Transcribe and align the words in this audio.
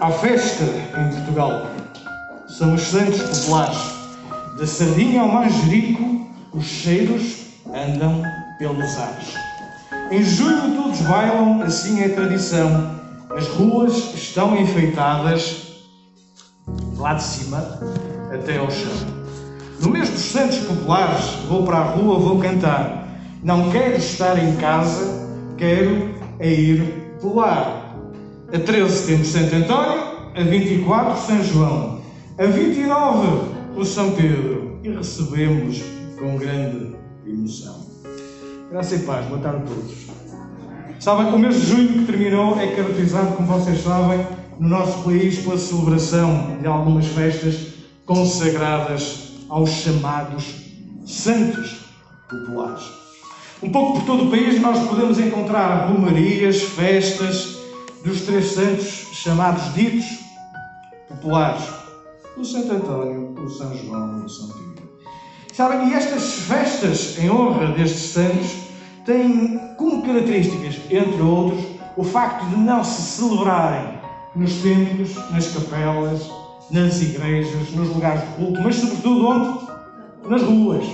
Há 0.00 0.10
festa 0.12 0.64
em 0.64 1.14
Portugal. 1.14 1.66
São 2.48 2.74
os 2.74 2.80
santos 2.80 3.20
populares. 3.20 3.78
Da 4.58 4.66
sardinha 4.66 5.20
ao 5.20 5.28
manjerico, 5.28 6.26
os 6.54 6.64
cheiros 6.64 7.44
andam 7.66 8.22
pelos 8.58 8.98
ares. 8.98 9.34
Em 10.10 10.22
junho 10.22 10.74
todos 10.74 11.02
bailam, 11.02 11.60
assim 11.60 12.00
é 12.00 12.08
tradição. 12.08 12.98
As 13.36 13.46
ruas 13.48 14.14
estão 14.14 14.56
enfeitadas 14.56 15.66
lá 16.96 17.12
de 17.12 17.22
cima 17.22 17.58
até 18.32 18.56
ao 18.56 18.70
chão. 18.70 18.92
No 19.80 19.90
mês 19.90 20.08
dos 20.08 20.22
santos 20.22 20.60
populares, 20.60 21.26
vou 21.46 21.62
para 21.64 21.76
a 21.76 21.84
rua, 21.84 22.18
vou 22.18 22.38
cantar. 22.38 23.06
Não 23.42 23.70
quero 23.70 23.98
estar 23.98 24.42
em 24.42 24.56
casa, 24.56 25.28
quero 25.58 26.14
é 26.38 26.50
ir 26.50 27.16
pular. 27.20 27.79
A 28.52 28.58
13 28.58 29.06
temos 29.06 29.28
Santo 29.28 29.54
António, 29.54 30.02
a 30.34 30.42
24 30.42 31.24
São 31.24 31.44
João, 31.44 32.00
a 32.36 32.46
29 32.46 33.28
o 33.76 33.84
São 33.84 34.10
Pedro 34.10 34.80
e 34.82 34.88
recebemos 34.88 35.80
com 36.18 36.36
grande 36.36 36.96
emoção. 37.24 37.86
Graça 38.68 38.96
e 38.96 38.98
paz, 39.00 39.24
boa 39.26 39.40
tarde 39.40 39.62
a 39.62 39.66
todos. 39.66 39.94
Sabem 40.98 41.28
que 41.28 41.34
o 41.36 41.38
mês 41.38 41.60
de 41.60 41.66
junho 41.68 41.88
que 41.92 42.04
terminou 42.06 42.58
é 42.58 42.66
caracterizado, 42.74 43.36
como 43.36 43.46
vocês 43.46 43.84
sabem, 43.84 44.26
no 44.58 44.68
nosso 44.68 45.04
país 45.04 45.38
pela 45.38 45.56
celebração 45.56 46.58
de 46.60 46.66
algumas 46.66 47.06
festas 47.06 47.68
consagradas 48.04 49.28
aos 49.48 49.70
chamados 49.70 50.56
santos 51.06 51.84
populares. 52.28 52.82
Um 53.62 53.70
pouco 53.70 54.00
por 54.00 54.06
todo 54.06 54.24
o 54.24 54.30
país 54.30 54.60
nós 54.60 54.88
podemos 54.88 55.20
encontrar 55.20 55.86
romarias, 55.88 56.62
festas, 56.62 57.49
dos 58.04 58.22
três 58.22 58.52
santos 58.52 59.08
chamados 59.12 59.74
ditos 59.74 60.06
populares, 61.08 61.64
o 62.36 62.44
Santo 62.44 62.72
António, 62.72 63.34
o 63.38 63.48
São 63.48 63.76
João 63.76 64.20
e 64.20 64.24
o 64.24 64.28
São 64.28 64.48
Pedro. 64.48 64.90
Sabem, 65.52 65.90
e 65.90 65.94
estas 65.94 66.34
festas 66.34 67.18
em 67.18 67.30
honra 67.30 67.72
destes 67.72 68.12
santos 68.12 68.56
têm 69.04 69.58
como 69.76 70.02
características, 70.02 70.76
entre 70.90 71.20
outros, 71.20 71.64
o 71.96 72.04
facto 72.04 72.46
de 72.46 72.56
não 72.56 72.82
se 72.82 73.02
celebrarem 73.02 73.98
nos 74.34 74.54
templos, 74.62 75.14
nas 75.30 75.48
capelas, 75.48 76.30
nas 76.70 77.02
igrejas, 77.02 77.70
nos 77.72 77.88
lugares 77.88 78.22
de 78.22 78.34
culto, 78.36 78.60
mas 78.62 78.76
sobretudo 78.76 79.26
onde? 79.26 79.66
Nas 80.28 80.42
ruas. 80.42 80.84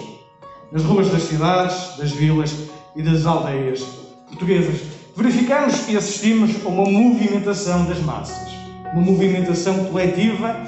Nas 0.73 0.83
ruas 0.83 1.08
das 1.11 1.23
cidades, 1.23 1.97
das 1.98 2.11
vilas 2.11 2.52
e 2.97 3.02
das 3.02 3.27
aldeias 3.27 3.80
portuguesas 4.27 4.95
verificamos 5.17 5.89
e 5.89 5.97
assistimos 5.97 6.64
a 6.64 6.69
uma 6.69 6.84
movimentação 6.84 7.86
das 7.86 7.98
massas, 8.00 8.53
uma 8.92 9.00
movimentação 9.00 9.86
coletiva 9.86 10.62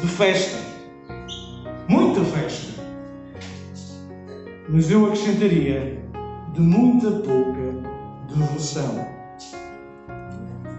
de 0.00 0.08
festa. 0.08 0.58
Muita 1.88 2.24
festa. 2.24 2.82
Mas 4.68 4.90
eu 4.90 5.06
acrescentaria 5.06 6.02
de 6.52 6.60
muita 6.60 7.10
pouca 7.10 7.60
devoção. 8.28 9.06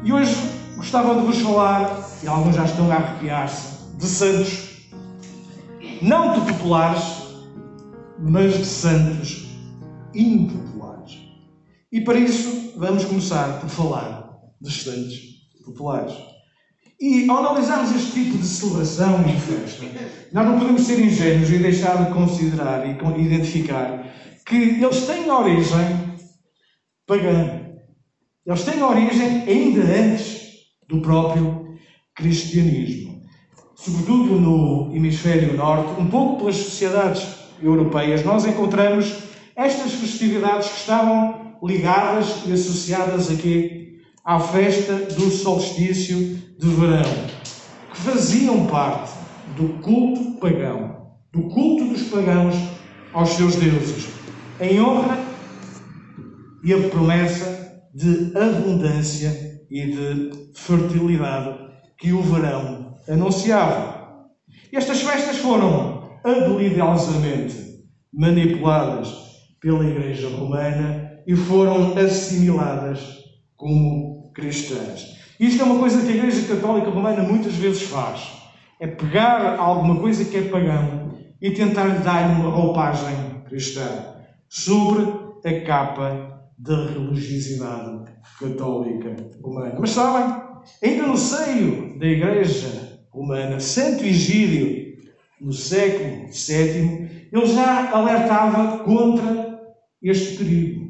E 0.03 0.11
hoje 0.11 0.35
gostava 0.75 1.15
de 1.15 1.25
vos 1.25 1.39
falar, 1.39 2.09
e 2.21 2.27
alguns 2.27 2.55
já 2.55 2.65
estão 2.65 2.91
a 2.91 2.95
arrepiar-se, 2.95 3.95
de 3.95 4.05
santos, 4.05 4.89
não 6.01 6.33
de 6.33 6.51
populares, 6.51 7.23
mas 8.19 8.57
de 8.57 8.65
santos 8.65 9.47
impopulares. 10.13 11.19
E 11.89 12.01
para 12.01 12.19
isso 12.19 12.62
vamos 12.75 13.05
começar 13.05 13.59
por 13.59 13.69
falar 13.69 14.29
dos 14.59 14.83
santos 14.83 15.19
populares. 15.65 16.13
E 16.99 17.29
ao 17.29 17.39
analisarmos 17.39 17.93
este 17.95 18.11
tipo 18.11 18.37
de 18.37 18.45
celebração 18.45 19.25
e 19.27 19.39
festa, 19.39 19.85
nós 20.31 20.45
não 20.47 20.59
podemos 20.59 20.83
ser 20.83 20.99
ingênuos 20.99 21.49
e 21.49 21.57
deixar 21.57 22.05
de 22.05 22.13
considerar 22.13 22.87
e 22.87 23.21
identificar 23.21 24.05
que 24.45 24.55
eles 24.55 25.05
têm 25.05 25.29
origem 25.29 26.03
pagã. 27.05 27.61
Eles 28.45 28.63
têm 28.63 28.81
origem 28.81 29.43
ainda 29.47 29.81
antes 29.81 30.43
do 30.87 31.01
próprio 31.01 31.77
cristianismo. 32.15 33.21
Sobretudo 33.75 34.39
no 34.39 34.95
hemisfério 34.95 35.57
norte, 35.57 35.99
um 35.99 36.07
pouco 36.07 36.37
pelas 36.37 36.55
sociedades 36.55 37.27
europeias, 37.61 38.23
nós 38.23 38.45
encontramos 38.45 39.13
estas 39.55 39.93
festividades 39.93 40.69
que 40.69 40.77
estavam 40.77 41.42
ligadas 41.63 42.43
e 42.45 42.51
associadas 42.51 43.31
aqui 43.31 44.01
à 44.25 44.39
festa 44.39 44.95
do 45.15 45.31
solstício 45.31 46.17
de 46.59 46.67
verão, 46.67 47.09
que 47.91 47.97
faziam 47.99 48.65
parte 48.67 49.13
do 49.55 49.69
culto 49.81 50.39
pagão, 50.39 51.13
do 51.31 51.43
culto 51.43 51.85
dos 51.85 52.03
pagãos 52.03 52.55
aos 53.13 53.29
seus 53.29 53.55
deuses, 53.55 54.07
em 54.59 54.81
honra 54.81 55.17
e 56.63 56.73
a 56.73 56.89
promessa 56.89 57.81
de 57.93 58.37
abundância 58.37 59.61
e 59.69 59.85
de 59.85 60.31
fertilidade 60.53 61.59
que 61.97 62.11
o 62.11 62.21
verão 62.21 62.97
anunciava. 63.07 64.27
Estas 64.71 65.01
festas 65.01 65.37
foram 65.37 66.09
habilidosamente 66.23 67.55
manipuladas 68.11 69.13
pela 69.59 69.85
Igreja 69.85 70.27
Romana 70.29 71.02
e 71.25 71.35
foram 71.35 71.97
assimiladas 71.97 73.23
como 73.55 74.31
cristãs. 74.33 75.17
Isto 75.39 75.61
é 75.61 75.65
uma 75.65 75.79
coisa 75.79 76.01
que 76.01 76.11
a 76.11 76.15
Igreja 76.15 76.47
Católica 76.47 76.89
Romana 76.89 77.23
muitas 77.23 77.53
vezes 77.55 77.83
faz. 77.83 78.33
É 78.79 78.87
pegar 78.87 79.57
alguma 79.57 79.99
coisa 79.99 80.25
que 80.25 80.37
é 80.37 80.41
pagão 80.43 81.17
e 81.41 81.51
tentar 81.51 81.85
lhe 81.85 81.99
dar 81.99 82.29
uma 82.29 82.49
roupagem 82.49 83.43
cristã 83.47 83.87
sobre 84.49 85.03
a 85.45 85.65
capa 85.65 86.49
da 86.57 86.85
religiosidade 86.87 88.11
católica 88.39 89.15
romana. 89.41 89.75
Mas 89.79 89.91
sabem, 89.91 90.41
ainda 90.81 91.07
no 91.07 91.17
seio 91.17 91.97
da 91.99 92.05
Igreja 92.05 92.99
Romana, 93.11 93.59
Santo 93.59 94.03
Egídio, 94.03 94.93
no 95.39 95.51
século 95.51 96.27
VII, 96.27 97.29
ele 97.31 97.45
já 97.47 97.91
alertava 97.91 98.79
contra 98.83 99.59
este 100.01 100.37
perigo 100.37 100.82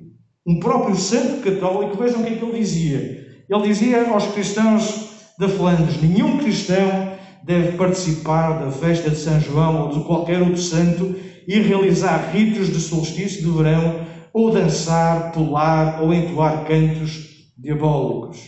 um 0.46 0.60
próprio 0.60 0.96
santo 0.96 1.42
católico, 1.42 1.98
vejam 1.98 2.22
o 2.22 2.26
que 2.26 2.34
é 2.34 2.36
que 2.36 2.44
ele 2.44 2.60
dizia. 2.60 3.24
Ele 3.50 3.64
dizia 3.64 4.10
aos 4.10 4.28
cristãos 4.28 5.10
da 5.38 5.48
Flandres: 5.48 6.02
nenhum 6.02 6.38
cristão 6.38 7.14
deve 7.44 7.78
participar 7.78 8.64
da 8.64 8.72
festa 8.72 9.10
de 9.10 9.18
São 9.18 9.40
João 9.40 9.88
ou 9.88 10.00
de 10.00 10.06
qualquer 10.06 10.42
outro 10.42 10.62
santo 10.62 11.16
e 11.48 11.60
realizar 11.60 12.32
ritos 12.32 12.68
de 12.68 12.80
solstício 12.80 13.42
de 13.44 13.50
verão, 13.50 14.06
ou 14.34 14.52
dançar, 14.52 15.32
pular 15.32 16.02
ou 16.02 16.14
entoar 16.14 16.66
cantos 16.66 17.52
diabólicos. 17.58 18.40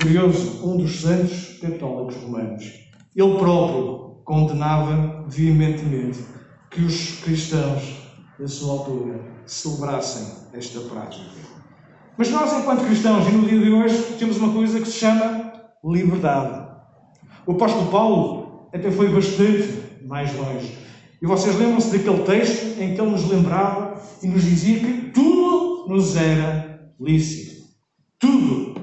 Curioso, 0.00 0.68
um 0.68 0.76
dos 0.76 1.00
santos 1.00 1.58
católicos 1.60 2.16
romanos, 2.16 2.64
ele 3.14 3.38
próprio 3.38 4.22
condenava 4.24 5.24
veementemente 5.28 6.18
que 6.70 6.82
os 6.82 7.20
cristãos 7.22 7.96
da 8.38 8.46
sua 8.46 8.72
altura 8.72 9.35
celebrassem 9.46 10.26
esta 10.52 10.80
prática. 10.80 11.24
Mas 12.16 12.30
nós, 12.30 12.52
enquanto 12.52 12.84
cristãos, 12.84 13.26
e 13.28 13.32
no 13.32 13.46
dia 13.46 13.58
de 13.58 13.70
hoje, 13.70 14.16
temos 14.18 14.38
uma 14.38 14.52
coisa 14.52 14.80
que 14.80 14.86
se 14.86 14.98
chama 14.98 15.52
liberdade. 15.84 16.66
O 17.46 17.52
apóstolo 17.52 17.90
Paulo 17.90 18.68
até 18.72 18.90
foi 18.90 19.08
bastante 19.08 20.02
mais 20.04 20.34
longe. 20.36 20.76
E 21.20 21.26
vocês 21.26 21.56
lembram-se 21.56 21.96
daquele 21.96 22.22
texto 22.24 22.80
em 22.80 22.94
que 22.94 23.00
ele 23.00 23.10
nos 23.10 23.28
lembrava 23.28 24.00
e 24.22 24.28
nos 24.28 24.42
dizia 24.42 24.80
que 24.80 25.10
tudo 25.10 25.88
nos 25.88 26.16
era 26.16 26.92
lícito. 27.00 27.66
Tudo 28.18 28.74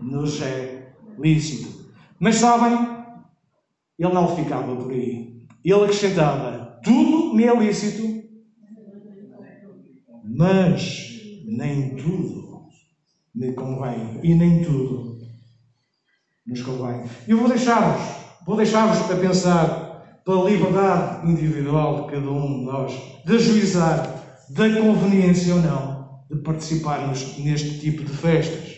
nos 0.00 0.40
é 0.42 0.94
lícito. 1.18 1.90
Mas 2.18 2.36
sabem, 2.36 2.72
ele 3.98 4.12
não 4.12 4.34
ficava 4.36 4.74
por 4.74 4.90
aí. 4.90 5.46
Ele 5.64 5.84
acrescentava: 5.84 6.78
tudo 6.82 7.34
me 7.34 7.44
é 7.44 7.56
lícito, 7.56 8.23
mas 10.36 11.12
nem 11.44 11.94
tudo 11.96 12.64
me 13.34 13.52
convém 13.52 14.18
e 14.22 14.34
nem 14.34 14.64
tudo 14.64 15.14
nos 16.46 16.60
convém. 16.62 17.04
Eu 17.26 17.38
vou 17.38 17.48
deixar-vos, 17.48 18.04
vou 18.44 18.56
deixar-vos 18.56 19.10
a 19.10 19.16
pensar 19.16 20.20
pela 20.24 20.50
liberdade 20.50 21.30
individual 21.30 22.02
de 22.04 22.12
cada 22.12 22.30
um 22.30 22.58
de 22.58 22.64
nós, 22.64 22.92
de 23.24 23.34
ajuizar 23.34 24.36
da 24.50 24.68
conveniência 24.80 25.54
ou 25.54 25.60
não 25.60 26.24
de 26.30 26.36
participarmos 26.40 27.38
neste 27.38 27.78
tipo 27.78 28.02
de 28.02 28.12
festas. 28.12 28.74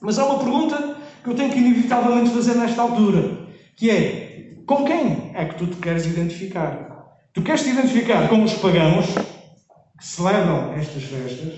Mas 0.00 0.18
há 0.18 0.24
uma 0.24 0.38
pergunta 0.38 0.96
que 1.22 1.28
eu 1.28 1.34
tenho 1.34 1.52
que 1.52 1.58
inevitavelmente 1.58 2.30
fazer 2.30 2.54
nesta 2.54 2.82
altura, 2.82 3.46
que 3.76 3.90
é: 3.90 4.62
com 4.66 4.84
quem 4.84 5.32
é 5.34 5.44
que 5.44 5.56
tu 5.56 5.66
te 5.66 5.76
queres 5.76 6.06
identificar? 6.06 6.88
Tu 7.34 7.42
queres 7.42 7.62
te 7.62 7.70
identificar 7.70 8.28
com 8.28 8.42
os 8.42 8.54
pagãos 8.54 9.06
que 9.98 10.06
celebram 10.06 10.72
estas 10.74 11.02
festas, 11.02 11.54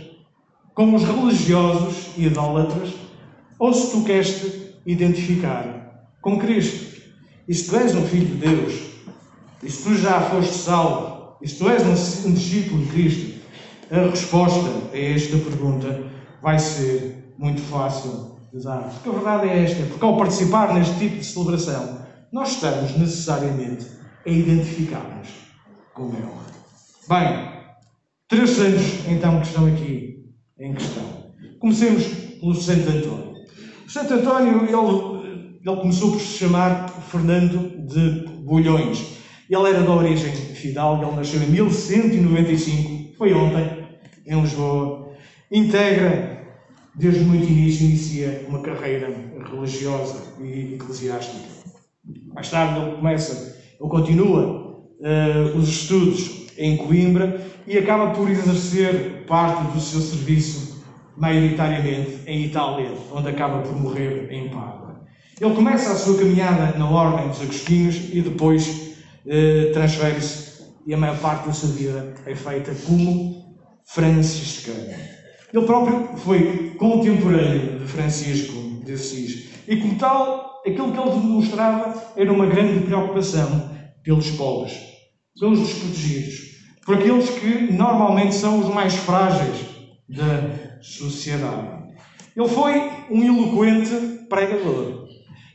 como 0.75 0.97
os 0.97 1.05
religiosos 1.05 2.11
e 2.17 2.27
idólatras, 2.27 2.95
ou 3.59 3.73
se 3.73 3.91
tu 3.91 4.03
queres 4.03 4.41
te 4.41 4.75
identificar 4.87 6.09
com 6.23 6.39
Cristo. 6.39 7.03
E 7.47 7.55
se 7.55 7.69
tu 7.69 7.77
és 7.77 7.95
um 7.95 8.07
filho 8.07 8.27
de 8.27 8.47
Deus, 8.47 8.75
e 9.63 9.71
se 9.71 9.83
tu 9.83 9.95
já 9.95 10.21
foste 10.23 10.55
salvo, 10.55 11.37
e 11.43 11.49
se 11.49 11.59
tu 11.59 11.69
és 11.69 11.83
um 12.25 12.33
discípulo 12.33 12.83
de 12.85 12.93
Cristo, 12.93 13.41
a 13.91 14.09
resposta 14.09 14.71
a 14.93 14.99
esta 14.99 15.37
pergunta 15.37 16.05
vai 16.41 16.59
ser 16.59 17.35
muito 17.37 17.61
fácil 17.63 18.37
de 18.53 18.63
dar. 18.63 18.83
Porque 18.83 19.09
a 19.09 19.13
verdade 19.13 19.49
é 19.49 19.65
esta, 19.65 19.83
porque 19.85 20.05
ao 20.05 20.17
participar 20.17 20.73
neste 20.73 20.97
tipo 20.99 21.17
de 21.17 21.25
celebração, 21.25 21.99
nós 22.33 22.53
estamos 22.53 22.97
necessariamente 22.97 23.87
a 24.25 24.31
identificar-nos 24.31 25.29
com 25.93 26.13
ela. 26.15 26.41
Bem, 27.09 27.50
três 28.31 28.51
santos 28.51 29.09
então 29.09 29.41
que 29.41 29.49
estão 29.49 29.67
aqui 29.67 30.25
em 30.59 30.73
questão. 30.73 31.03
Comecemos 31.59 32.05
pelo 32.41 32.55
Santo 32.55 32.89
António. 32.89 33.35
O 33.85 33.91
Santo 33.91 34.15
António, 34.15 34.65
ele, 34.65 35.61
ele 35.67 35.77
começou 35.77 36.13
por 36.13 36.21
se 36.21 36.39
chamar 36.39 36.89
Fernando 37.11 37.87
de 37.87 38.27
Bulhões. 38.45 39.19
Ele 39.51 39.69
era 39.69 39.83
de 39.83 39.89
origem 39.89 40.33
fidalga, 40.33 41.07
ele 41.07 41.17
nasceu 41.17 41.43
em 41.43 41.47
1195, 41.49 43.17
foi 43.19 43.35
ontem, 43.35 43.69
em 44.25 44.41
Lisboa. 44.41 45.11
Integra, 45.51 46.47
desde 46.95 47.25
muito 47.25 47.51
início, 47.51 47.87
inicia 47.87 48.47
uma 48.49 48.61
carreira 48.61 49.13
religiosa 49.51 50.23
e 50.41 50.75
eclesiástica. 50.75 51.49
Mais 52.33 52.49
tarde 52.49 52.81
ele 52.81 52.97
começa, 52.97 53.59
ele 53.81 53.91
continua 53.91 54.87
uh, 55.01 55.59
os 55.59 55.69
estudos 55.69 56.40
em 56.61 56.77
Coimbra 56.77 57.41
e 57.67 57.77
acaba 57.79 58.11
por 58.11 58.31
exercer 58.31 59.25
parte 59.27 59.73
do 59.73 59.81
seu 59.81 60.01
serviço 60.01 60.85
maioritariamente 61.17 62.21
em 62.27 62.45
Itália, 62.45 62.93
onde 63.13 63.29
acaba 63.29 63.63
por 63.63 63.75
morrer 63.75 64.29
em 64.31 64.49
Pádua. 64.49 65.01
Ele 65.41 65.55
começa 65.55 65.93
a 65.93 65.97
sua 65.97 66.19
caminhada 66.19 66.79
na 66.79 66.89
Ordem 66.89 67.29
dos 67.29 67.41
Agostinhos 67.41 67.97
e 68.13 68.21
depois 68.21 68.95
eh, 69.27 69.71
transfere-se 69.73 70.51
e 70.87 70.95
a 70.95 70.97
maior 70.97 71.19
parte 71.19 71.47
da 71.47 71.53
sua 71.53 71.71
vida 71.71 72.15
é 72.27 72.35
feita 72.35 72.75
como 72.87 73.57
franciscano. 73.85 74.95
Ele 75.53 75.67
próprio 75.67 76.17
foi 76.19 76.75
contemporâneo 76.79 77.79
de 77.79 77.87
Francisco 77.87 78.85
de 78.85 78.93
Assis 78.93 79.51
e, 79.67 79.77
como 79.77 79.97
tal, 79.97 80.63
aquilo 80.67 80.93
que 80.93 80.99
ele 80.99 81.11
demonstrava 81.11 82.13
era 82.17 82.33
uma 82.33 82.47
grande 82.47 82.85
preocupação 82.85 83.71
pelos 84.03 84.31
pobres, 84.33 84.75
pelos 85.39 85.59
desprotegidos, 85.59 86.40
por 86.85 86.97
aqueles 86.97 87.31
que 87.31 87.73
normalmente 87.73 88.35
são 88.35 88.61
os 88.61 88.69
mais 88.69 88.95
frágeis 88.95 89.67
da 90.09 90.81
sociedade. 90.81 91.81
Ele 92.37 92.49
foi 92.49 92.81
um 93.11 93.23
eloquente 93.23 94.27
pregador. 94.29 95.09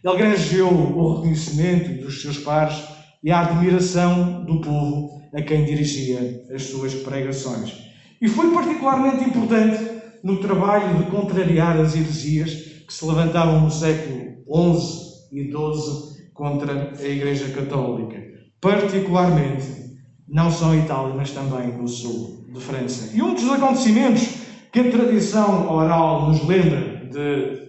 Ele 0.04 0.18
granjeou 0.18 0.72
o 0.72 1.16
reconhecimento 1.16 2.02
dos 2.04 2.22
seus 2.22 2.38
pares 2.38 2.84
e 3.24 3.32
a 3.32 3.42
admiração 3.42 4.46
do 4.46 4.62
povo 4.62 5.22
a 5.34 5.42
quem 5.42 5.66
dirigia 5.66 6.46
as 6.54 6.64
suas 6.64 6.94
pregações. 6.94 7.74
E 8.22 8.28
foi 8.28 8.54
particularmente 8.54 9.28
importante 9.28 9.80
no 10.24 10.40
trabalho 10.40 10.98
de 10.98 11.12
contrariar 11.12 11.78
as 11.78 11.96
heresias 11.96 12.54
que 12.88 12.94
se 12.94 13.06
levantavam 13.06 13.62
no 13.62 13.72
século 13.72 14.36
XI 14.48 15.16
e 15.32 15.52
XII 15.52 16.16
contra 16.34 16.92
a 16.98 17.08
Igreja 17.08 17.50
Católica, 17.50 18.24
particularmente 18.62 19.85
não 20.28 20.52
só 20.52 20.74
em 20.74 20.84
Itália, 20.84 21.14
mas 21.16 21.32
também 21.32 21.68
no 21.68 21.88
sul 21.88 22.46
de 22.54 22.60
França. 22.60 23.16
E 23.16 23.22
um 23.22 23.34
dos 23.34 23.50
acontecimentos 23.52 24.28
que 24.72 24.80
a 24.80 24.92
tradição 24.92 25.72
oral 25.72 26.28
nos 26.28 26.46
lembra 26.46 27.06
de 27.06 27.66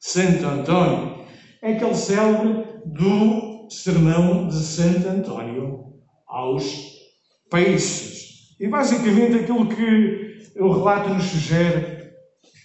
Santo 0.00 0.46
António 0.46 1.18
é 1.62 1.72
aquele 1.72 1.94
célebre 1.94 2.64
do 2.86 3.68
sermão 3.70 4.48
de 4.48 4.56
Santo 4.56 5.08
António 5.08 5.84
aos 6.26 6.64
peixes. 7.50 8.56
E 8.58 8.66
basicamente 8.66 9.36
aquilo 9.36 9.66
que 9.66 10.38
o 10.58 10.72
relato 10.72 11.10
nos 11.10 11.24
sugere 11.24 12.10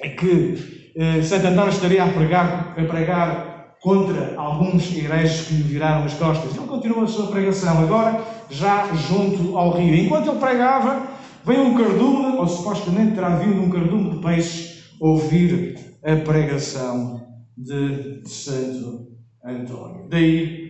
é 0.02 0.10
que 0.10 0.92
eh, 0.96 1.22
Santo 1.22 1.48
António 1.48 1.74
estaria 1.74 2.04
a 2.04 2.12
pregar, 2.12 2.76
a 2.78 2.84
pregar 2.86 3.53
contra 3.84 4.34
alguns 4.38 4.96
hereges 4.96 5.46
que 5.46 5.56
lhe 5.56 5.64
viraram 5.64 6.06
as 6.06 6.14
costas. 6.14 6.56
Ele 6.56 6.66
continua 6.66 7.04
a 7.04 7.08
sua 7.08 7.28
pregação, 7.28 7.80
agora 7.80 8.24
já 8.50 8.88
junto 8.96 9.58
ao 9.58 9.72
rio. 9.72 9.94
Enquanto 9.94 10.30
ele 10.30 10.40
pregava, 10.40 11.06
veio 11.46 11.64
um 11.64 11.76
cardume, 11.76 12.38
ou 12.38 12.48
supostamente 12.48 13.14
terá 13.14 13.36
vindo 13.36 13.62
um 13.62 13.70
cardume 13.70 14.12
de 14.12 14.20
peixes, 14.20 14.86
ouvir 15.02 15.98
a 16.02 16.16
pregação 16.16 17.28
de 17.58 18.24
Santo 18.26 19.08
António. 19.46 20.08
Daí 20.10 20.70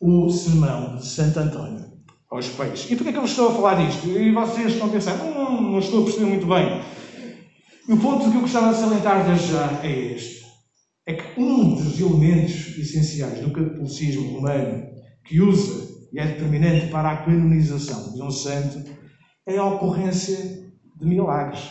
o 0.00 0.30
sermão 0.30 0.96
de 0.96 1.06
Santo 1.06 1.38
António 1.38 1.84
aos 2.30 2.48
peixes. 2.48 2.90
E 2.90 2.96
porquê 2.96 3.10
é 3.10 3.12
que 3.12 3.18
eu 3.18 3.24
estou 3.24 3.48
a 3.48 3.54
falar 3.54 3.86
disto? 3.86 4.08
E 4.08 4.32
vocês 4.32 4.72
estão 4.72 4.88
a 4.88 4.90
pensar, 4.90 5.22
hum, 5.22 5.72
não 5.72 5.78
estou 5.78 6.00
a 6.00 6.04
perceber 6.04 6.30
muito 6.30 6.46
bem. 6.46 6.80
E 7.86 7.92
o 7.92 7.98
ponto 7.98 8.30
que 8.30 8.36
eu 8.36 8.40
gostava 8.40 8.72
de 8.72 8.80
salientar 8.80 9.26
desde 9.26 9.52
já 9.52 9.80
é 9.82 10.14
este 10.14 10.35
é 11.06 11.14
que 11.14 11.40
um 11.40 11.76
dos 11.76 12.00
elementos 12.00 12.76
essenciais 12.76 13.40
do 13.40 13.52
catolicismo 13.52 14.34
romano 14.34 14.88
que 15.24 15.40
usa 15.40 15.86
e 16.12 16.18
é 16.18 16.26
determinante 16.26 16.88
para 16.88 17.10
a 17.10 17.16
canonização 17.18 18.12
de 18.12 18.20
um 18.22 18.30
santo 18.30 18.90
é 19.46 19.56
a 19.56 19.64
ocorrência 19.64 20.66
de 20.98 21.06
milagres. 21.06 21.62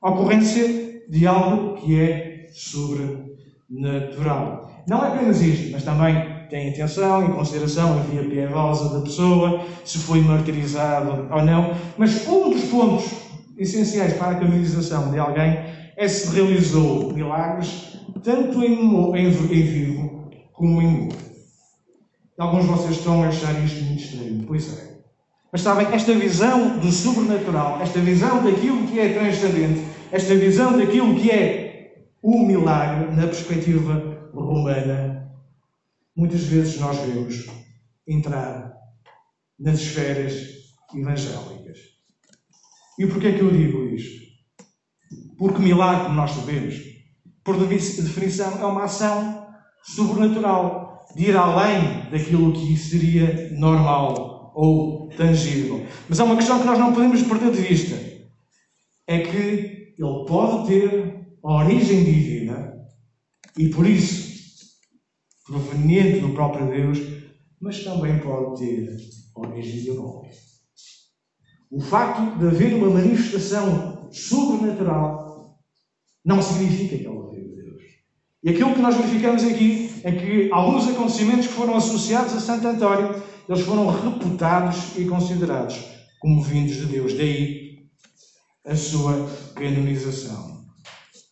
A 0.00 0.10
ocorrência 0.10 1.02
de 1.08 1.26
algo 1.26 1.76
que 1.76 2.00
é 2.00 2.46
sobrenatural. 2.54 4.70
Não 4.88 5.04
é 5.04 5.08
apenas 5.08 5.42
isto, 5.42 5.72
mas 5.72 5.82
também 5.82 6.14
tem 6.48 6.70
atenção, 6.70 7.26
em 7.26 7.32
consideração 7.32 7.98
a 7.98 8.02
via 8.02 8.22
piedosa 8.22 8.94
da 8.94 9.00
pessoa, 9.04 9.60
se 9.84 9.98
foi 9.98 10.20
martirizado 10.20 11.28
ou 11.30 11.42
não. 11.42 11.74
Mas 11.98 12.26
um 12.28 12.50
dos 12.50 12.64
pontos 12.64 13.10
essenciais 13.58 14.14
para 14.14 14.30
a 14.32 14.36
canonização 14.36 15.10
de 15.10 15.18
alguém 15.18 15.58
é 15.96 16.08
se 16.08 16.34
realizou 16.34 17.12
milagres 17.12 17.93
tanto 18.22 18.62
em, 18.62 19.16
em, 19.16 19.26
em 19.26 19.62
vivo 19.62 20.30
como 20.52 20.80
em 20.80 20.86
morto. 20.86 21.24
Alguns 22.38 22.64
de 22.64 22.70
vocês 22.70 22.96
estão 22.96 23.22
a 23.22 23.28
achar 23.28 23.64
isto 23.64 23.84
muito 23.84 24.02
estranho. 24.02 24.44
Pois 24.46 24.78
é. 24.78 24.94
Mas 25.52 25.62
sabem, 25.62 25.86
esta 25.92 26.12
visão 26.14 26.78
do 26.78 26.90
sobrenatural, 26.90 27.80
esta 27.80 28.00
visão 28.00 28.42
daquilo 28.42 28.88
que 28.88 28.98
é 28.98 29.12
transcendente, 29.14 29.84
esta 30.10 30.34
visão 30.34 30.76
daquilo 30.76 31.14
que 31.14 31.30
é 31.30 32.06
o 32.20 32.44
milagre 32.44 33.14
na 33.14 33.26
perspectiva 33.26 34.30
romana, 34.32 35.32
muitas 36.16 36.42
vezes 36.44 36.80
nós 36.80 36.98
vemos 36.98 37.46
entrar 38.06 38.74
nas 39.58 39.78
esferas 39.78 40.34
evangélicas. 40.92 41.78
E 42.98 43.06
porquê 43.06 43.28
é 43.28 43.32
que 43.32 43.40
eu 43.40 43.50
digo 43.50 43.84
isto? 43.84 44.24
Porque 45.38 45.62
milagre, 45.62 46.12
nós 46.14 46.32
sabemos, 46.32 46.93
por 47.44 47.56
definição, 47.58 48.58
é 48.60 48.64
uma 48.64 48.84
ação 48.84 49.46
sobrenatural, 49.82 51.04
de 51.14 51.28
ir 51.28 51.36
além 51.36 52.10
daquilo 52.10 52.52
que 52.52 52.76
seria 52.76 53.50
normal 53.52 54.52
ou 54.54 55.08
tangível. 55.10 55.86
Mas 56.08 56.18
há 56.18 56.24
uma 56.24 56.36
questão 56.36 56.58
que 56.58 56.66
nós 56.66 56.78
não 56.78 56.92
podemos 56.92 57.22
perder 57.22 57.52
de 57.52 57.60
vista: 57.60 57.94
é 59.06 59.18
que 59.18 59.94
ele 59.98 60.24
pode 60.26 60.68
ter 60.68 61.26
origem 61.42 62.04
divina 62.04 62.74
e, 63.58 63.68
por 63.68 63.86
isso, 63.86 64.32
proveniente 65.46 66.20
do 66.20 66.30
próprio 66.30 66.68
Deus, 66.68 66.98
mas 67.60 67.84
também 67.84 68.18
pode 68.18 68.60
ter 68.60 68.96
origem 69.36 69.82
diabólica. 69.82 70.34
O 71.70 71.80
facto 71.80 72.38
de 72.38 72.46
haver 72.46 72.74
uma 72.74 72.88
manifestação 72.88 74.08
sobrenatural 74.10 75.58
não 76.24 76.40
significa 76.40 76.96
que 76.96 77.06
ela 77.06 77.33
e 78.44 78.50
aquilo 78.50 78.74
que 78.74 78.82
nós 78.82 78.94
verificamos 78.94 79.42
aqui 79.42 79.90
é 80.04 80.12
que 80.12 80.50
alguns 80.52 80.86
acontecimentos 80.86 81.46
que 81.46 81.54
foram 81.54 81.76
associados 81.76 82.34
a 82.34 82.40
Santo 82.40 82.68
António, 82.68 83.22
eles 83.48 83.62
foram 83.62 83.88
reputados 83.88 84.76
e 84.98 85.06
considerados 85.06 85.82
como 86.20 86.42
vindos 86.42 86.76
de 86.76 86.84
Deus. 86.84 87.14
Daí 87.14 87.86
a 88.66 88.76
sua 88.76 89.30
canonização. 89.54 90.62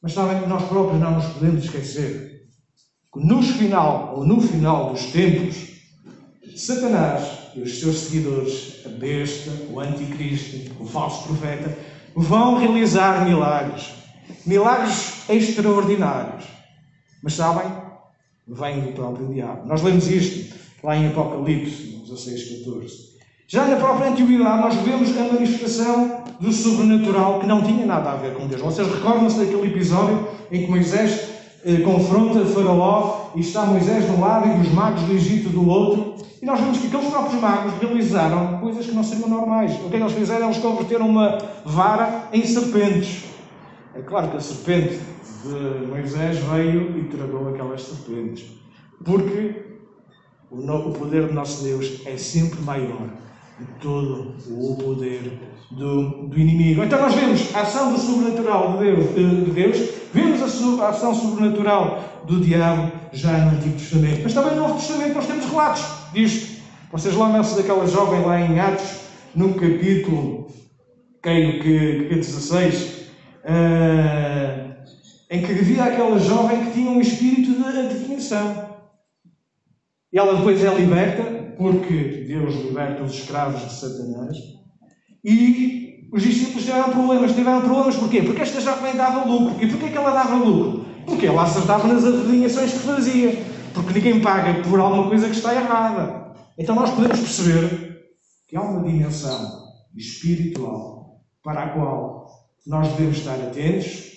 Mas 0.02 0.14
sabem, 0.14 0.48
nós 0.48 0.66
próprios 0.68 0.98
não 0.98 1.10
nos 1.16 1.26
podemos 1.26 1.62
esquecer 1.62 2.46
que 3.12 3.20
no 3.20 3.42
final, 3.42 4.14
ou 4.16 4.24
no 4.24 4.40
final 4.40 4.94
dos 4.94 5.04
tempos, 5.12 5.68
Satanás 6.56 7.52
e 7.54 7.60
os 7.60 7.78
seus 7.78 7.98
seguidores, 7.98 8.86
a 8.86 8.88
besta, 8.88 9.50
o 9.70 9.78
anticristo, 9.78 10.72
o 10.80 10.86
falso 10.86 11.24
profeta, 11.24 11.76
vão 12.16 12.58
realizar 12.58 13.26
milagres. 13.26 13.90
Milagres 14.46 15.28
extraordinários 15.28 16.61
mas 17.22 17.34
sabem? 17.34 17.70
Vem 18.48 18.80
do 18.80 18.92
próprio 18.92 19.28
diabo. 19.28 19.66
Nós 19.66 19.82
lemos 19.82 20.08
isto 20.08 20.56
lá 20.82 20.96
em 20.96 21.08
Apocalipse 21.08 22.02
16, 22.04 22.64
14. 22.64 23.12
Já 23.46 23.66
na 23.66 23.76
própria 23.76 24.10
antiguidade 24.10 24.62
nós 24.62 24.74
vemos 24.76 25.16
a 25.16 25.32
manifestação 25.32 26.24
do 26.40 26.52
sobrenatural 26.52 27.38
que 27.38 27.46
não 27.46 27.62
tinha 27.62 27.86
nada 27.86 28.12
a 28.12 28.16
ver 28.16 28.34
com 28.34 28.46
Deus. 28.46 28.60
Vocês 28.60 28.88
recordam-se 28.88 29.38
daquele 29.38 29.68
episódio 29.68 30.26
em 30.50 30.64
que 30.64 30.70
Moisés 30.70 31.28
eh, 31.64 31.76
confronta 31.82 32.44
Faraó 32.46 33.30
e 33.36 33.40
está 33.40 33.64
Moisés 33.64 34.04
de 34.04 34.10
um 34.10 34.20
lado 34.20 34.48
e 34.48 34.60
os 34.60 34.72
magos 34.72 35.02
do 35.02 35.12
Egito 35.12 35.48
do 35.50 35.68
outro. 35.68 36.16
E 36.40 36.46
nós 36.46 36.58
vemos 36.58 36.78
que 36.78 36.88
aqueles 36.88 37.06
próprios 37.06 37.40
magos 37.40 37.74
realizaram 37.80 38.58
coisas 38.58 38.84
que 38.84 38.92
não 38.92 39.04
seriam 39.04 39.28
normais. 39.28 39.72
O 39.84 39.88
que 39.88 39.96
é 39.96 40.00
eles 40.00 40.12
fizeram? 40.12 40.46
Eles 40.46 40.58
converteram 40.58 41.08
uma 41.08 41.38
vara 41.64 42.28
em 42.32 42.44
serpentes. 42.44 43.24
É 43.94 44.00
claro 44.00 44.28
que 44.30 44.38
a 44.38 44.40
serpente 44.40 44.98
de 45.42 45.86
Moisés 45.86 46.38
veio 46.38 46.98
e 46.98 47.04
tragou 47.04 47.48
aquelas 47.48 47.82
serpentes. 47.82 48.46
Porque 49.04 49.72
o 50.50 50.92
poder 50.92 51.26
do 51.26 51.34
nosso 51.34 51.64
Deus 51.64 52.02
é 52.06 52.16
sempre 52.16 52.60
maior 52.60 53.08
de 53.58 53.66
todo 53.80 54.34
o 54.48 54.76
poder 54.76 55.38
do, 55.70 56.28
do 56.28 56.38
inimigo. 56.38 56.82
Então 56.82 57.00
nós 57.00 57.14
vemos 57.14 57.54
a 57.54 57.62
ação 57.62 57.92
do 57.92 57.98
sobrenatural 57.98 58.78
de 58.78 58.84
Deus, 58.84 59.14
de 59.14 59.50
Deus 59.50 59.90
vemos 60.12 60.42
a, 60.80 60.84
a, 60.84 60.88
ação 60.90 61.14
sobrenatural 61.14 62.22
do 62.26 62.40
diabo 62.40 62.92
já 63.12 63.32
no 63.38 63.56
Antigo 63.56 63.76
Testamento. 63.76 64.20
Mas 64.22 64.34
também 64.34 64.54
no 64.54 64.68
Novo 64.68 64.74
Testamento 64.74 65.14
nós 65.14 65.26
temos 65.26 65.46
relatos 65.46 65.84
disto. 66.12 66.62
Vocês 66.92 67.16
lembram-se 67.16 67.56
daquela 67.56 67.86
jovem 67.86 68.20
lá 68.22 68.40
em 68.40 68.60
Atos, 68.60 69.00
no 69.34 69.54
capítulo, 69.54 70.48
creio 71.22 71.62
que, 71.62 72.08
que 72.08 72.14
16, 72.16 72.82
uh, 72.82 73.08
ah, 73.46 74.71
em 75.32 75.40
que 75.40 75.50
havia 75.50 75.84
aquela 75.84 76.18
jovem 76.18 76.66
que 76.66 76.72
tinha 76.72 76.90
um 76.90 77.00
espírito 77.00 77.54
de 77.54 77.78
adivinhação. 77.78 78.68
E 80.12 80.18
ela 80.18 80.36
depois 80.36 80.62
é 80.62 80.74
liberta, 80.74 81.54
porque 81.56 82.26
Deus 82.28 82.54
liberta 82.56 83.02
os 83.02 83.14
escravos 83.14 83.62
de 83.62 83.72
Satanás. 83.72 84.36
E 85.24 86.10
os 86.12 86.22
discípulos 86.22 86.66
tiveram 86.66 86.90
problemas. 86.90 87.34
Tiveram 87.34 87.62
problemas 87.62 87.96
porquê? 87.96 88.20
Porque 88.20 88.42
esta 88.42 88.60
jovem 88.60 88.94
dava 88.94 89.24
lucro. 89.24 89.56
E 89.64 89.70
porquê 89.70 89.88
que 89.88 89.96
ela 89.96 90.10
dava 90.10 90.34
lucro? 90.34 90.84
Porque 91.06 91.24
ela 91.24 91.44
acertava 91.44 91.88
nas 91.88 92.04
adivinhações 92.04 92.72
que 92.72 92.80
fazia. 92.80 93.42
Porque 93.72 93.94
ninguém 93.94 94.20
paga 94.20 94.62
por 94.62 94.78
alguma 94.78 95.08
coisa 95.08 95.30
que 95.30 95.34
está 95.34 95.54
errada. 95.54 96.34
Então 96.58 96.74
nós 96.74 96.90
podemos 96.90 97.18
perceber 97.18 98.02
que 98.46 98.54
há 98.54 98.60
uma 98.60 98.86
dimensão 98.86 99.62
espiritual 99.96 101.22
para 101.42 101.62
a 101.62 101.68
qual 101.70 102.26
nós 102.66 102.88
devemos 102.88 103.16
estar 103.16 103.36
atentos 103.36 104.11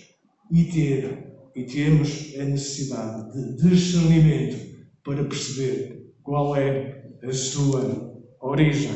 e 0.51 0.63
ter 0.65 1.25
e 1.55 1.63
temos 1.63 2.33
a 2.39 2.43
necessidade 2.43 3.31
de 3.31 3.69
discernimento 3.69 4.57
para 5.03 5.23
perceber 5.23 6.13
qual 6.21 6.55
é 6.55 7.05
a 7.23 7.31
sua 7.31 8.13
origem. 8.41 8.91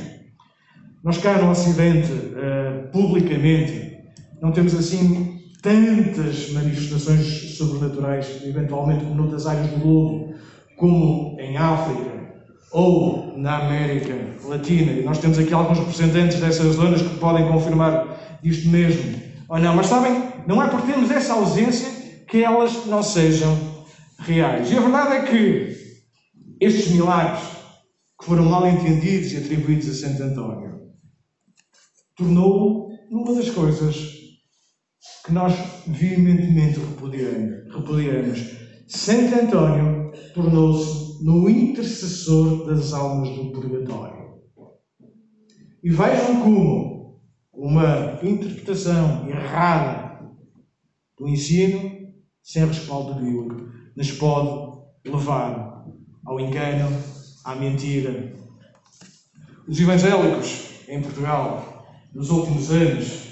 Nós 1.03 1.18
cá 1.20 1.38
no 1.38 1.51
Ocidente, 1.51 2.12
uh, 2.12 2.91
publicamente, 2.91 4.00
não 4.41 4.51
temos 4.51 4.75
assim 4.75 5.39
tantas 5.62 6.51
manifestações 6.51 7.58
sobrenaturais, 7.58 8.41
eventualmente 8.44 9.06
como 9.06 9.15
noutras 9.15 9.48
áreas 9.48 9.68
do 9.68 9.79
globo, 9.79 10.34
como 10.77 11.38
em 11.39 11.58
África 11.58 12.20
ou 12.72 13.38
na 13.38 13.65
América 13.65 14.13
Latina. 14.46 14.91
E 14.91 15.03
nós 15.03 15.20
temos 15.20 15.39
aqui 15.39 15.53
alguns 15.53 15.79
representantes 15.79 16.39
dessas 16.39 16.75
zonas 16.75 17.01
que 17.01 17.18
podem 17.18 17.48
confirmar 17.48 18.39
isto 18.44 18.68
mesmo. 18.68 19.29
Ou 19.50 19.60
não, 19.60 19.75
mas 19.75 19.88
sabem, 19.88 20.32
não 20.46 20.62
é 20.62 20.70
por 20.70 20.82
termos 20.84 21.10
essa 21.10 21.34
ausência 21.34 21.89
que 22.27 22.44
elas 22.44 22.86
não 22.86 23.01
sejam 23.01 23.58
reais. 24.20 24.72
E 24.72 24.77
a 24.77 24.82
verdade 24.82 25.15
é 25.15 25.24
que 25.24 25.75
estes 26.62 26.91
milagres, 26.91 27.41
que 28.20 28.25
foram 28.25 28.46
mal 28.46 28.68
entendidos 28.68 29.32
e 29.32 29.38
atribuídos 29.38 29.89
a 29.89 29.94
Santo 29.94 30.22
António, 30.22 30.79
tornou 32.15 32.91
uma 33.10 33.34
das 33.34 33.50
coisas 33.50 33.96
que 35.25 35.34
nós 35.34 35.53
veementemente 35.88 36.79
repudiamos. 36.79 38.39
Santo 38.88 39.34
António 39.34 40.12
tornou-se 40.36 41.24
no 41.24 41.50
intercessor 41.50 42.68
das 42.68 42.94
almas 42.94 43.29
do 43.29 43.51
purgatório. 43.51 44.29
E 45.82 45.89
vejam 45.89 46.41
como 46.41 46.99
uma 47.60 48.18
interpretação 48.24 49.28
errada 49.28 50.22
do 51.18 51.28
ensino, 51.28 52.08
sem 52.42 52.66
respaldo 52.66 53.16
bíblico, 53.16 53.70
nos 53.96 54.12
pode 54.13 54.80
levar 55.06 55.86
ao 56.25 56.39
engano, 56.39 56.89
à 57.44 57.56
mentira. 57.56 58.34
Os 59.68 59.80
evangélicos 59.80 60.70
em 60.88 61.01
Portugal, 61.01 61.86
nos 62.13 62.30
últimos 62.30 62.72
anos, 62.72 63.24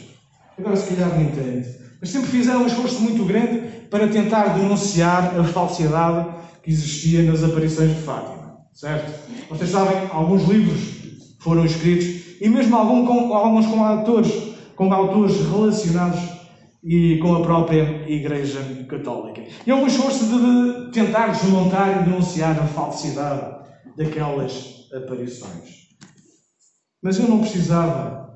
agora 0.58 0.76
se 0.76 0.94
calhar 0.94 1.18
nem 1.18 1.32
tanto, 1.32 1.70
mas 2.02 2.10
sempre 2.10 2.30
fizeram 2.30 2.64
um 2.64 2.68
esforço 2.68 3.00
muito 3.00 3.24
grande 3.24 3.88
para 3.90 4.10
tentar 4.10 4.58
denunciar 4.58 5.40
a 5.40 5.44
falsidade 5.46 6.36
que 6.62 6.70
existia 6.70 7.24
nas 7.24 7.44
aparições 7.44 7.96
de 7.96 8.02
Fátima. 8.02 8.58
Certo? 8.74 9.10
Vocês 9.50 9.70
sabem, 9.70 10.10
alguns 10.12 10.44
livros 10.44 10.80
foram 11.40 11.66
escritos 11.66 12.27
e 12.40 12.50
mesmo 12.50 12.76
alguns 12.76 13.08
com, 13.08 13.34
alguns 13.34 13.66
com 13.66 13.84
autores, 13.84 14.32
com 14.76 14.94
autores 14.94 15.40
relacionados 15.50 16.20
e 16.84 17.18
com 17.18 17.36
a 17.36 17.42
própria 17.42 18.10
Igreja 18.10 18.60
Católica. 18.88 19.44
E 19.66 19.72
houve 19.72 19.86
um 19.86 19.88
esforço 19.88 20.26
de 20.26 20.92
tentar 20.92 21.28
desmontar 21.28 22.02
e 22.02 22.06
denunciar 22.06 22.58
a 22.60 22.68
falsidade 22.68 23.66
daquelas 23.98 24.90
aparições. 24.94 25.88
Mas 27.02 27.20
eu 27.20 27.28
não 27.28 27.40
precisava 27.40 28.28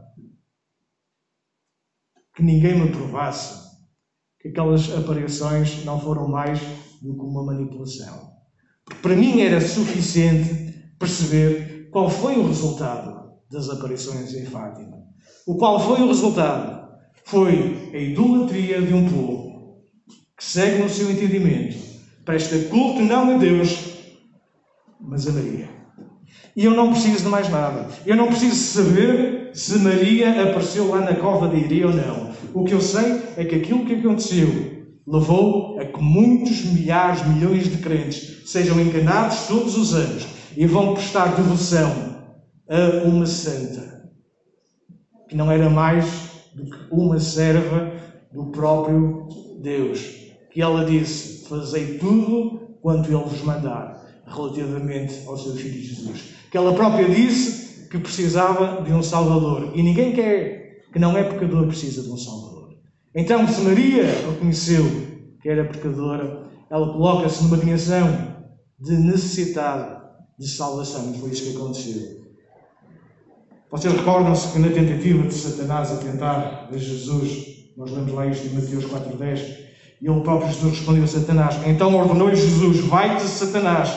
que 2.35 2.43
ninguém 2.43 2.79
me 2.79 2.91
provasse 2.91 3.61
que 4.39 4.49
aquelas 4.49 4.91
aparições 4.95 5.85
não 5.85 5.99
foram 5.99 6.27
mais 6.27 6.59
do 7.01 7.13
que 7.13 7.21
uma 7.21 7.43
manipulação. 7.43 8.31
Porque 8.83 9.01
para 9.01 9.15
mim 9.15 9.41
era 9.41 9.61
suficiente 9.61 10.95
perceber 10.97 11.89
qual 11.91 12.09
foi 12.09 12.37
o 12.37 12.47
resultado 12.47 13.20
das 13.51 13.69
aparições 13.69 14.33
em 14.33 14.45
Fátima. 14.45 15.03
O 15.45 15.55
qual 15.55 15.79
foi 15.79 16.01
o 16.01 16.07
resultado 16.07 16.89
foi 17.25 17.91
a 17.93 17.97
idolatria 17.97 18.81
de 18.81 18.93
um 18.93 19.09
povo 19.09 19.81
que 20.37 20.43
segue 20.43 20.81
no 20.81 20.89
seu 20.89 21.11
entendimento, 21.11 21.77
presta 22.23 22.57
culto 22.69 23.01
não 23.01 23.35
a 23.35 23.37
Deus, 23.37 23.77
mas 24.99 25.27
a 25.27 25.31
Maria. 25.31 25.69
E 26.55 26.65
eu 26.65 26.71
não 26.71 26.91
preciso 26.91 27.23
de 27.23 27.29
mais 27.29 27.49
nada. 27.49 27.87
Eu 28.05 28.15
não 28.15 28.27
preciso 28.27 28.55
saber 28.55 29.51
se 29.53 29.77
Maria 29.79 30.43
apareceu 30.43 30.89
lá 30.89 31.01
na 31.01 31.15
cova 31.15 31.47
de 31.47 31.57
Iria 31.57 31.87
ou 31.87 31.93
não. 31.93 32.31
O 32.53 32.63
que 32.63 32.73
eu 32.73 32.81
sei 32.81 33.21
é 33.37 33.45
que 33.45 33.55
aquilo 33.55 33.85
que 33.85 33.95
aconteceu 33.95 34.85
levou 35.05 35.79
a 35.79 35.85
que 35.85 36.01
muitos 36.01 36.65
milhares, 36.65 37.25
milhões 37.27 37.69
de 37.69 37.77
crentes 37.77 38.49
sejam 38.49 38.79
enganados 38.79 39.47
todos 39.47 39.77
os 39.77 39.93
anos 39.93 40.25
e 40.55 40.65
vão 40.65 40.93
prestar 40.93 41.35
devoção 41.35 42.10
a 42.71 43.05
uma 43.05 43.25
santa 43.25 44.09
que 45.27 45.35
não 45.35 45.51
era 45.51 45.69
mais 45.69 46.05
do 46.55 46.63
que 46.63 46.77
uma 46.89 47.19
serva 47.19 47.91
do 48.31 48.45
próprio 48.45 49.27
Deus. 49.61 49.99
Que 50.51 50.61
ela 50.61 50.85
disse: 50.85 51.47
Fazei 51.49 51.97
tudo 51.97 52.77
quanto 52.81 53.11
Ele 53.11 53.23
vos 53.23 53.41
mandar, 53.41 54.23
relativamente 54.25 55.27
ao 55.27 55.37
seu 55.37 55.53
Filho 55.53 55.81
Jesus. 55.81 56.33
Que 56.49 56.57
ela 56.57 56.73
própria 56.73 57.09
disse 57.09 57.89
que 57.89 57.97
precisava 57.97 58.81
de 58.81 58.93
um 58.93 59.03
Salvador. 59.03 59.73
E 59.75 59.83
ninguém 59.83 60.13
quer, 60.13 60.85
que 60.93 60.99
não 60.99 61.17
é 61.17 61.23
pecador, 61.23 61.67
precisa 61.67 62.03
de 62.03 62.09
um 62.09 62.17
Salvador. 62.17 62.75
Então, 63.13 63.45
se 63.47 63.59
Maria 63.61 64.05
reconheceu 64.05 64.85
que 65.41 65.49
era 65.49 65.65
pecadora, 65.65 66.47
ela 66.69 66.93
coloca-se 66.93 67.43
numa 67.43 67.57
dimensão 67.57 68.37
de 68.79 68.93
necessidade 68.93 70.01
de 70.39 70.47
salvação. 70.47 71.11
E 71.13 71.19
foi 71.19 71.31
isso 71.31 71.51
que 71.51 71.57
aconteceu. 71.57 72.20
Vocês 73.71 73.93
recordam-se 73.93 74.51
que 74.51 74.59
na 74.59 74.67
tentativa 74.67 75.25
de 75.25 75.33
Satanás 75.33 75.93
a 75.93 75.95
tentar 75.95 76.67
a 76.69 76.77
Jesus, 76.77 77.71
nós 77.77 77.89
lemos 77.89 78.11
lá 78.11 78.27
isto 78.27 78.45
em 78.47 78.53
Mateus 78.53 78.83
4.10, 78.83 79.57
e 80.01 80.09
ele 80.09 80.21
próprio 80.21 80.51
Jesus 80.51 80.73
respondeu 80.73 81.05
a 81.05 81.07
Satanás, 81.07 81.55
então 81.65 81.95
ordenou-lhe 81.95 82.35
Jesus, 82.35 82.81
vai-te 82.81 83.23
Satanás, 83.23 83.89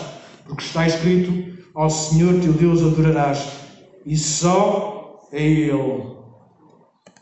porque 0.45 0.63
está 0.63 0.87
escrito, 0.87 1.59
ao 1.75 1.91
Senhor 1.91 2.41
teu 2.41 2.53
Deus 2.53 2.83
adorarás, 2.85 3.51
e 4.07 4.17
só 4.17 5.29
a 5.33 5.37
Ele 5.37 6.15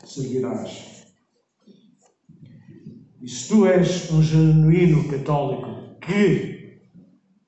servirás. 0.05 1.07
E 3.19 3.27
se 3.27 3.47
tu 3.47 3.65
és 3.65 4.11
um 4.11 4.21
genuíno 4.21 5.09
católico 5.09 5.97
que 5.99 6.77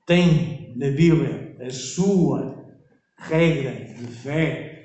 tem 0.04 0.74
na 0.74 0.90
Bíblia 0.90 1.56
a 1.64 1.70
sua 1.70 2.56
regra 3.16 3.94
de 3.94 4.06
fé, 4.06 4.75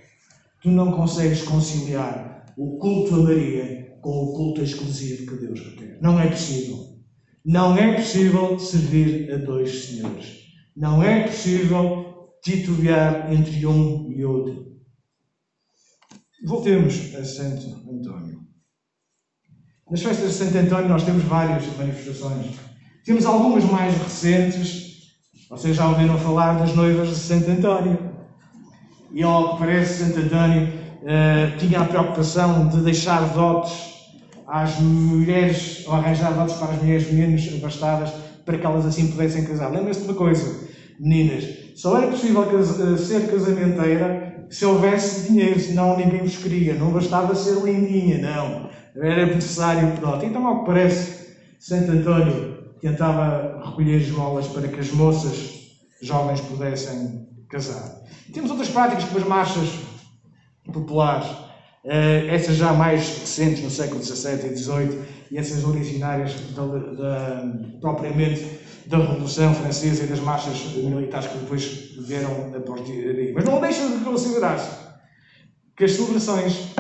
tu 0.62 0.70
não 0.72 0.92
consegues 0.92 1.42
conciliar 1.42 2.46
o 2.58 2.78
culto 2.78 3.16
a 3.16 3.24
Maria 3.24 3.98
com 4.02 4.12
o 4.12 4.34
culto 4.34 4.62
exclusivo 4.62 5.26
que 5.26 5.46
Deus 5.46 5.60
requer. 5.60 6.00
Não 6.02 6.20
é 6.20 6.28
possível. 6.30 6.78
Não 7.44 7.76
é 7.76 7.96
possível 7.96 8.60
servir 8.60 9.32
a 9.34 9.38
dois 9.38 9.86
senhores. 9.86 10.42
Não 10.76 11.04
é 11.04 11.28
possível 11.28 12.30
titubear 12.44 13.32
entre 13.34 13.66
um 13.66 14.12
e 14.12 14.24
outro. 14.24 14.78
Voltemos 16.46 17.14
a 17.16 17.24
Santo 17.24 17.68
António. 17.90 18.42
Nas 19.90 20.02
festas 20.02 20.30
de 20.30 20.36
Santo 20.36 20.58
António 20.58 20.90
nós 20.90 21.04
temos 21.04 21.24
várias 21.24 21.66
manifestações 21.78 22.56
Temos 23.04 23.26
algumas 23.26 23.64
mais 23.66 23.98
recentes, 23.98 24.92
vocês 25.50 25.76
já 25.76 25.88
ouviram 25.90 26.18
falar 26.20 26.54
das 26.60 26.76
noivas 26.76 27.10
de 27.10 27.16
Santo 27.16 27.50
António. 27.50 28.11
E 29.14 29.24
ao 29.24 29.54
que 29.54 29.60
parece, 29.60 30.04
Santo 30.04 30.20
António 30.20 30.70
eh, 31.06 31.52
tinha 31.58 31.82
a 31.82 31.86
preocupação 31.86 32.68
de 32.70 32.82
deixar 32.82 33.34
dotes 33.34 33.92
às 34.48 34.80
mulheres, 34.80 35.84
ou 35.88 35.94
arranjar 35.94 36.34
dotes 36.34 36.56
para 36.56 36.74
as 36.74 36.82
mulheres 36.82 37.12
menos 37.12 37.48
abastadas, 37.56 38.12
para 38.46 38.58
que 38.58 38.66
elas 38.66 38.86
assim 38.86 39.08
pudessem 39.08 39.46
casar. 39.46 39.72
Lembra-se 39.72 40.02
de 40.02 40.06
uma 40.08 40.14
coisa, 40.14 40.68
meninas, 41.00 41.46
só 41.76 41.98
era 41.98 42.08
possível 42.08 42.44
eh, 42.44 42.98
ser 42.98 43.30
casamenteira 43.30 44.32
se 44.50 44.66
houvesse 44.66 45.30
dinheiro, 45.30 45.60
senão 45.60 45.98
ninguém 45.98 46.20
vos 46.20 46.36
queria. 46.36 46.76
Não 46.76 46.92
bastava 46.92 47.34
ser 47.34 47.56
lindinha, 47.64 48.20
não. 48.20 48.70
Era 48.96 49.26
necessário 49.26 49.96
pronto. 49.98 50.26
Então, 50.26 50.46
ao 50.46 50.60
que 50.60 50.66
parece, 50.66 51.36
Santo 51.58 51.92
António 51.92 52.58
tentava 52.82 53.62
recolher 53.64 54.02
esmolas 54.02 54.48
para 54.48 54.68
que 54.68 54.80
as 54.80 54.92
moças 54.92 55.72
jovens 56.02 56.42
pudessem 56.42 57.31
casar. 57.52 58.02
Temos 58.34 58.50
outras 58.50 58.70
práticas 58.70 59.04
como 59.04 59.20
as 59.20 59.28
marchas 59.28 59.70
populares, 60.72 61.28
uh, 61.28 62.30
essas 62.30 62.56
já 62.56 62.74
mais 62.74 63.20
recentes 63.20 63.64
no 63.64 63.70
século 63.70 64.02
XVII 64.02 64.52
e 64.52 64.58
XVIII 64.58 65.02
e 65.32 65.38
essas 65.38 65.64
originárias 65.64 66.34
da, 66.56 66.66
da, 66.66 67.54
propriamente 67.80 68.60
da 68.88 68.98
Revolução 68.98 69.54
Francesa 69.54 70.04
e 70.04 70.08
das 70.08 70.20
marchas 70.20 70.58
militares 70.76 71.28
que 71.28 71.38
depois 71.38 71.96
vieram 72.00 72.52
a 72.56 72.60
partir 72.60 73.14
daí. 73.14 73.34
Mas 73.34 73.46
não 73.46 73.62
deixa 73.62 73.88
de 73.88 74.04
considerar-se 74.04 74.70
que 75.76 75.86
as 75.86 75.92
celebrações 75.92 76.74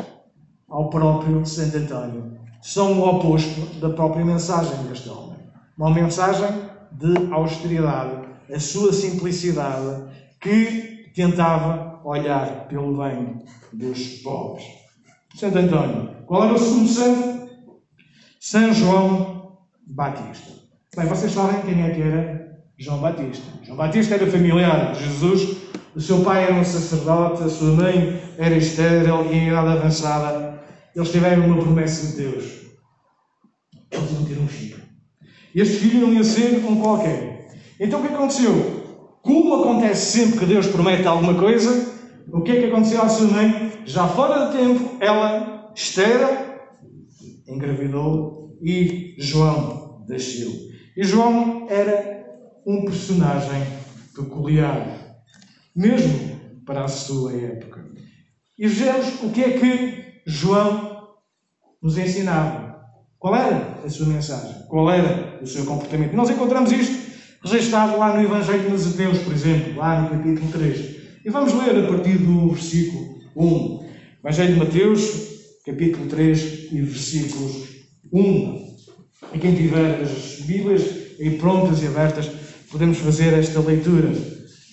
ao 0.70 0.90
próprio 0.90 1.46
Santo 1.46 1.78
António 1.78 2.38
são 2.62 3.00
o 3.00 3.08
oposto 3.08 3.80
da 3.80 3.90
própria 3.90 4.24
mensagem 4.24 4.76
deste 4.88 5.10
homem. 5.10 5.38
Uma 5.78 5.92
mensagem 5.92 6.48
de 6.92 7.34
austeridade, 7.34 8.28
a 8.54 8.60
sua 8.60 8.94
simplicidade, 8.94 10.04
que 10.42 11.12
tentava 11.16 12.02
olhar 12.04 12.68
pelo 12.68 12.98
bem 12.98 13.40
dos 13.72 14.22
pobres. 14.24 14.66
Santo 15.36 15.58
António. 15.60 16.10
Qual 16.26 16.44
era 16.44 16.54
o 16.54 16.58
segundo 16.58 16.90
santo? 16.90 17.50
São 18.40 18.74
João 18.74 19.60
Batista. 19.88 20.52
Bem, 20.96 21.06
vocês 21.06 21.32
sabem 21.32 21.62
quem 21.62 21.84
é 21.84 21.92
que 21.92 22.02
era 22.02 22.60
João 22.78 23.00
Batista. 23.00 23.46
João 23.64 23.78
Batista 23.78 24.16
era 24.16 24.30
familiar 24.30 24.94
de 24.94 25.04
Jesus, 25.06 25.58
o 25.96 26.02
seu 26.02 26.22
pai 26.24 26.46
era 26.46 26.56
um 26.56 26.64
sacerdote, 26.64 27.44
a 27.44 27.50
sua 27.50 27.72
mãe 27.72 28.20
era 28.38 28.56
estéril 28.56 29.32
e 29.32 29.36
em 29.36 29.48
idade 29.50 29.78
avançada. 29.78 30.62
Eles 30.96 31.12
tiveram 31.12 31.46
uma 31.46 31.58
promessa 31.58 32.08
de 32.08 32.24
Deus. 32.24 32.62
Eles 33.92 34.12
iam 34.12 34.26
ter 34.26 34.40
um 34.40 34.48
filho. 34.48 34.82
Este 35.54 35.78
filho 35.78 36.08
não 36.08 36.14
ia 36.14 36.24
ser 36.24 36.66
um 36.66 36.82
qualquer. 36.82 37.50
Então 37.80 38.00
o 38.00 38.08
que 38.08 38.14
aconteceu? 38.14 38.81
Como 39.22 39.56
acontece 39.56 40.20
sempre 40.20 40.40
que 40.40 40.46
Deus 40.46 40.68
promete 40.68 41.08
alguma 41.08 41.36
coisa, 41.36 41.94
o 42.32 42.42
que 42.42 42.52
é 42.52 42.60
que 42.60 42.66
aconteceu 42.66 43.02
à 43.02 43.10
sua 43.10 43.28
mãe? 43.28 43.72
Já 43.86 44.08
fora 44.08 44.48
de 44.48 44.58
tempo, 44.58 44.98
ela, 45.00 45.72
estéril, 45.76 46.28
engravidou 47.48 48.58
e 48.62 49.16
João 49.18 50.06
nasceu. 50.08 50.52
E 50.98 51.04
João 51.04 51.68
era 51.70 52.26
um 52.66 52.84
personagem 52.84 53.64
peculiar, 54.16 55.24
mesmo 55.76 56.62
para 56.66 56.86
a 56.86 56.88
sua 56.88 57.34
época. 57.34 57.86
E 58.58 58.68
vejamos 58.68 59.24
o 59.24 59.30
que 59.30 59.44
é 59.44 59.52
que 59.52 60.22
João 60.26 61.10
nos 61.82 61.98
ensinava. 61.98 62.72
Qual 63.20 63.36
era 63.36 63.82
a 63.84 63.90
sua 63.90 64.08
mensagem? 64.08 64.64
Qual 64.68 64.90
era 64.92 65.40
o 65.42 65.48
seu 65.48 65.66
comportamento? 65.66 66.16
Nós 66.16 66.30
encontramos 66.30 66.72
isto 66.72 67.11
registrado 67.44 67.98
lá 67.98 68.16
no 68.16 68.24
Evangelho 68.24 68.78
de 68.78 68.88
Mateus, 68.88 69.18
por 69.20 69.34
exemplo, 69.34 69.78
lá 69.78 70.02
no 70.02 70.10
capítulo 70.10 70.52
3. 70.52 70.96
E 71.26 71.30
vamos 71.30 71.54
ler 71.54 71.84
a 71.84 71.88
partir 71.88 72.18
do 72.18 72.50
versículo 72.50 73.20
1. 73.36 73.90
Evangelho 74.24 74.54
de 74.54 74.60
Mateus, 74.60 75.02
capítulo 75.66 76.06
3 76.08 76.72
e 76.72 76.82
versículos 76.82 77.64
1. 78.12 78.72
E 79.34 79.40
quem 79.40 79.56
tiver 79.56 80.02
as 80.02 80.46
Bíblias 80.46 80.84
aí 81.20 81.38
prontas 81.38 81.82
e 81.82 81.88
abertas, 81.88 82.30
podemos 82.72 82.98
fazer 83.00 83.34
esta 83.34 83.60
leitura 83.60 84.12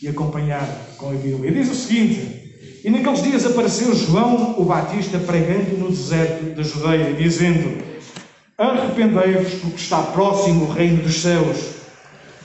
e 0.03 0.09
acompanhar 0.09 0.67
com 0.97 1.11
a 1.11 1.15
Bíblia. 1.15 1.51
Diz 1.51 1.71
o 1.71 1.75
seguinte: 1.75 2.81
E 2.85 2.91
naqueles 2.91 3.23
dias 3.23 3.47
apareceu 3.47 3.95
João 3.95 4.61
o 4.61 4.65
Batista 4.65 5.19
pregando 5.19 5.77
no 5.79 5.89
deserto 5.89 6.55
da 6.55 6.63
Judeia, 6.63 7.15
dizendo: 7.15 7.83
Arrependei-vos, 8.59 9.55
porque 9.55 9.77
está 9.77 10.03
próximo 10.03 10.65
o 10.65 10.73
reino 10.73 11.03
dos 11.03 11.21
céus. 11.21 11.78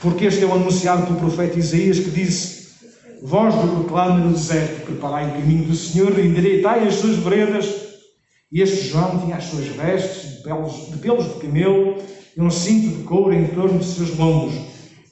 Porque 0.04 0.26
este 0.26 0.44
é 0.44 0.46
o 0.46 0.52
anunciado 0.52 1.06
pelo 1.06 1.18
profeta 1.18 1.58
Isaías 1.58 1.98
que 1.98 2.10
disse: 2.10 2.74
Voz 3.22 3.54
do 3.54 3.68
proclama 3.68 4.18
no 4.18 4.34
deserto, 4.34 4.84
preparai 4.84 5.30
o 5.30 5.32
caminho 5.32 5.64
do 5.64 5.74
Senhor, 5.74 6.18
endireitai 6.18 6.86
as 6.86 6.96
suas 6.96 7.16
veredas. 7.16 7.64
E 8.52 8.60
este 8.60 8.86
João 8.86 9.18
tinha 9.20 9.36
as 9.36 9.44
suas 9.44 9.66
vestes 9.66 10.36
de 10.36 10.42
pelos 10.42 10.90
de, 10.90 10.98
pelos 10.98 11.24
de 11.24 11.40
camelo 11.40 11.96
e 12.36 12.40
um 12.40 12.50
cinto 12.50 12.98
de 12.98 13.02
couro 13.04 13.32
em 13.32 13.46
torno 13.46 13.78
de 13.78 13.84
seus 13.86 14.14
lombos, 14.18 14.52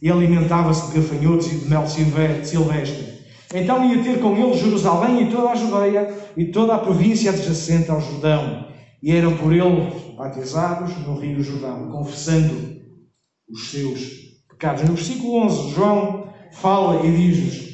e 0.03 0.11
alimentava-se 0.11 0.93
de 0.93 1.01
gafanhotos 1.01 1.47
e 1.47 1.57
de 1.57 1.71
mel 1.71 1.87
silvestre. 1.87 3.13
Então 3.55 3.91
ia 3.91 4.03
ter 4.03 4.21
com 4.21 4.37
ele 4.37 4.59
Jerusalém 4.59 5.23
e 5.23 5.31
toda 5.31 5.53
a 5.53 5.55
Judeia 5.55 6.15
e 6.37 6.45
toda 6.47 6.75
a 6.75 6.79
província 6.79 7.31
adjacente 7.31 7.91
ao 7.91 8.01
Jordão, 8.03 8.69
e 9.03 9.11
eram 9.11 9.39
por 9.39 9.55
ele 9.55 9.91
batizados 10.19 10.95
no 10.99 11.19
rio 11.19 11.43
Jordão, 11.43 11.91
confessando 11.91 12.83
os 13.49 13.71
seus 13.71 14.32
No 14.63 14.95
versículo 14.95 15.45
11, 15.45 15.75
João 15.75 16.29
fala 16.53 17.05
e 17.05 17.11
diz-nos: 17.11 17.73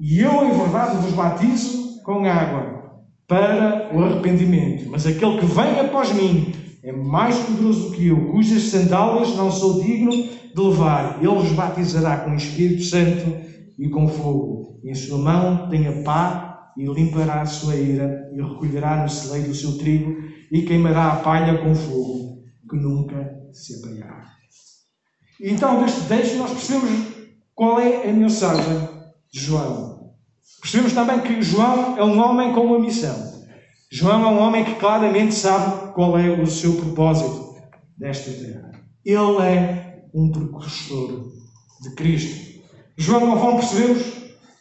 e 0.00 0.20
eu, 0.20 0.44
em 0.44 0.56
verdade, 0.56 0.98
vos 0.98 1.12
batizo 1.12 2.00
com 2.04 2.24
água 2.24 3.02
para 3.26 3.90
o 3.92 4.04
arrependimento. 4.04 4.88
Mas 4.88 5.04
aquele 5.04 5.38
que 5.38 5.46
vem 5.46 5.80
após 5.80 6.12
mim 6.12 6.52
é 6.84 6.92
mais 6.92 7.36
poderoso 7.36 7.90
do 7.90 7.96
que 7.96 8.06
eu, 8.06 8.30
cujas 8.30 8.62
sandálias 8.62 9.34
não 9.34 9.50
sou 9.50 9.82
digno 9.82 10.12
de 10.12 10.60
levar. 10.60 11.18
Ele 11.18 11.34
vos 11.34 11.50
batizará 11.50 12.18
com 12.18 12.30
o 12.30 12.36
Espírito 12.36 12.84
Santo 12.84 13.36
e 13.76 13.88
com 13.88 14.06
fogo. 14.06 14.80
Em 14.84 14.94
sua 14.94 15.18
mão 15.18 15.68
tem 15.68 15.88
a 15.88 16.02
pá 16.04 16.70
e 16.76 16.84
limpará 16.84 17.40
a 17.40 17.46
sua 17.46 17.74
ira 17.74 18.30
e 18.32 18.40
recolherá 18.40 19.02
no 19.02 19.08
celeiro 19.08 19.50
o 19.50 19.54
seu 19.54 19.76
trigo 19.78 20.14
e 20.52 20.62
queimará 20.62 21.10
a 21.10 21.16
palha 21.16 21.58
com 21.58 21.74
fogo, 21.74 22.44
que 22.70 22.76
nunca 22.76 23.28
se 23.52 23.84
apagará. 23.84 24.37
Então, 25.40 25.84
deste 25.84 26.02
texto, 26.08 26.36
nós 26.36 26.50
percebemos 26.50 27.06
qual 27.54 27.80
é 27.80 28.08
a 28.08 28.12
mensagem 28.12 28.88
de 29.32 29.40
João. 29.40 30.12
Percebemos 30.60 30.92
também 30.92 31.20
que 31.20 31.42
João 31.42 31.96
é 31.96 32.04
um 32.04 32.18
homem 32.18 32.52
com 32.52 32.62
uma 32.62 32.78
missão. 32.78 33.38
João 33.90 34.22
é 34.22 34.26
um 34.26 34.38
homem 34.38 34.64
que 34.64 34.74
claramente 34.74 35.34
sabe 35.34 35.92
qual 35.92 36.18
é 36.18 36.28
o 36.28 36.46
seu 36.46 36.74
propósito 36.74 37.56
desta 37.96 38.30
terra. 38.30 38.72
Ele 39.04 39.42
é 39.42 40.02
um 40.12 40.30
precursor 40.30 41.32
de 41.82 41.90
Cristo. 41.94 42.60
João, 42.96 43.30
conforme 43.30 43.60
percebemos, 43.60 44.04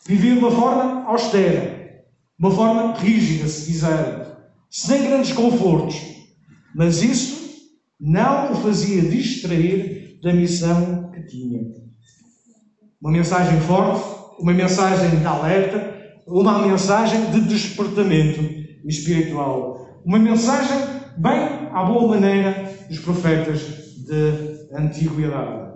vivia 0.05 0.33
de 0.33 0.39
uma 0.39 0.51
forma 0.51 1.03
austera, 1.05 2.05
uma 2.37 2.51
forma 2.51 2.93
rígida, 2.93 3.47
se 3.47 3.65
quiser, 3.65 4.37
sem 4.69 5.07
grandes 5.07 5.33
confortos. 5.33 5.99
Mas 6.75 7.01
isso 7.01 7.37
não 7.99 8.51
o 8.53 8.55
fazia 8.57 9.01
distrair 9.01 9.96
da 10.21 10.33
missão 10.33 11.11
que 11.11 11.21
tinha. 11.23 11.61
Uma 13.01 13.11
mensagem 13.11 13.59
forte, 13.61 14.03
uma 14.39 14.53
mensagem 14.53 15.19
de 15.19 15.25
alerta, 15.25 15.95
uma 16.25 16.67
mensagem 16.67 17.31
de 17.31 17.41
despertamento 17.41 18.41
espiritual. 18.85 20.01
Uma 20.05 20.19
mensagem 20.19 20.77
bem 21.17 21.69
à 21.71 21.83
boa 21.83 22.07
maneira 22.07 22.71
dos 22.87 22.99
profetas 22.99 23.59
de 24.05 24.75
antiguidade. 24.75 25.67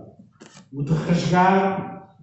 O 0.71 0.84
de 0.84 0.93
rasgar 0.93 2.15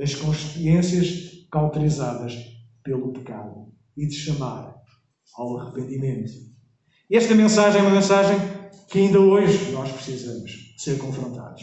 as 0.00 0.14
consciências 0.14 1.46
cauterizadas 1.50 2.34
pelo 2.82 3.12
pecado 3.12 3.72
e 3.96 4.06
de 4.06 4.14
chamar 4.14 4.74
ao 5.36 5.58
arrependimento. 5.58 6.32
Esta 7.10 7.34
mensagem 7.34 7.80
é 7.80 7.84
uma 7.84 7.92
mensagem 7.94 8.36
que 8.88 8.98
ainda 8.98 9.20
hoje 9.20 9.72
nós 9.72 9.90
precisamos 9.92 10.63
ser 10.84 10.98
confrontados. 10.98 11.62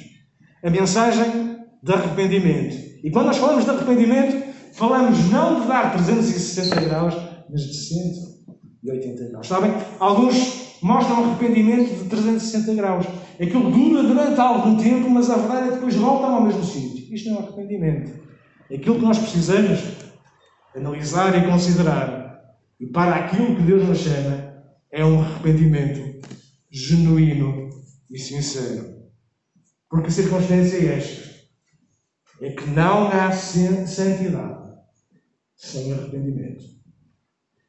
A 0.64 0.70
mensagem 0.70 1.60
de 1.82 1.94
arrependimento 1.94 2.92
e 3.04 3.10
quando 3.10 3.28
nós 3.28 3.38
falamos 3.38 3.66
de 3.66 3.72
arrependimento, 3.72 4.44
falamos 4.74 5.30
não 5.30 5.62
de 5.62 5.68
dar 5.68 5.92
360 5.94 6.82
graus, 6.82 7.16
mas 7.50 7.62
de 7.62 7.74
180 8.84 9.30
graus. 9.30 9.48
Sabem? 9.48 9.74
Alguns 10.00 10.78
mostram 10.82 11.24
arrependimento 11.24 11.96
de 11.96 12.10
360 12.10 12.74
graus. 12.76 13.06
Aquilo 13.40 13.72
dura 13.72 14.04
durante 14.04 14.40
algum 14.40 14.78
tempo, 14.78 15.10
mas 15.10 15.30
a 15.30 15.38
verdade 15.38 15.62
é 15.62 15.68
que 15.70 15.76
depois 15.76 15.96
voltam 15.96 16.36
ao 16.36 16.44
mesmo 16.44 16.64
sítio. 16.64 17.14
Isto 17.14 17.30
não 17.30 17.38
é 17.38 17.40
arrependimento. 17.40 18.22
Aquilo 18.72 18.96
que 18.96 19.06
nós 19.06 19.18
precisamos 19.18 19.80
analisar 20.76 21.38
e 21.38 21.50
considerar, 21.50 22.56
e 22.80 22.86
para 22.86 23.16
aquilo 23.16 23.56
que 23.56 23.64
Deus 23.64 23.88
nos 23.88 23.98
chama, 23.98 24.54
é 24.92 25.04
um 25.04 25.22
arrependimento 25.22 26.22
genuíno 26.70 27.70
e 28.10 28.18
sincero. 28.18 28.91
Porque 29.92 30.08
a 30.08 30.12
circunstância 30.12 30.78
é 30.78 30.98
esta: 30.98 31.30
é 32.42 32.50
que 32.52 32.70
não 32.70 33.10
há 33.10 33.30
santidade 33.34 34.72
sem 35.58 35.92
arrependimento. 35.92 36.64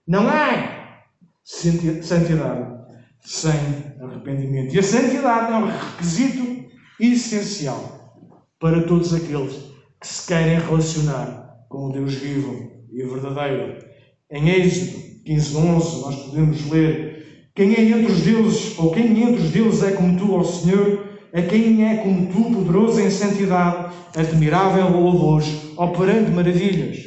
Não 0.07 0.29
há 0.29 1.03
santidade 1.43 2.81
sem 3.21 3.53
arrependimento. 4.01 4.73
E 4.73 4.79
a 4.79 4.83
santidade 4.83 5.53
é 5.53 5.57
um 5.57 5.67
requisito 5.67 6.71
essencial 7.01 8.17
para 8.61 8.85
todos 8.85 9.13
aqueles 9.13 9.55
que 10.01 10.07
se 10.07 10.29
querem 10.29 10.61
relacionar 10.61 11.67
com 11.69 11.89
o 11.89 11.93
Deus 11.93 12.15
vivo 12.15 12.87
e 12.93 13.03
verdadeiro. 13.03 13.85
Em 14.31 14.49
Êxodo 14.49 15.25
15, 15.25 15.57
11, 15.57 16.01
nós 16.03 16.17
podemos 16.27 16.71
ler: 16.71 17.51
Quem 17.53 17.75
é 17.75 17.81
entre 17.83 18.13
os 18.13 18.21
deuses, 18.21 18.79
ou 18.79 18.93
quem 18.93 19.21
entre 19.21 19.43
os 19.43 19.51
deuses 19.51 19.83
é 19.83 19.91
como 19.91 20.17
tu, 20.17 20.35
ó 20.35 20.45
Senhor? 20.45 21.12
A 21.35 21.41
quem 21.41 21.89
é 21.89 21.97
como 21.97 22.27
tu, 22.27 22.55
poderoso 22.55 23.01
em 23.01 23.11
santidade, 23.11 23.95
admirável 24.15 24.91
louvores, 24.91 25.49
operando 25.79 26.31
maravilhas. 26.31 26.99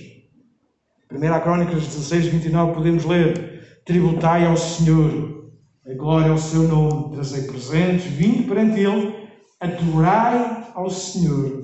1 1.12 1.42
Crónicas 1.44 1.86
16, 1.86 2.26
29, 2.28 2.74
podemos 2.74 3.06
ler: 3.06 3.82
Tributai 3.86 4.48
ao 4.48 4.58
Senhor, 4.58 5.52
a 5.86 5.94
glória 5.94 6.32
ao 6.32 6.40
seu 6.40 6.64
nome, 6.64 7.14
trazei 7.14 7.44
presentes, 7.44 8.06
vindo 8.06 8.48
perante 8.48 8.80
Ele, 8.80 9.14
adorai 9.60 10.72
ao 10.74 10.90
Senhor 10.90 11.62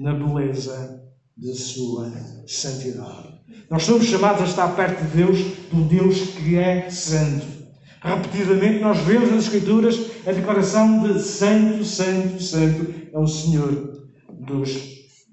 na 0.00 0.14
beleza 0.14 1.02
da 1.36 1.54
sua 1.54 2.10
santidade. 2.46 3.34
Nós 3.70 3.82
somos 3.82 4.06
chamados 4.06 4.40
a 4.40 4.46
estar 4.46 4.68
perto 4.74 5.04
de 5.04 5.16
Deus, 5.16 5.38
do 5.70 5.82
Deus 5.82 6.18
que 6.36 6.56
é 6.56 6.88
santo. 6.88 7.61
Repetidamente 8.02 8.80
nós 8.80 8.98
vemos 8.98 9.30
nas 9.30 9.44
Escrituras 9.44 9.96
a 10.26 10.32
declaração 10.32 11.04
de 11.04 11.20
Santo, 11.20 11.84
Santo, 11.84 12.42
Santo 12.42 12.94
é 13.12 13.18
o 13.18 13.26
Senhor 13.28 14.08
dos 14.28 14.70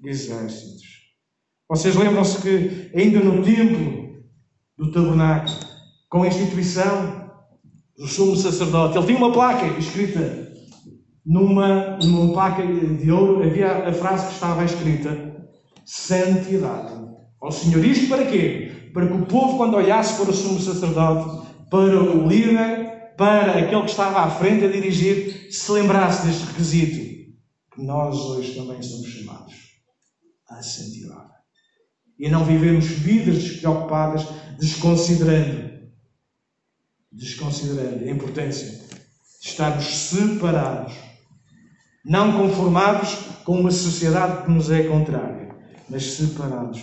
exércitos. 0.04 0.82
Vocês 1.68 1.96
lembram-se 1.96 2.40
que 2.40 2.90
ainda 2.96 3.18
no 3.18 3.42
templo 3.42 4.22
do 4.78 4.92
tabernáculo, 4.92 5.58
com 6.08 6.22
a 6.22 6.28
instituição 6.28 7.30
do 7.98 8.06
sumo 8.06 8.36
sacerdote, 8.36 8.96
ele 8.96 9.06
tinha 9.06 9.18
uma 9.18 9.32
placa 9.32 9.66
escrita 9.78 10.52
numa, 11.26 11.98
numa 11.98 12.32
placa 12.32 12.64
de 12.64 13.10
ouro, 13.10 13.42
havia 13.42 13.88
a 13.88 13.92
frase 13.92 14.28
que 14.28 14.34
estava 14.34 14.64
escrita: 14.64 15.44
Santidade 15.84 16.92
ao 17.40 17.50
Senhor. 17.50 17.84
Isto 17.84 18.08
para 18.08 18.26
quê? 18.26 18.90
Para 18.94 19.06
que 19.06 19.12
o 19.12 19.26
povo, 19.26 19.56
quando 19.56 19.76
olhasse 19.76 20.20
para 20.20 20.30
o 20.30 20.34
sumo 20.34 20.60
sacerdote, 20.60 21.39
para 21.70 22.02
o 22.02 22.28
líder, 22.28 23.14
para 23.16 23.58
aquele 23.58 23.82
que 23.82 23.90
estava 23.90 24.22
à 24.22 24.30
frente 24.30 24.64
a 24.64 24.68
dirigir, 24.68 25.52
se 25.52 25.70
lembrasse 25.70 26.26
deste 26.26 26.46
requisito. 26.46 27.10
Que 27.72 27.82
nós 27.82 28.16
hoje 28.16 28.54
também 28.54 28.82
somos 28.82 29.06
chamados 29.06 29.54
à 30.48 30.60
santidade. 30.60 31.30
E 32.18 32.28
não 32.28 32.44
vivemos 32.44 32.86
vidas 32.86 33.42
despreocupadas, 33.42 34.26
desconsiderando, 34.58 35.70
desconsiderando 37.10 38.04
a 38.04 38.10
importância 38.10 38.66
de 39.40 39.48
estarmos 39.48 39.86
separados, 39.86 40.94
não 42.04 42.32
conformados 42.32 43.14
com 43.44 43.60
uma 43.60 43.70
sociedade 43.70 44.44
que 44.44 44.50
nos 44.50 44.70
é 44.70 44.82
contrária, 44.82 45.54
mas 45.88 46.04
separados 46.04 46.82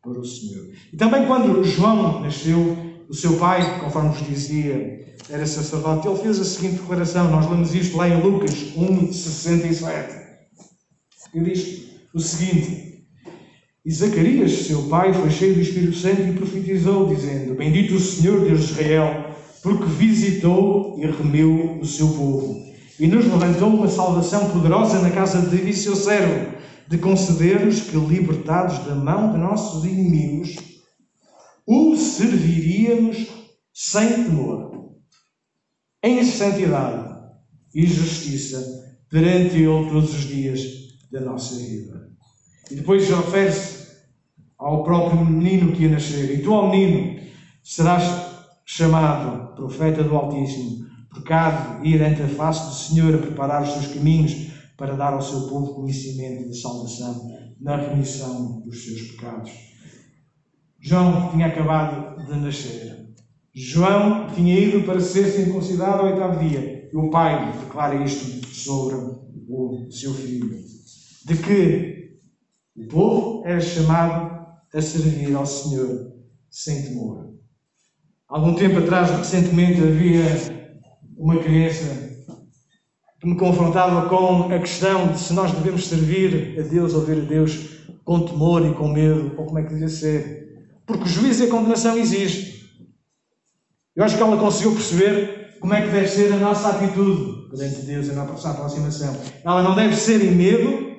para 0.00 0.18
o 0.18 0.24
Senhor. 0.24 0.72
E 0.92 0.96
também 0.96 1.26
quando 1.26 1.62
João 1.64 2.20
nasceu, 2.20 2.89
o 3.10 3.14
seu 3.14 3.36
pai, 3.38 3.80
conforme 3.80 4.10
vos 4.10 4.24
dizia, 4.24 5.04
era 5.28 5.44
sacerdote, 5.44 6.06
ele 6.06 6.16
fez 6.18 6.38
a 6.38 6.44
seguinte 6.44 6.80
declaração, 6.80 7.28
nós 7.28 7.50
lemos 7.50 7.74
isto 7.74 7.96
lá 7.96 8.08
em 8.08 8.22
Lucas 8.22 8.52
1, 8.76 9.12
67. 9.12 10.14
Ele 11.34 11.50
diz 11.50 11.86
o 12.14 12.20
seguinte, 12.20 13.04
e 13.84 13.92
Zacarias, 13.92 14.52
seu 14.66 14.84
pai, 14.84 15.12
foi 15.12 15.28
cheio 15.28 15.54
do 15.54 15.60
Espírito 15.60 15.96
Santo 15.96 16.22
e 16.22 16.34
profetizou, 16.34 17.12
dizendo, 17.12 17.54
Bendito 17.56 17.96
o 17.96 18.00
Senhor 18.00 18.42
Deus 18.42 18.60
de 18.60 18.72
Israel, 18.72 19.34
porque 19.60 19.86
visitou 19.86 20.96
e 21.00 21.06
remiu 21.06 21.80
o 21.80 21.84
seu 21.84 22.06
povo, 22.10 22.62
e 23.00 23.08
nos 23.08 23.24
levantou 23.24 23.70
uma 23.70 23.88
salvação 23.88 24.50
poderosa 24.50 25.00
na 25.00 25.10
casa 25.10 25.40
de 25.40 25.56
Davi, 25.56 25.72
seu 25.72 25.96
servo, 25.96 26.54
de 26.86 26.96
conceder-nos 26.98 27.80
que, 27.80 27.96
libertados 27.96 28.78
da 28.86 28.94
mão 28.94 29.32
de 29.32 29.38
nossos 29.38 29.84
inimigos, 29.84 30.69
o 31.66 31.96
serviríamos 31.96 33.26
sem 33.72 34.24
temor, 34.24 34.94
em 36.02 36.24
santidade 36.24 37.20
e 37.74 37.86
justiça 37.86 38.60
perante 39.08 39.56
Ele 39.56 39.88
todos 39.88 40.14
os 40.14 40.24
dias 40.24 40.60
da 41.10 41.20
nossa 41.20 41.56
vida. 41.56 42.10
E 42.70 42.74
depois 42.74 43.08
refere-se 43.08 43.80
ao 44.58 44.84
próprio 44.84 45.24
menino 45.24 45.72
que 45.72 45.82
ia 45.82 45.90
nascer. 45.90 46.38
E 46.38 46.42
tu, 46.42 46.52
ao 46.52 46.70
menino, 46.70 47.20
serás 47.62 48.04
chamado 48.64 49.54
profeta 49.56 50.04
do 50.04 50.14
Altíssimo, 50.14 50.86
porque 51.10 51.32
há 51.32 51.80
ir 51.82 52.00
ante 52.02 52.22
a 52.22 52.28
face 52.28 52.66
do 52.66 52.74
Senhor 52.74 53.14
a 53.14 53.18
preparar 53.18 53.62
os 53.62 53.72
seus 53.72 53.88
caminhos 53.88 54.50
para 54.76 54.94
dar 54.94 55.12
ao 55.12 55.22
seu 55.22 55.48
povo 55.48 55.74
conhecimento 55.74 56.48
da 56.48 56.54
salvação 56.54 57.28
na 57.60 57.76
remissão 57.76 58.60
dos 58.60 58.84
seus 58.84 59.02
pecados. 59.10 59.69
João 60.80 61.30
tinha 61.30 61.46
acabado 61.46 62.24
de 62.24 62.38
nascer. 62.38 63.06
João 63.54 64.28
tinha 64.34 64.58
ido 64.58 64.86
para 64.86 65.00
ser 65.00 65.26
circuncidado 65.26 66.00
ao 66.00 66.06
oitavo 66.06 66.42
dia. 66.42 66.88
E 66.92 66.96
o 66.96 67.10
pai 67.10 67.52
declara 67.52 68.02
isto 68.02 68.46
sobre 68.48 68.96
o 69.48 69.90
seu 69.90 70.14
filho: 70.14 70.50
de 71.26 71.36
que 71.36 72.18
o 72.76 72.86
povo 72.86 73.42
era 73.44 73.60
chamado 73.60 74.40
a 74.72 74.80
servir 74.80 75.34
ao 75.34 75.44
Senhor 75.44 76.12
sem 76.48 76.82
temor. 76.84 77.30
Algum 78.28 78.54
tempo 78.54 78.78
atrás, 78.78 79.10
recentemente, 79.10 79.82
havia 79.82 80.24
uma 81.16 81.36
criança 81.38 82.10
que 83.20 83.26
me 83.26 83.36
confrontava 83.36 84.08
com 84.08 84.52
a 84.52 84.58
questão 84.58 85.12
de 85.12 85.18
se 85.18 85.34
nós 85.34 85.52
devemos 85.52 85.86
servir 85.86 86.58
a 86.58 86.62
Deus 86.62 86.94
ou 86.94 87.02
ver 87.02 87.18
a 87.18 87.24
Deus 87.24 87.84
com 88.04 88.24
temor 88.24 88.64
e 88.64 88.72
com 88.74 88.88
medo, 88.88 89.34
ou 89.36 89.44
como 89.44 89.58
é 89.58 89.62
que 89.62 89.70
devia 89.70 89.88
ser. 89.88 90.40
Porque 90.90 91.04
o 91.04 91.08
juízo 91.08 91.44
e 91.44 91.46
a 91.46 91.50
condenação 91.50 91.96
existem. 91.96 92.52
Eu 93.94 94.04
acho 94.04 94.16
que 94.16 94.22
ela 94.22 94.36
conseguiu 94.36 94.72
perceber 94.72 95.56
como 95.60 95.72
é 95.72 95.82
que 95.82 95.92
deve 95.92 96.08
ser 96.08 96.32
a 96.32 96.36
nossa 96.36 96.70
atitude 96.70 97.48
perante 97.50 97.82
Deus 97.82 98.08
a 98.10 98.24
nossa 98.24 98.50
aproximação. 98.50 99.16
Ela 99.44 99.62
não 99.62 99.76
deve 99.76 99.94
ser 99.94 100.20
em 100.24 100.32
medo, 100.32 100.96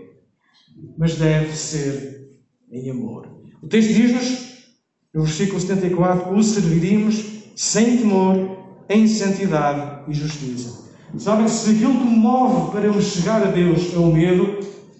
mas 0.97 1.15
deve 1.15 1.53
ser 1.55 2.29
em 2.71 2.89
amor. 2.89 3.27
O 3.61 3.67
texto 3.67 3.93
diz-nos, 3.93 4.71
no 5.13 5.23
versículo 5.23 5.59
74, 5.59 6.33
o 6.33 6.43
serviríamos 6.43 7.25
sem 7.55 7.97
temor, 7.97 8.57
em 8.89 9.07
santidade 9.07 10.09
e 10.09 10.13
justiça. 10.13 10.89
Sabem, 11.17 11.47
se 11.49 11.71
aquilo 11.71 11.99
que 11.99 12.05
move 12.05 12.71
para 12.71 12.85
eu 12.85 13.01
chegar 13.01 13.41
a 13.43 13.51
Deus 13.51 13.93
é 13.93 13.97
o 13.97 14.11
medo, 14.11 14.59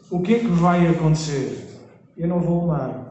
o 0.10 0.22
que 0.22 0.36
é 0.36 0.40
que 0.40 0.48
vai 0.48 0.86
acontecer? 0.88 1.80
Eu 2.18 2.28
não 2.28 2.42
vou 2.42 2.66
amar. 2.66 3.11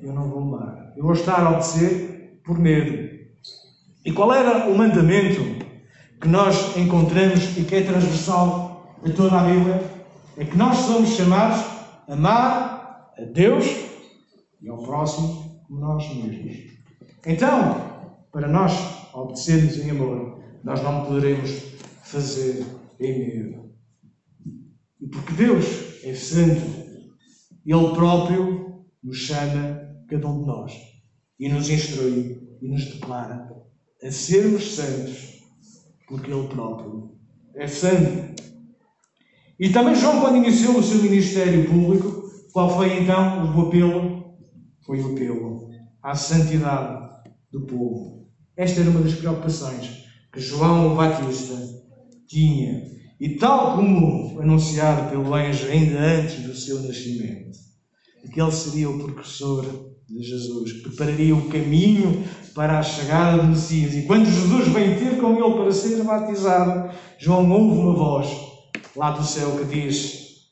Eu 0.00 0.12
não 0.12 0.28
vou 0.28 0.42
amar. 0.42 0.92
Eu 0.96 1.04
vou 1.04 1.12
estar 1.12 1.40
a 1.40 1.50
obedecer 1.50 2.40
por 2.44 2.58
medo. 2.58 3.18
E 4.04 4.12
qual 4.12 4.32
era 4.32 4.68
o 4.68 4.76
mandamento 4.76 5.40
que 6.20 6.28
nós 6.28 6.76
encontramos 6.76 7.56
e 7.56 7.64
que 7.64 7.74
é 7.74 7.82
transversal 7.82 8.96
a 9.04 9.10
toda 9.10 9.40
a 9.40 9.44
Bíblia? 9.44 9.82
É 10.36 10.44
que 10.44 10.56
nós 10.56 10.76
somos 10.78 11.10
chamados 11.10 11.58
a 12.08 12.12
amar 12.12 13.12
a 13.18 13.22
Deus 13.24 13.66
e 14.60 14.68
ao 14.68 14.78
próximo 14.82 15.62
como 15.66 15.80
nós 15.80 16.08
mesmos. 16.14 16.56
Então, 17.26 18.08
para 18.32 18.48
nós 18.48 18.72
obedecermos 19.12 19.78
em 19.78 19.90
amor, 19.90 20.40
nós 20.64 20.82
não 20.82 21.04
poderemos 21.04 21.50
fazer 22.02 22.64
em 23.00 23.18
medo. 23.18 23.70
E 25.00 25.06
porque 25.06 25.32
Deus 25.34 26.04
é 26.04 26.14
santo, 26.14 26.62
Ele 27.64 27.94
próprio 27.94 28.84
nos 29.02 29.18
chama, 29.18 29.87
cada 30.08 30.26
um 30.28 30.40
de 30.40 30.46
nós, 30.46 30.72
e 31.38 31.48
nos 31.48 31.68
instrui 31.68 32.40
e 32.60 32.68
nos 32.68 32.84
declara 32.86 33.48
a 34.02 34.10
sermos 34.10 34.74
santos, 34.74 35.42
porque 36.06 36.30
Ele 36.30 36.48
próprio 36.48 37.16
é 37.54 37.66
santo. 37.66 38.42
E 39.58 39.70
também 39.70 39.94
João, 39.94 40.20
quando 40.20 40.36
iniciou 40.36 40.78
o 40.78 40.82
seu 40.82 41.02
ministério 41.02 41.68
público, 41.68 42.30
qual 42.52 42.70
foi 42.76 43.02
então 43.02 43.54
o 43.56 43.66
apelo? 43.66 44.36
Foi 44.86 45.00
o 45.00 45.12
apelo 45.12 45.68
à 46.02 46.14
santidade 46.14 47.08
do 47.50 47.62
povo. 47.62 48.28
Esta 48.56 48.80
era 48.80 48.90
uma 48.90 49.00
das 49.00 49.14
preocupações 49.14 50.04
que 50.32 50.40
João 50.40 50.94
Batista 50.94 51.54
tinha. 52.26 52.84
E 53.20 53.36
tal 53.36 53.76
como 53.76 54.40
anunciado 54.40 55.10
pelo 55.10 55.34
anjo 55.34 55.66
ainda 55.66 55.98
antes 55.98 56.42
do 56.44 56.54
seu 56.54 56.80
nascimento, 56.82 57.58
que 58.32 58.40
ele 58.40 58.52
seria 58.52 58.90
o 58.90 59.02
precursor 59.02 59.64
de 60.08 60.22
Jesus, 60.22 60.72
que 60.72 60.80
prepararia 60.80 61.36
o 61.36 61.48
caminho 61.48 62.24
para 62.54 62.78
a 62.78 62.82
chegada 62.82 63.42
do 63.42 63.48
Messias. 63.48 63.94
E 63.94 64.02
quando 64.02 64.24
Jesus 64.24 64.68
vem 64.68 64.96
ter 64.96 65.18
com 65.20 65.36
ele 65.36 65.54
para 65.54 65.70
ser 65.70 66.02
batizado, 66.02 66.90
João 67.18 67.50
ouve 67.50 67.78
uma 67.78 67.94
voz 67.94 68.28
lá 68.96 69.10
do 69.10 69.22
céu 69.22 69.50
que 69.58 69.64
diz: 69.64 70.48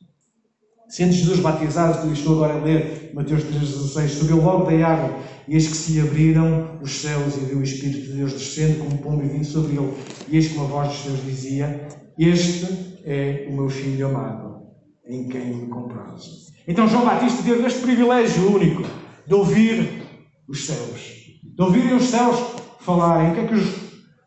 Sendo 0.89 1.13
Jesus 1.13 1.41
batizado, 1.41 2.13
estou 2.13 2.35
agora 2.35 2.61
a 2.61 2.65
ler 2.65 3.11
Mateus 3.15 3.45
3,16, 3.45 4.09
subiu 4.09 4.43
logo 4.43 4.71
da 4.71 4.87
água, 4.87 5.19
e 5.49 5.55
eis 5.55 5.69
que 5.69 5.77
se 5.77 6.01
abriram 6.01 6.79
os 6.83 7.01
céus 7.01 7.37
e 7.37 7.41
viu 7.41 7.59
o 7.59 7.63
Espírito 7.63 8.03
de 8.03 8.13
Deus 8.13 8.33
descendo 8.35 8.85
como 8.85 8.99
pombo 8.99 9.25
e 9.25 9.29
vindo 9.29 9.45
sobre 9.45 9.77
ele. 9.77 9.93
E 10.29 10.37
eis 10.37 10.49
que 10.49 10.59
uma 10.59 10.67
voz 10.67 10.89
dos 10.89 10.99
céus 10.99 11.25
dizia: 11.25 11.89
Este 12.19 13.01
é 13.05 13.47
o 13.49 13.55
meu 13.55 13.71
filho 13.71 14.09
amado, 14.09 14.67
em 15.07 15.29
quem 15.29 15.57
me 15.57 15.67
comprazo. 15.69 16.47
Então 16.69 16.87
João 16.87 17.07
Batista 17.07 17.43
teve 17.43 17.67
este 17.67 17.81
privilégio 17.81 18.55
único 18.55 19.06
de 19.27 19.35
ouvir 19.35 20.03
os 20.49 20.67
céus, 20.67 21.01
de 21.43 21.63
ouvirem 21.63 21.95
os 21.95 22.05
céus 22.05 22.39
falarem. 22.81 23.33
O 23.33 23.35
que 23.35 23.41
é 23.41 23.47
que 23.49 23.55
os, 23.55 23.69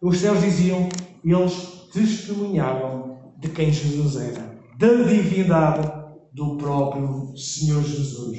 os 0.02 0.18
céus 0.20 0.42
diziam? 0.42 0.90
Eles 1.24 1.90
testemunhavam 1.94 3.34
de 3.40 3.50
quem 3.50 3.72
Jesus 3.72 4.16
era, 4.16 4.60
da 4.78 5.04
divindade 5.04 5.92
do 6.34 6.58
próprio 6.58 7.36
Senhor 7.38 7.84
Jesus. 7.84 8.38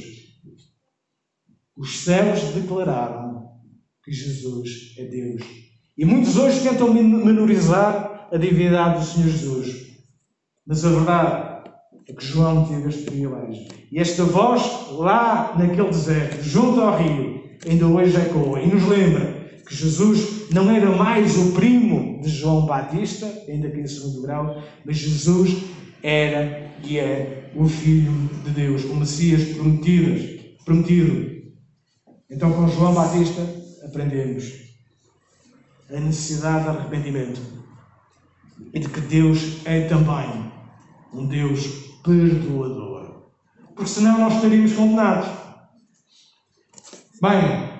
Os 1.76 2.00
céus 2.00 2.40
declararam 2.54 3.48
que 4.04 4.12
Jesus 4.12 4.94
é 4.98 5.04
Deus. 5.04 5.42
E 5.96 6.04
muitos 6.04 6.36
hoje 6.36 6.62
tentam 6.62 6.92
menorizar 6.92 8.28
a 8.32 8.36
divindade 8.36 9.00
do 9.00 9.04
Senhor 9.04 9.28
Jesus. 9.28 9.90
Mas 10.66 10.84
a 10.84 10.90
verdade 10.90 11.49
é 12.08 12.12
que 12.12 12.24
João 12.24 12.64
teve 12.66 12.88
este 12.88 13.02
privilégio. 13.02 13.66
E 13.90 13.98
esta 13.98 14.24
voz, 14.24 14.62
lá 14.92 15.54
naquele 15.58 15.88
deserto, 15.88 16.42
junto 16.42 16.80
ao 16.80 16.98
rio, 16.98 17.42
ainda 17.68 17.86
hoje 17.86 18.16
ecoa 18.16 18.60
e 18.60 18.66
nos 18.66 18.84
lembra 18.84 19.40
que 19.66 19.74
Jesus 19.74 20.50
não 20.50 20.70
era 20.70 20.90
mais 20.90 21.36
o 21.36 21.52
primo 21.52 22.20
de 22.20 22.28
João 22.28 22.66
Batista, 22.66 23.26
ainda 23.48 23.70
que 23.70 23.80
em 23.80 23.86
segundo 23.86 24.22
grau, 24.22 24.62
mas 24.84 24.96
Jesus 24.96 25.62
era 26.02 26.70
e 26.82 26.98
é 26.98 27.50
o 27.54 27.66
Filho 27.66 28.12
de 28.44 28.50
Deus, 28.50 28.84
o 28.84 28.94
Messias 28.94 29.44
prometido. 29.54 30.40
prometido. 30.64 31.40
Então, 32.30 32.52
com 32.52 32.68
João 32.68 32.94
Batista, 32.94 33.42
aprendemos 33.84 34.52
a 35.90 36.00
necessidade 36.00 36.64
de 36.64 36.70
arrependimento 36.70 37.40
e 38.72 38.78
de 38.78 38.88
que 38.88 39.00
Deus 39.00 39.58
é 39.64 39.82
também 39.82 40.50
um 41.12 41.26
Deus 41.26 41.89
perdoador. 42.02 43.30
Porque 43.74 43.90
senão 43.90 44.18
nós 44.18 44.34
estaríamos 44.34 44.72
condenados. 44.72 45.28
Bem, 47.20 47.70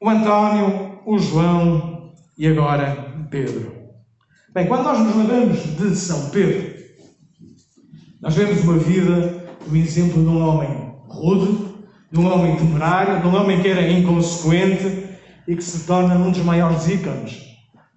o 0.00 0.08
António, 0.08 1.00
o 1.06 1.18
João 1.18 2.12
e 2.38 2.46
agora 2.46 3.26
Pedro. 3.30 3.72
Bem, 4.54 4.66
quando 4.66 4.84
nós 4.84 4.98
nos 5.00 5.16
lembramos 5.16 5.58
de 5.76 5.96
São 5.96 6.30
Pedro, 6.30 6.74
nós 8.20 8.34
vemos 8.34 8.62
uma 8.62 8.78
vida, 8.78 9.44
um 9.70 9.76
exemplo 9.76 10.22
de 10.22 10.28
um 10.28 10.40
homem 10.40 10.94
rude, 11.08 11.66
de 12.10 12.18
um 12.18 12.32
homem 12.32 12.56
temerário, 12.56 13.20
de 13.20 13.26
um 13.26 13.34
homem 13.34 13.60
que 13.60 13.68
era 13.68 13.88
inconsequente 13.88 15.06
e 15.46 15.54
que 15.54 15.62
se 15.62 15.86
torna 15.86 16.14
um 16.16 16.30
dos 16.30 16.42
maiores 16.42 16.88
ícones 16.88 17.42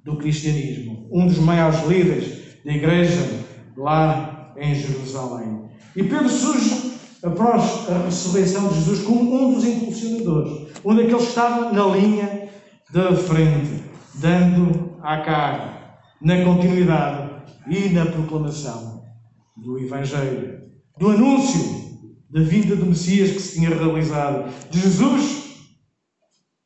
do 0.04 0.18
cristianismo, 0.18 1.08
um 1.12 1.28
dos 1.28 1.40
maiores 1.40 1.84
líderes 1.88 2.64
da 2.66 2.74
igreja 2.74 3.46
lá 3.78 4.39
em 4.60 4.76
Jerusalém. 4.76 5.66
E 5.96 6.04
Pedro 6.04 6.30
surge 6.30 6.94
após 7.24 7.90
a 7.90 8.06
ressurreição 8.06 8.68
de 8.70 8.76
Jesus 8.76 9.02
como 9.02 9.36
um 9.36 9.54
dos 9.54 9.66
impulsionadores, 9.66 10.74
daqueles 10.84 11.24
que 11.24 11.30
estava 11.30 11.72
na 11.72 11.86
linha 11.96 12.50
da 12.92 13.16
frente, 13.16 13.84
dando 14.16 14.98
à 15.02 15.18
cara, 15.22 16.00
na 16.22 16.44
continuidade 16.44 17.30
e 17.70 17.90
na 17.90 18.06
proclamação 18.06 19.04
do 19.58 19.78
Evangelho, 19.80 20.62
do 20.98 21.10
anúncio 21.10 21.80
da 22.30 22.42
vinda 22.42 22.76
do 22.76 22.86
Messias 22.86 23.32
que 23.32 23.42
se 23.42 23.60
tinha 23.60 23.70
realizado, 23.70 24.54
de 24.70 24.80
Jesus, 24.80 25.50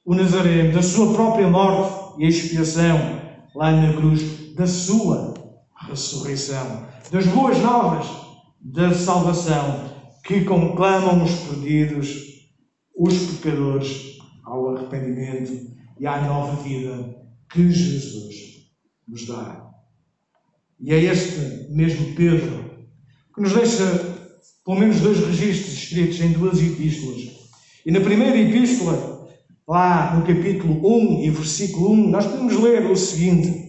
o 0.05 0.13
Nazareno, 0.13 0.73
da 0.73 0.81
sua 0.81 1.13
própria 1.13 1.47
morte 1.47 2.21
e 2.21 2.27
expiação 2.27 3.21
lá 3.55 3.71
na 3.71 3.93
cruz, 3.93 4.53
da 4.55 4.67
sua 4.67 5.33
ressurreição, 5.87 6.85
das 7.11 7.25
boas 7.27 7.57
novas 7.59 8.07
da 8.59 8.93
salvação 8.93 9.91
que 10.23 10.45
conclamam 10.45 11.23
os 11.23 11.31
perdidos, 11.31 12.09
os 12.97 13.17
pecadores 13.37 14.17
ao 14.45 14.75
arrependimento 14.75 15.73
e 15.99 16.07
à 16.07 16.21
nova 16.21 16.61
vida 16.63 17.15
que 17.51 17.69
Jesus 17.69 18.35
nos 19.07 19.27
dá. 19.27 19.69
E 20.79 20.93
é 20.93 21.03
este 21.03 21.71
mesmo 21.71 22.15
Pedro 22.15 22.71
que 23.33 23.41
nos 23.41 23.53
deixa 23.53 24.13
pelo 24.65 24.79
menos 24.79 25.01
dois 25.01 25.19
registros 25.19 25.73
escritos 25.73 26.19
em 26.21 26.31
duas 26.31 26.61
epístolas. 26.61 27.21
E 27.85 27.91
na 27.91 27.99
primeira 27.99 28.37
epístola, 28.37 29.27
lá 29.67 30.15
no 30.15 30.25
capítulo 30.25 30.79
1 31.19 31.23
e 31.23 31.29
versículo 31.29 31.91
1, 31.91 32.09
nós 32.09 32.25
podemos 32.25 32.53
ler 32.55 32.89
o 32.89 32.95
seguinte: 32.95 33.62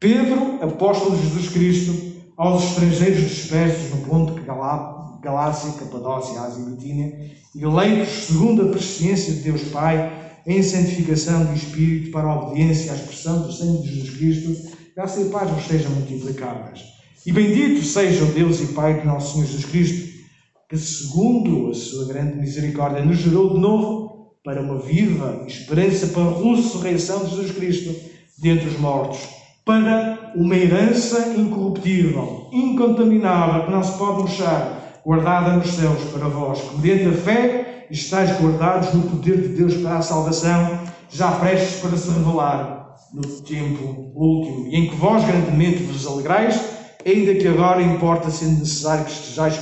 Pedro, 0.00 0.58
apóstolo 0.62 1.14
de 1.14 1.28
Jesus 1.28 1.48
Cristo, 1.50 2.12
aos 2.34 2.64
estrangeiros 2.64 3.20
dispersos 3.20 3.90
no 3.90 3.98
ponto 3.98 4.32
de 4.32 4.40
Galácia, 4.40 5.72
Capadócia, 5.78 6.40
Ásia 6.40 6.62
e 6.62 6.70
Bitínia, 6.70 7.30
eleitos 7.54 8.24
segundo 8.24 8.62
a 8.62 8.68
presciência 8.70 9.34
de 9.34 9.40
Deus 9.40 9.60
Pai, 9.64 10.10
em 10.46 10.62
santificação 10.62 11.44
do 11.44 11.54
Espírito 11.54 12.10
para 12.12 12.28
a 12.28 12.40
obediência 12.40 12.92
à 12.92 12.94
expressão 12.94 13.42
do 13.42 13.52
sangue 13.52 13.82
de 13.82 13.94
Jesus 13.94 14.16
Cristo, 14.16 14.78
graça 14.96 15.20
e 15.20 15.28
paz 15.28 15.50
vos 15.50 15.66
sejam 15.66 15.90
multiplicadas. 15.90 16.80
E 17.26 17.30
bendito 17.30 17.84
seja 17.84 18.24
o 18.24 18.32
Deus 18.32 18.58
e 18.62 18.68
Pai 18.68 19.00
de 19.00 19.06
nosso 19.06 19.34
Senhor 19.34 19.48
Jesus 19.48 19.66
Cristo, 19.66 20.18
que, 20.66 20.78
segundo 20.78 21.68
a 21.68 21.74
sua 21.74 22.06
grande 22.06 22.38
misericórdia, 22.38 23.04
nos 23.04 23.18
gerou 23.18 23.52
de 23.52 23.60
novo 23.60 24.32
para 24.42 24.62
uma 24.62 24.78
viva 24.78 25.44
esperança 25.46 26.06
para 26.06 26.22
a 26.22 26.42
ressurreição 26.42 27.22
de 27.22 27.32
Jesus 27.32 27.50
Cristo 27.50 27.94
dentre 28.38 28.66
os 28.66 28.80
mortos, 28.80 29.39
para 29.70 30.32
uma 30.34 30.56
herança 30.56 31.32
incorruptível, 31.36 32.48
incontaminável, 32.52 33.66
que 33.66 33.70
não 33.70 33.84
se 33.84 33.96
pode 33.96 34.22
murchar, 34.22 35.00
guardada 35.06 35.52
nos 35.52 35.68
céus 35.68 36.02
para 36.12 36.26
vós, 36.26 36.60
que 36.60 36.76
mediante 36.80 37.16
a 37.16 37.22
fé 37.22 37.86
estáis 37.88 38.30
guardados 38.40 38.92
no 38.92 39.02
poder 39.02 39.40
de 39.40 39.48
Deus 39.50 39.74
para 39.74 39.98
a 39.98 40.02
salvação, 40.02 40.80
já 41.08 41.30
prestes 41.32 41.80
para 41.80 41.96
se 41.96 42.10
revelar 42.10 42.96
no 43.14 43.22
tempo 43.42 44.10
último, 44.12 44.66
e 44.66 44.76
em 44.76 44.88
que 44.88 44.96
vós 44.96 45.24
grandemente 45.24 45.84
vos 45.84 46.04
alegrais 46.04 46.60
ainda 47.06 47.34
que 47.36 47.46
agora 47.46 47.80
importa 47.80 48.28
sendo 48.28 48.58
necessário 48.58 49.04
que 49.04 49.12
estejais 49.12 49.56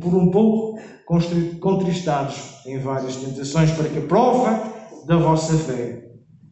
por 0.00 0.14
um 0.14 0.30
pouco 0.30 0.78
contristados 1.60 2.36
em 2.64 2.78
várias 2.78 3.16
tentações, 3.16 3.72
para 3.72 3.88
que 3.88 3.98
a 3.98 4.02
prova 4.02 4.62
da 5.04 5.16
vossa 5.16 5.54
fé, 5.58 6.07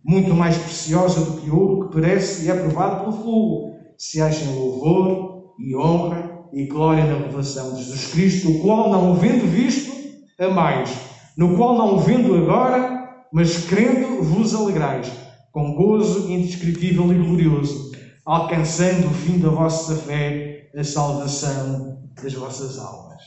muito 0.07 0.33
mais 0.35 0.57
preciosa 0.57 1.21
do 1.21 1.41
que 1.41 1.51
ouro 1.51 1.89
que 1.89 1.97
perece 1.97 2.47
e 2.47 2.51
é 2.51 2.55
provado 2.55 3.01
pelo 3.01 3.25
fogo, 3.25 3.77
se 3.99 4.23
achem 4.23 4.55
louvor 4.55 5.55
e 5.59 5.75
honra 5.75 6.47
e 6.53 6.67
glória 6.67 7.05
na 7.05 7.19
revelação 7.19 7.75
de 7.75 7.83
Jesus 7.83 8.13
Cristo, 8.13 8.51
o 8.51 8.61
qual, 8.61 8.91
não 8.91 9.15
vendo 9.15 9.51
visto, 9.51 9.93
a 10.39 10.49
mais, 10.49 10.97
no 11.37 11.57
qual 11.57 11.77
não 11.77 11.99
vendo 11.99 12.37
agora, 12.37 13.27
mas 13.33 13.65
crendo 13.67 14.23
vos 14.23 14.55
alegrais, 14.55 15.11
com 15.51 15.75
gozo 15.75 16.31
indescritível 16.31 17.13
e 17.13 17.19
glorioso, 17.19 17.91
alcançando 18.25 19.09
o 19.09 19.15
fim 19.15 19.39
da 19.39 19.49
vossa 19.49 19.97
fé, 19.97 20.71
a 20.77 20.85
salvação 20.85 22.03
das 22.23 22.33
vossas 22.35 22.79
almas. 22.79 23.23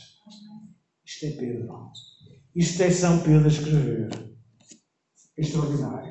Isto 1.04 1.26
é 1.26 1.30
Pedro. 1.30 1.90
Isto 2.54 2.82
é 2.82 2.90
São 2.90 3.18
Pedro 3.18 3.44
a 3.44 3.48
escrever. 3.48 4.08
Extraordinário? 5.36 6.09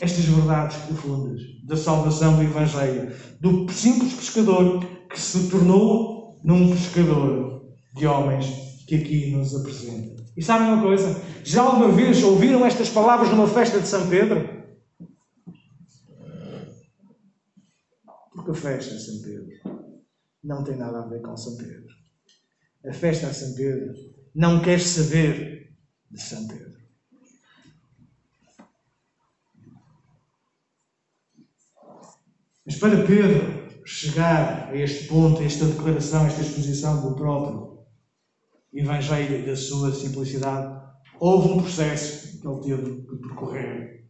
Estas 0.00 0.24
verdades 0.24 0.76
profundas 0.78 1.40
da 1.64 1.76
salvação 1.76 2.36
do 2.36 2.42
Evangelho, 2.42 3.14
do 3.40 3.70
simples 3.72 4.14
pescador 4.14 4.84
que 5.08 5.20
se 5.20 5.48
tornou 5.50 6.38
num 6.44 6.70
pescador 6.70 7.68
de 7.96 8.06
homens 8.06 8.46
que 8.86 8.94
aqui 8.94 9.30
nos 9.32 9.54
apresenta. 9.54 10.22
E 10.36 10.42
sabem 10.42 10.68
uma 10.68 10.82
coisa? 10.82 11.20
Já 11.44 11.62
alguma 11.62 11.90
vez 11.90 12.22
ouviram 12.22 12.64
estas 12.64 12.88
palavras 12.88 13.28
numa 13.30 13.48
festa 13.48 13.80
de 13.80 13.88
São 13.88 14.08
Pedro? 14.08 14.48
Porque 18.32 18.52
a 18.52 18.54
festa 18.54 18.94
a 18.94 18.98
São 18.98 19.20
Pedro 19.20 19.48
não 20.44 20.62
tem 20.62 20.76
nada 20.76 21.00
a 21.00 21.06
ver 21.06 21.20
com 21.20 21.36
São 21.36 21.56
Pedro. 21.56 21.92
A 22.86 22.92
festa 22.92 23.26
a 23.26 23.34
São 23.34 23.54
Pedro 23.54 23.92
não 24.34 24.62
quer 24.62 24.80
saber 24.80 25.74
de 26.10 26.22
São 26.22 26.46
Pedro. 26.46 26.67
Mas 32.68 32.76
para 32.76 33.02
Pedro 33.02 33.62
chegar 33.82 34.68
a 34.70 34.76
este 34.76 35.04
ponto, 35.04 35.40
a 35.40 35.44
esta 35.44 35.64
declaração, 35.64 36.24
a 36.24 36.26
esta 36.26 36.42
exposição 36.42 37.00
do 37.00 37.16
próprio 37.16 37.78
Evangelho 38.74 39.38
e 39.38 39.46
da 39.46 39.56
sua 39.56 39.90
simplicidade, 39.90 40.78
houve 41.18 41.48
um 41.48 41.62
processo 41.62 42.38
que 42.38 42.46
ele 42.46 42.60
teve 42.60 43.06
que 43.06 43.16
percorrer. 43.26 44.04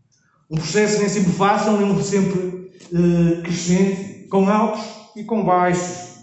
Um 0.51 0.57
processo 0.57 0.99
nem 0.99 1.09
sempre 1.09 1.33
fácil, 1.35 1.77
nem 1.77 2.03
sempre 2.03 2.73
uh, 2.93 3.43
crescente, 3.45 4.27
com 4.27 4.49
altos 4.49 4.83
e 5.15 5.23
com 5.23 5.45
baixos. 5.45 6.17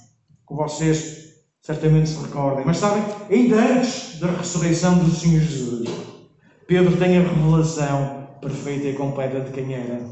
que 0.45 0.53
vocês 0.53 1.35
certamente 1.61 2.09
se 2.09 2.21
recordem. 2.21 2.65
Mas 2.65 2.79
sabem, 2.79 3.01
ainda 3.29 3.55
antes 3.55 4.19
da 4.19 4.27
ressurreição 4.27 4.97
do 4.97 5.09
Senhor 5.09 5.39
Jesus, 5.39 5.89
Pedro 6.67 6.97
tem 6.97 7.17
a 7.17 7.21
revelação 7.21 8.27
perfeita 8.41 8.89
e 8.89 8.93
completa 8.93 9.39
de 9.39 9.51
quem 9.53 9.73
era 9.73 10.05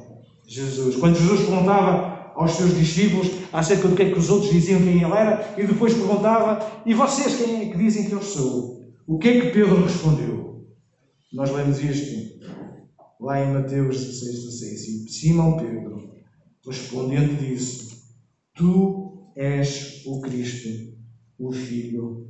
Jesus. 0.47 0.95
Quando 0.95 1.17
Jesus 1.17 1.41
perguntava 1.41 2.12
aos 2.35 2.53
seus 2.53 2.77
discípulos 2.77 3.29
acerca 3.51 3.87
do 3.87 3.95
que 3.95 4.03
é 4.03 4.11
que 4.11 4.19
os 4.19 4.29
outros 4.29 4.51
diziam 4.51 4.81
quem 4.81 5.03
ele 5.03 5.13
era, 5.13 5.53
e 5.57 5.65
depois 5.65 5.93
perguntava: 5.93 6.81
E 6.85 6.93
vocês 6.93 7.35
quem 7.37 7.61
é 7.61 7.71
que 7.71 7.77
dizem 7.77 8.05
que 8.05 8.13
eu 8.13 8.21
sou? 8.21 8.81
O 9.05 9.17
que 9.17 9.29
é 9.29 9.41
que 9.41 9.51
Pedro 9.51 9.83
respondeu? 9.83 10.65
Nós 11.31 11.51
lemos 11.51 11.81
isto 11.81 12.39
lá 13.19 13.43
em 13.43 13.53
Mateus 13.53 13.97
16, 13.97 14.45
16. 14.45 14.87
E 14.87 15.09
Simão 15.09 15.57
Pedro, 15.57 16.11
respondendo, 16.65 17.37
disse: 17.39 18.03
Tu 18.55 19.31
és 19.35 20.03
o 20.05 20.21
Cristo, 20.21 20.93
o 21.39 21.51
Filho 21.51 22.27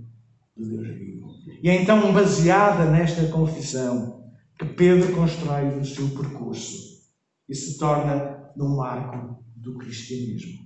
de 0.56 0.70
Deus 0.70 0.88
vivo. 0.88 1.28
E 1.62 1.70
é 1.70 1.82
então 1.82 2.14
baseada 2.14 2.86
nesta 2.86 3.28
confissão 3.28 4.24
que 4.58 4.66
Pedro 4.66 5.14
constrói 5.16 5.80
o 5.80 5.86
seu 5.86 6.10
percurso 6.10 7.04
e 7.50 7.56
se 7.56 7.78
torna 7.78 8.52
num 8.56 8.76
marco 8.76 9.44
do 9.64 9.78
cristianismo. 9.78 10.60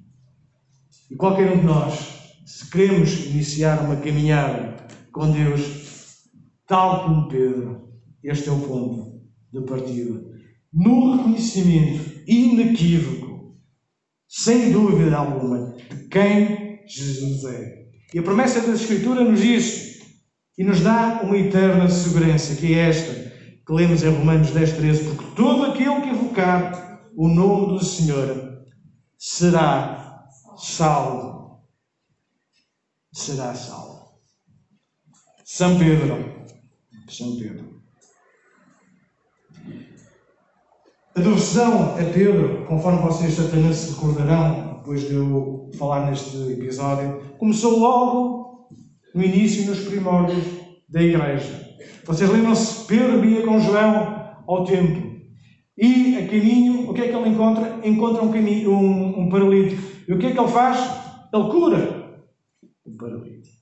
E 1.09 1.15
qualquer 1.15 1.51
um 1.53 1.59
de 1.59 1.65
nós, 1.65 2.39
se 2.45 2.69
queremos 2.69 3.27
iniciar 3.27 3.85
uma 3.85 3.95
caminhada 3.97 4.75
com 5.11 5.31
Deus, 5.31 6.25
tal 6.67 7.05
como 7.05 7.27
Pedro, 7.29 7.89
este 8.23 8.49
é 8.49 8.51
o 8.51 8.59
ponto 8.59 9.21
de 9.53 9.61
partida. 9.61 10.19
No 10.73 11.15
reconhecimento 11.15 12.23
inequívoco, 12.27 13.55
sem 14.27 14.71
dúvida 14.71 15.15
alguma, 15.15 15.75
de 15.89 16.07
quem 16.09 16.79
Jesus 16.85 17.45
é. 17.45 17.87
E 18.13 18.19
a 18.19 18.23
promessa 18.23 18.61
da 18.61 18.73
Escritura 18.73 19.23
nos 19.23 19.41
diz 19.41 20.01
e 20.57 20.63
nos 20.63 20.81
dá 20.81 21.21
uma 21.23 21.37
eterna 21.37 21.87
segurança, 21.89 22.55
que 22.55 22.73
é 22.73 22.89
esta, 22.89 23.13
que 23.65 23.73
lemos 23.73 24.03
em 24.03 24.09
Romanos 24.09 24.51
10, 24.51 24.73
13, 24.73 25.03
porque 25.03 25.35
todo 25.35 25.65
aquele 25.65 26.01
que 26.01 26.09
evocar 26.09 27.01
o 27.15 27.27
nome 27.27 27.67
do 27.67 27.83
Senhor 27.83 28.56
será 29.17 30.27
salvo. 30.57 31.61
Será 33.13 33.53
salvo. 33.53 34.19
São 35.43 35.77
Pedro. 35.77 36.45
São 37.09 37.37
Pedro. 37.37 37.81
A 41.15 41.19
devoção 41.19 41.95
a 41.95 42.13
Pedro, 42.13 42.65
conforme 42.67 43.01
vocês 43.01 43.33
certamente 43.33 43.75
se 43.75 43.91
recordarão, 43.93 44.77
depois 44.77 45.07
de 45.07 45.15
eu 45.15 45.71
falar 45.77 46.05
neste 46.05 46.37
episódio, 46.51 47.35
começou 47.39 47.79
logo 47.79 48.69
no 49.15 49.23
início, 49.23 49.65
nos 49.65 49.79
primórdios 49.79 50.45
da 50.87 51.01
igreja. 51.01 51.75
Vocês 52.05 52.29
lembram-se? 52.29 52.85
Pedro 52.85 53.25
ia 53.25 53.43
com 53.45 53.59
João 53.59 54.43
ao 54.47 54.63
templo. 54.63 54.96
E 55.77 56.17
a 56.17 56.25
caminho, 56.27 56.89
o 56.89 56.93
que 56.93 57.01
é 57.01 57.07
que 57.07 57.15
ele 57.15 57.29
encontra? 57.29 57.79
Encontra 57.83 58.23
um, 58.23 58.31
caminho, 58.31 58.71
um, 58.71 59.21
um 59.21 59.29
paralítico. 59.29 59.81
E 60.07 60.13
o 60.13 60.17
que 60.17 60.27
é 60.27 60.31
que 60.31 60.39
ele 60.39 60.47
faz? 60.47 60.79
Ele 61.31 61.49
cura 61.49 62.21
o 62.83 62.97
paralítico. 62.97 63.55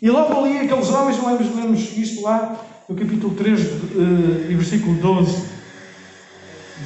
E 0.00 0.08
logo 0.10 0.32
ali, 0.32 0.58
aqueles 0.58 0.90
homens, 0.90 1.20
lemos, 1.24 1.56
lemos 1.56 1.96
isto 1.96 2.22
lá 2.22 2.56
no 2.88 2.94
capítulo 2.94 3.34
3 3.34 3.60
uh, 3.60 4.50
e 4.50 4.54
versículo 4.54 4.94
12 5.00 5.48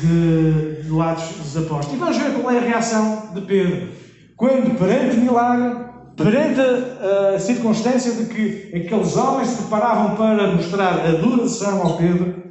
de, 0.01 0.83
de 0.83 1.01
Atos 1.01 1.37
dos 1.37 1.57
Apóstolos. 1.59 1.93
E 1.93 1.97
vamos 1.97 2.17
ver 2.17 2.33
qual 2.33 2.55
é 2.55 2.59
a 2.59 2.63
reação 2.63 3.35
de 3.35 3.43
Pedro. 3.43 3.89
Quando, 4.35 4.79
perante 4.79 5.17
o 5.19 5.21
milagre, 5.21 5.85
perante 6.17 6.59
a, 6.59 7.35
a 7.35 7.39
circunstância 7.39 8.13
de 8.13 8.33
que 8.33 8.75
aqueles 8.75 9.15
homens 9.15 9.49
se 9.49 9.59
preparavam 9.59 10.17
para 10.17 10.53
mostrar 10.53 11.07
adoração 11.07 11.83
ao 11.83 11.99
Pedro, 11.99 12.42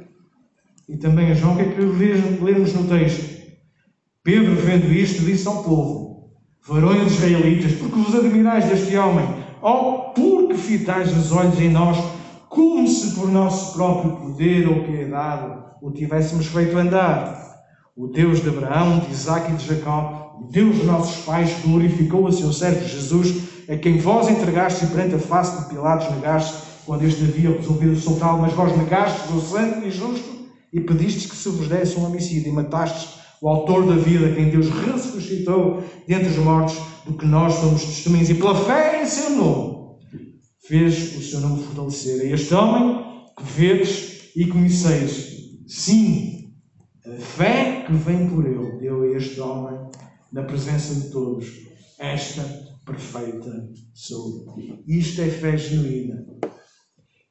e 0.88 0.96
também 0.96 1.30
a 1.30 1.34
João, 1.34 1.56
que 1.56 1.62
é 1.62 1.64
que 1.66 1.80
lemos 1.80 2.74
no 2.74 2.88
texto? 2.88 3.32
Pedro, 4.24 4.54
vendo 4.56 4.92
isto, 4.92 5.24
disse 5.24 5.46
ao 5.46 5.62
povo: 5.62 6.32
Varões 6.66 7.12
israelitas, 7.12 7.72
porque 7.72 8.00
vos 8.00 8.14
admirais 8.14 8.66
deste 8.66 8.96
homem? 8.96 9.26
Ou 9.60 10.12
porque 10.12 10.54
fitais 10.54 11.16
os 11.16 11.32
olhos 11.32 11.58
em 11.60 11.70
nós, 11.70 11.98
como 12.48 12.86
se 12.86 13.14
por 13.14 13.30
nosso 13.30 13.74
próprio 13.74 14.16
poder 14.16 14.68
ou 14.68 14.84
piedade 14.84 15.62
o 15.80 15.90
tivéssemos 15.90 16.46
feito 16.46 16.76
andar. 16.76 17.40
O 17.96 18.06
Deus 18.08 18.40
de 18.40 18.48
Abraão, 18.48 19.00
de 19.00 19.10
Isaac 19.10 19.52
e 19.52 19.56
de 19.56 19.66
Jacó, 19.66 20.38
o 20.40 20.50
Deus 20.50 20.76
de 20.76 20.84
nossos 20.84 21.24
pais, 21.24 21.54
glorificou 21.64 22.26
a 22.26 22.32
seu 22.32 22.52
servo 22.52 22.86
Jesus, 22.86 23.64
a 23.68 23.76
quem 23.76 23.98
vós 23.98 24.28
entregastes 24.28 24.88
e 24.88 24.92
perante 24.92 25.14
a 25.14 25.18
face 25.18 25.62
de 25.62 25.68
Pilatos 25.68 26.10
negaste, 26.10 26.62
quando 26.86 27.04
este 27.04 27.22
havia 27.22 27.50
resolvido 27.50 27.96
soltá-lo, 27.96 28.40
mas 28.40 28.52
vós 28.54 28.76
negastes 28.76 29.30
o 29.30 29.40
santo 29.40 29.86
e 29.86 29.90
justo 29.90 30.41
e 30.72 30.80
pedistes 30.80 31.30
que 31.30 31.36
se 31.36 31.48
vos 31.48 31.68
desse 31.68 31.98
um 31.98 32.04
homicídio 32.04 32.50
e 32.50 32.52
matastes 32.52 33.20
o 33.40 33.48
autor 33.48 33.84
da 33.86 33.96
vida, 33.96 34.32
quem 34.32 34.50
Deus 34.50 34.68
ressuscitou 34.68 35.82
dentre 36.06 36.28
os 36.28 36.36
mortos, 36.36 36.76
do 37.04 37.14
que 37.14 37.26
nós 37.26 37.54
somos 37.54 37.84
testemunhas, 37.84 38.30
e 38.30 38.34
pela 38.34 38.54
fé 38.54 39.02
em 39.02 39.06
seu 39.06 39.30
nome 39.30 39.96
fez 40.68 41.16
o 41.16 41.22
seu 41.22 41.40
nome 41.40 41.64
fortalecer. 41.64 42.20
É 42.22 42.30
este 42.30 42.54
homem 42.54 43.04
que 43.36 43.42
vedes 43.42 44.30
e 44.36 44.46
conheceis, 44.46 45.32
Sim, 45.66 46.52
a 47.06 47.16
fé 47.18 47.84
que 47.86 47.92
vem 47.94 48.28
por 48.28 48.46
ele 48.46 48.78
deu 48.78 49.02
a 49.02 49.16
este 49.16 49.40
homem, 49.40 49.90
na 50.32 50.42
presença 50.42 50.94
de 50.94 51.10
todos, 51.10 51.46
esta 51.98 52.42
perfeita 52.84 53.70
saúde. 53.94 54.82
Isto 54.86 55.22
é 55.22 55.28
fé 55.28 55.56
genuína. 55.56 56.26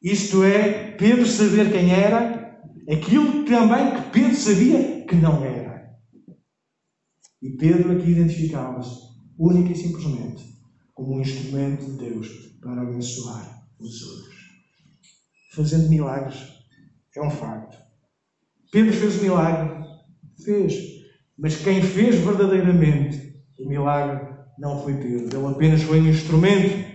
Isto 0.01 0.43
é 0.43 0.91
Pedro 0.97 1.25
saber 1.27 1.71
quem 1.71 1.91
era, 1.91 2.40
aquilo 2.89 3.46
também 3.46 3.96
que 3.96 4.12
Pedro 4.12 4.36
sabia 4.36 5.06
que 5.06 5.15
não 5.15 5.44
era. 5.44 5.96
E 7.41 7.50
Pedro 7.58 7.91
aqui 7.91 8.12
identificava-se, 8.12 9.12
única 9.38 9.72
e 9.72 9.76
simplesmente, 9.76 10.44
como 10.94 11.15
um 11.15 11.22
instrumento 11.22 11.86
de 11.86 11.98
Deus 11.98 12.28
para 12.62 12.82
abençoar 12.82 13.65
os 13.80 14.02
outros. 14.04 14.36
Fazendo 15.54 15.89
milagres 15.89 16.39
é 17.15 17.22
um 17.22 17.30
facto. 17.30 17.78
Pedro 18.72 18.94
fez 18.94 19.20
o 19.20 19.24
milagre? 19.24 19.86
Fez. 20.46 20.74
Mas 21.38 21.56
quem 21.58 21.82
fez 21.82 22.15
verdadeiramente 22.15 23.44
o 23.60 23.67
milagre 23.67 24.32
não 24.58 24.82
foi 24.84 24.94
Pedro. 24.96 25.38
Ele 25.38 25.48
apenas 25.48 25.82
foi 25.82 26.00
um 26.00 26.08
instrumento 26.08 26.91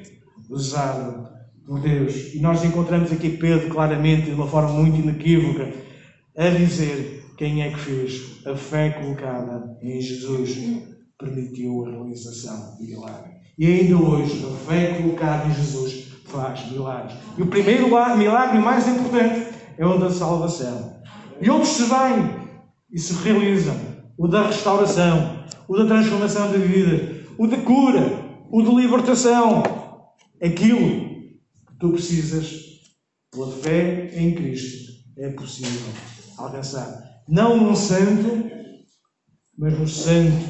usado 0.48 1.25
por 1.66 1.80
Deus. 1.80 2.34
E 2.34 2.40
nós 2.40 2.64
encontramos 2.64 3.12
aqui 3.12 3.30
Pedro 3.30 3.68
claramente, 3.68 4.26
de 4.26 4.32
uma 4.32 4.46
forma 4.46 4.70
muito 4.70 5.00
inequívoca, 5.00 5.72
a 6.36 6.48
dizer 6.48 7.24
quem 7.36 7.62
é 7.62 7.70
que 7.70 7.78
fez. 7.78 8.46
A 8.46 8.54
fé 8.54 8.90
colocada 8.90 9.76
em 9.82 10.00
Jesus 10.00 10.58
permitiu 11.18 11.84
a 11.84 11.90
realização 11.90 12.76
do 12.76 12.84
milagre. 12.84 13.32
E 13.58 13.66
ainda 13.66 13.96
hoje, 13.96 14.44
a 14.44 14.70
fé 14.70 15.00
colocada 15.00 15.48
em 15.48 15.54
Jesus 15.54 16.06
faz 16.26 16.70
milagres. 16.70 17.16
E 17.36 17.42
o 17.42 17.46
primeiro 17.46 17.88
milagre 18.16 18.58
mais 18.58 18.86
importante 18.86 19.48
é 19.76 19.84
o 19.84 19.98
da 19.98 20.10
salvação. 20.10 20.96
E 21.40 21.50
outros 21.50 21.72
se 21.72 21.84
vêm 21.84 22.30
e 22.92 22.98
se 22.98 23.12
realizam. 23.22 23.74
O 24.16 24.28
da 24.28 24.46
restauração, 24.46 25.44
o 25.68 25.76
da 25.76 25.86
transformação 25.86 26.50
de 26.50 26.58
vida, 26.58 27.16
o 27.36 27.46
de 27.46 27.56
cura, 27.58 28.24
o 28.50 28.62
de 28.62 28.74
libertação. 28.74 29.62
Aquilo 30.42 31.05
tu 31.78 31.92
precisas, 31.92 32.80
pela 33.30 33.50
fé 33.52 34.10
em 34.14 34.34
Cristo, 34.34 34.92
é 35.18 35.30
possível 35.30 35.92
alcançar. 36.38 37.22
Não 37.28 37.56
num 37.56 37.74
santo, 37.74 38.50
mas 39.58 39.78
no 39.78 39.88
santo 39.88 40.46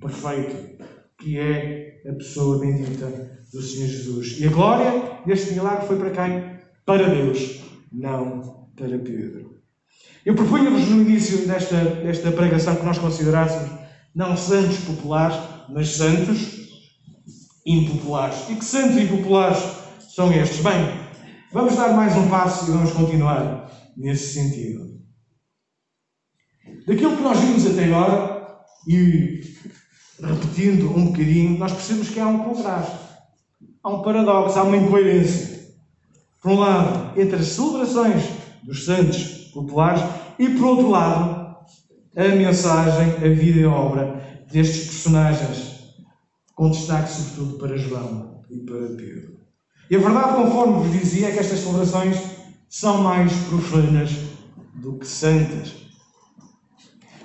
perfeito, 0.00 0.84
que 1.18 1.38
é 1.38 2.02
a 2.08 2.12
pessoa 2.14 2.58
bendita 2.58 3.38
do 3.52 3.62
Senhor 3.62 3.88
Jesus. 3.88 4.40
E 4.40 4.46
a 4.46 4.50
glória 4.50 5.20
deste 5.26 5.52
milagre 5.52 5.86
foi 5.86 5.98
para 5.98 6.10
quem? 6.10 6.58
Para 6.84 7.08
Deus, 7.08 7.60
não 7.92 8.68
para 8.76 8.98
Pedro. 8.98 9.58
Eu 10.24 10.34
propunha-vos 10.34 10.88
no 10.88 11.02
início 11.02 11.46
desta, 11.46 11.76
desta 11.84 12.30
pregação 12.32 12.76
que 12.76 12.84
nós 12.84 12.98
considerássemos 12.98 13.70
não 14.14 14.36
santos 14.36 14.78
populares, 14.78 15.36
mas 15.68 15.88
santos 15.96 16.58
impopulares. 17.64 18.48
E 18.48 18.56
que 18.56 18.64
santos 18.64 18.96
impopulares 18.96 19.58
são 20.18 20.32
estes? 20.32 20.64
Bem, 20.64 20.74
vamos 21.52 21.76
dar 21.76 21.92
mais 21.92 22.16
um 22.16 22.28
passo 22.28 22.68
e 22.68 22.72
vamos 22.72 22.90
continuar 22.90 23.70
nesse 23.96 24.34
sentido. 24.34 24.98
Daquilo 26.88 27.16
que 27.16 27.22
nós 27.22 27.38
vimos 27.38 27.64
até 27.64 27.84
agora, 27.84 28.58
e 28.88 29.40
repetindo 30.20 30.90
um 30.90 31.12
bocadinho, 31.12 31.56
nós 31.56 31.70
percebemos 31.70 32.08
que 32.08 32.18
há 32.18 32.26
um 32.26 32.40
contraste, 32.40 32.98
há 33.80 33.90
um 33.90 34.02
paradoxo, 34.02 34.58
há 34.58 34.64
uma 34.64 34.76
incoerência. 34.76 35.68
Por 36.42 36.50
um 36.50 36.58
lado, 36.58 37.20
entre 37.20 37.36
as 37.36 37.46
celebrações 37.46 38.24
dos 38.64 38.86
santos 38.86 39.52
populares, 39.54 40.02
e 40.36 40.48
por 40.48 40.64
outro 40.64 40.90
lado, 40.90 41.58
a 42.16 42.28
mensagem, 42.34 43.24
a 43.24 43.34
vida 43.36 43.60
e 43.60 43.64
a 43.64 43.70
obra 43.70 44.44
destes 44.50 44.86
personagens 44.86 45.94
com 46.56 46.70
destaque 46.72 47.08
sobretudo 47.08 47.56
para 47.56 47.78
João 47.78 48.42
e 48.50 48.58
para 48.58 48.96
Pedro. 48.96 49.37
E 49.90 49.96
a 49.96 49.98
verdade, 49.98 50.34
conforme 50.34 50.84
vos 50.84 50.92
dizia, 50.92 51.28
é 51.28 51.32
que 51.32 51.38
estas 51.38 51.60
celebrações 51.60 52.16
são 52.68 53.02
mais 53.02 53.32
profanas 53.48 54.10
do 54.74 54.98
que 54.98 55.06
santas. 55.06 55.74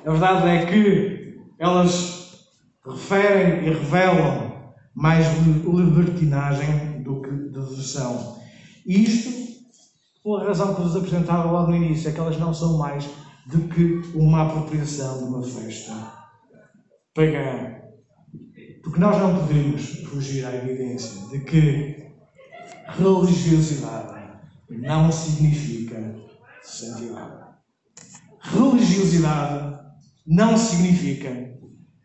A 0.05 0.11
verdade 0.11 0.47
é 0.47 0.65
que 0.65 1.39
elas 1.59 2.47
referem 2.85 3.67
e 3.67 3.73
revelam 3.73 4.73
mais 4.95 5.25
libertinagem 5.45 7.01
do 7.03 7.21
que 7.21 7.31
devoção. 7.31 8.37
Isto 8.85 9.43
pela 10.23 10.45
razão 10.45 10.73
que 10.73 10.81
vos 10.81 10.95
apresentava 10.95 11.51
logo 11.51 11.71
no 11.71 11.75
início, 11.75 12.09
é 12.09 12.13
que 12.13 12.19
elas 12.19 12.39
não 12.39 12.53
são 12.53 12.77
mais 12.77 13.05
do 13.45 13.67
que 13.67 14.01
uma 14.15 14.43
apropriação 14.43 15.17
de 15.17 15.23
uma 15.25 15.43
festa 15.43 15.93
pagã. 17.13 17.81
Porque 18.81 18.99
nós 18.99 19.17
não 19.17 19.37
podemos 19.37 19.81
fugir 20.05 20.45
à 20.45 20.55
evidência 20.55 21.27
de 21.29 21.39
que 21.43 22.02
religiosidade 22.87 24.13
não 24.69 25.11
significa 25.11 26.15
santidade. 26.61 27.43
Religiosidade 28.41 29.79
não 30.25 30.57
significa 30.57 31.53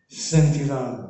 santidade. 0.09 1.09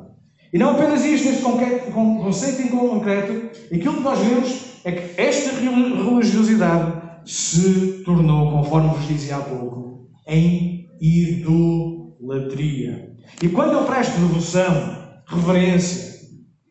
E 0.51 0.57
não 0.57 0.71
apenas 0.71 1.05
isto, 1.05 1.29
neste 1.29 1.43
conceito 1.91 2.61
em 2.63 2.69
concreto, 2.69 3.51
aquilo 3.73 3.97
que 3.97 4.03
nós 4.03 4.19
vemos 4.19 4.69
é 4.83 4.91
que 4.91 5.21
esta 5.21 5.51
religiosidade 5.51 6.99
se 7.25 8.01
tornou, 8.03 8.51
conforme 8.51 8.89
vos 8.89 9.07
dizia 9.07 9.37
há 9.37 9.41
pouco, 9.41 10.09
em 10.27 10.89
idolatria. 10.99 12.59
E 13.43 13.49
quando 13.49 13.73
eu 13.73 13.85
presto 13.85 14.19
devoção, 14.19 14.97
reverência, 15.27 16.27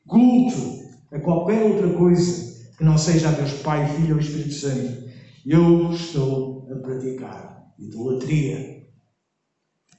culto 0.06 0.78
a 1.12 1.20
qualquer 1.20 1.62
outra 1.62 1.90
coisa 1.90 2.47
que 2.78 2.84
não 2.84 2.96
seja 2.96 3.28
a 3.28 3.32
Deus 3.32 3.52
Pai, 3.54 3.88
Filho 3.88 4.14
ou 4.14 4.20
Espírito 4.20 4.54
Santo, 4.54 5.08
eu 5.44 5.90
estou 5.92 6.68
a 6.70 6.76
praticar 6.76 7.72
idolatria. 7.76 8.86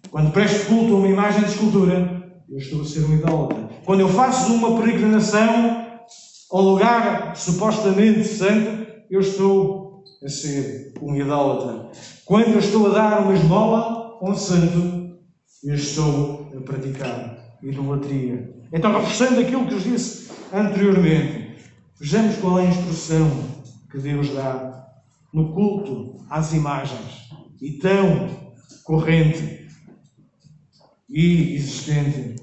Quando 0.10 0.32
presto 0.32 0.68
culto 0.68 0.94
a 0.94 0.98
uma 0.98 1.08
imagem 1.10 1.44
de 1.44 1.52
escultura, 1.52 2.24
eu 2.50 2.58
estou 2.58 2.82
a 2.82 2.86
ser 2.86 3.02
um 3.02 3.14
idólatra. 3.14 3.70
Quando 3.86 4.00
eu 4.00 4.10
faço 4.10 4.54
uma 4.54 4.80
peregrinação 4.80 6.00
ao 6.52 6.62
lugar 6.62 7.36
supostamente 7.36 8.24
santo, 8.24 8.88
eu 9.10 9.20
estou 9.20 10.04
a 10.24 10.30
ser 10.30 10.94
um 11.02 11.16
idólatra. 11.16 11.92
Quando 12.26 12.54
eu 12.54 12.60
estou 12.60 12.88
a 12.88 12.94
dar 12.94 13.22
uma 13.22 13.34
esmola 13.34 14.18
a 14.22 14.26
um 14.30 14.36
santo, 14.36 15.18
eu 15.64 15.76
estou 15.76 16.50
a 16.58 16.62
praticar 16.62 17.58
idolatria. 17.62 18.56
Então, 18.72 18.94
reforçando 18.94 19.42
aquilo 19.42 19.68
que 19.68 19.74
eu 19.74 19.80
disse 19.80 20.30
anteriormente, 20.54 21.39
vejamos 22.00 22.38
qual 22.38 22.60
é 22.60 22.66
a 22.66 22.70
instrução 22.70 23.30
que 23.92 23.98
Deus 23.98 24.30
dá 24.30 24.88
no 25.34 25.54
culto 25.54 26.26
às 26.30 26.54
imagens 26.54 27.30
e 27.62 27.74
tão 27.74 28.54
corrente 28.84 29.68
e 31.10 31.56
existente 31.56 32.36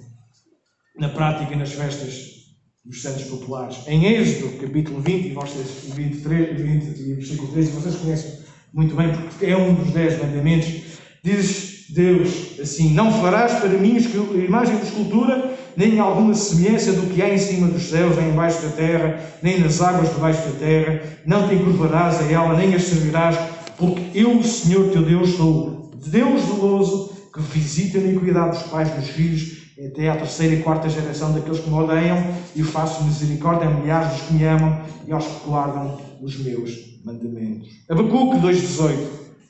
na 0.98 1.08
prática 1.08 1.52
e 1.52 1.56
nas 1.56 1.72
festas 1.72 2.36
dos 2.84 3.02
santos 3.02 3.24
populares. 3.24 3.86
Em 3.86 4.04
Êxodo, 4.04 4.58
capítulo 4.58 5.00
20, 5.00 5.26
e 5.26 5.32
vocês, 5.32 5.94
23, 5.94 6.60
20 6.60 7.00
e 7.00 7.14
versículo 7.14 7.52
13, 7.52 7.70
vocês 7.72 7.96
conhecem 7.96 8.46
muito 8.72 8.94
bem, 8.94 9.12
porque 9.12 9.46
é 9.46 9.56
um 9.56 9.74
dos 9.74 9.92
dez 9.92 10.20
mandamentos, 10.20 10.98
diz 11.22 11.86
Deus 11.90 12.60
assim: 12.60 12.92
Não 12.92 13.12
farás 13.20 13.54
para 13.60 13.70
mim 13.70 13.96
imagem 13.96 14.76
de 14.76 14.86
escultura, 14.86 15.56
nem 15.76 15.98
alguma 16.00 16.34
semelhança 16.34 16.92
do 16.92 17.12
que 17.12 17.20
há 17.20 17.32
em 17.32 17.38
cima 17.38 17.68
dos 17.68 17.90
céus, 17.90 18.16
nem 18.16 18.30
embaixo 18.30 18.62
da 18.62 18.70
terra, 18.70 19.20
nem 19.42 19.60
nas 19.60 19.80
águas 19.80 20.12
debaixo 20.12 20.40
da 20.48 20.58
terra, 20.58 21.02
não 21.26 21.48
te 21.48 21.54
encurvarás 21.54 22.20
a 22.20 22.32
ela, 22.32 22.56
nem 22.56 22.74
as 22.74 22.84
servirás, 22.84 23.36
porque 23.76 24.02
eu, 24.14 24.38
o 24.38 24.44
Senhor 24.44 24.90
teu 24.90 25.02
Deus, 25.02 25.36
sou 25.36 25.90
Deus 26.06 26.42
zeloso, 26.42 27.14
que 27.32 27.40
visita 27.42 27.98
a 27.98 28.00
iniquidade 28.00 28.58
dos 28.58 28.68
pais 28.68 28.88
dos 28.90 29.08
filhos 29.08 29.66
até 29.84 30.08
à 30.08 30.16
terceira 30.16 30.54
e 30.54 30.62
quarta 30.62 30.88
geração 30.88 31.32
daqueles 31.32 31.60
que 31.60 31.68
me 31.68 31.76
odeiam, 31.76 32.16
e 32.54 32.62
faço 32.62 33.04
misericórdia 33.04 33.68
a 33.68 33.70
milhares 33.70 34.12
dos 34.12 34.22
que 34.22 34.34
me 34.34 34.44
amam 34.44 34.80
e 35.06 35.12
aos 35.12 35.26
que 35.26 35.46
guardam 35.46 35.98
os 36.22 36.38
meus 36.38 37.00
mandamentos. 37.04 37.68
Abacuque 37.88 38.38
2,18 38.38 38.96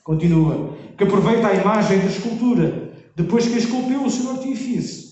continua, 0.02 0.76
que 0.98 1.04
aproveita 1.04 1.46
a 1.46 1.54
imagem 1.54 1.98
da 1.98 2.06
escultura, 2.06 2.92
depois 3.14 3.46
que 3.46 3.54
a 3.54 3.58
esculpiu 3.58 4.04
o 4.04 4.10
seu 4.10 4.30
artífice. 4.30 5.05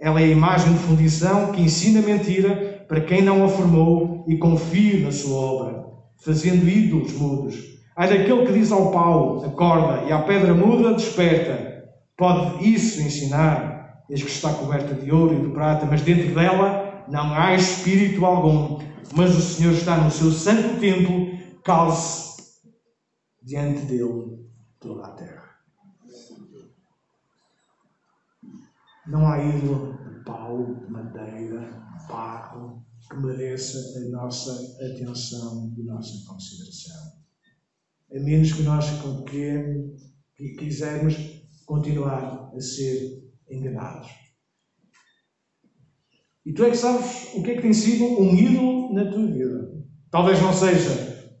Ela 0.00 0.20
é 0.20 0.24
a 0.24 0.28
imagem 0.28 0.72
de 0.72 0.78
fundição 0.78 1.50
que 1.52 1.60
ensina 1.60 2.00
mentira 2.00 2.84
para 2.86 3.00
quem 3.00 3.20
não 3.20 3.44
a 3.44 3.48
formou 3.48 4.24
e 4.28 4.36
confia 4.36 5.00
na 5.04 5.10
sua 5.10 5.36
obra, 5.36 5.84
fazendo 6.24 6.68
ídolos 6.68 7.12
mudos. 7.14 7.56
Ai 7.96 8.08
daquele 8.08 8.46
que 8.46 8.52
diz 8.52 8.70
ao 8.70 8.92
pau, 8.92 9.44
acorda, 9.44 10.04
e 10.04 10.12
à 10.12 10.22
pedra 10.22 10.54
muda, 10.54 10.94
desperta. 10.94 11.84
Pode 12.16 12.68
isso 12.68 13.00
ensinar? 13.00 14.04
Eis 14.08 14.22
que 14.22 14.30
está 14.30 14.52
coberta 14.54 14.94
de 14.94 15.10
ouro 15.12 15.34
e 15.34 15.46
de 15.46 15.52
prata, 15.52 15.84
mas 15.84 16.02
dentro 16.02 16.32
dela 16.32 17.04
não 17.08 17.34
há 17.34 17.54
espírito 17.54 18.24
algum. 18.24 18.78
Mas 19.14 19.36
o 19.36 19.40
Senhor 19.40 19.72
está 19.72 19.96
no 19.96 20.10
seu 20.10 20.30
santo 20.30 20.78
templo, 20.80 21.38
calce 21.64 22.36
diante 23.42 23.80
dele 23.82 24.38
toda 24.80 25.06
a 25.06 25.10
terra. 25.10 25.47
Não 29.08 29.26
há 29.26 29.42
ídolo 29.42 29.96
de 30.84 30.92
madeira, 30.92 31.60
de 31.60 32.06
barro 32.06 32.84
que 33.08 33.16
mereça 33.16 33.78
a 33.98 34.10
nossa 34.10 34.52
atenção 34.84 35.72
e 35.78 35.80
a 35.80 35.94
nossa 35.94 36.28
consideração. 36.28 37.18
A 38.14 38.20
menos 38.20 38.52
que 38.52 38.62
nós 38.62 38.84
quisermos 40.58 41.14
continuar 41.64 42.52
a 42.54 42.60
ser 42.60 43.24
enganados. 43.50 44.10
E 46.44 46.52
tu 46.52 46.64
é 46.64 46.70
que 46.70 46.76
sabes 46.76 47.34
o 47.34 47.42
que 47.42 47.52
é 47.52 47.54
que 47.56 47.62
tem 47.62 47.72
sido 47.72 48.04
um 48.04 48.34
ídolo 48.34 48.92
na 48.92 49.10
tua 49.10 49.26
vida. 49.26 49.84
Talvez 50.10 50.40
não 50.42 50.52
seja 50.52 51.32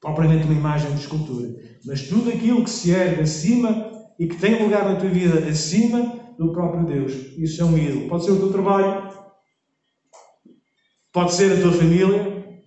propriamente 0.00 0.44
uma 0.44 0.54
imagem 0.54 0.92
de 0.94 1.00
escultura, 1.00 1.48
mas 1.84 2.08
tudo 2.08 2.30
aquilo 2.30 2.62
que 2.62 2.70
se 2.70 2.90
ergue 2.90 3.22
acima 3.22 3.90
e 4.20 4.28
que 4.28 4.36
tem 4.36 4.62
lugar 4.62 4.84
na 4.84 5.00
tua 5.00 5.08
vida 5.08 5.48
acima 5.48 6.21
do 6.46 6.52
próprio 6.52 6.84
Deus. 6.84 7.12
Isso 7.36 7.62
é 7.62 7.64
um 7.64 7.76
ídolo. 7.76 8.08
Pode 8.08 8.24
ser 8.24 8.32
o 8.32 8.38
teu 8.38 8.52
trabalho, 8.52 9.10
pode 11.12 11.32
ser 11.32 11.58
a 11.58 11.62
tua 11.62 11.72
família, 11.72 12.60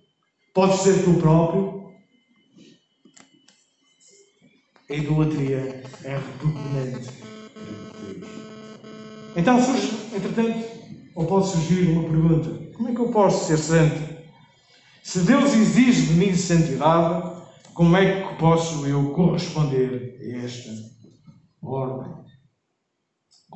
pode 0.54 0.76
ser 0.78 1.04
tu 1.04 1.14
próprio. 1.14 1.76
A 4.88 4.94
idolatria 4.94 5.82
é 6.04 6.16
repugnante 6.16 7.26
então 9.36 9.62
surge, 9.62 9.92
entretanto, 10.14 10.66
ou 11.14 11.26
pode 11.26 11.48
surgir 11.48 11.90
uma 11.90 12.04
pergunta: 12.04 12.72
como 12.74 12.88
é 12.88 12.94
que 12.94 13.00
eu 13.00 13.10
posso 13.10 13.46
ser 13.46 13.58
santo? 13.58 14.16
Se 15.02 15.20
Deus 15.20 15.54
exige 15.54 16.06
de 16.06 16.14
mim 16.14 16.34
santidade, 16.34 17.36
como 17.74 17.96
é 17.98 18.22
que 18.22 18.34
posso 18.36 18.86
eu 18.86 19.10
corresponder 19.10 20.18
a 20.20 20.44
esta 20.44 20.70
ordem? 21.62 22.25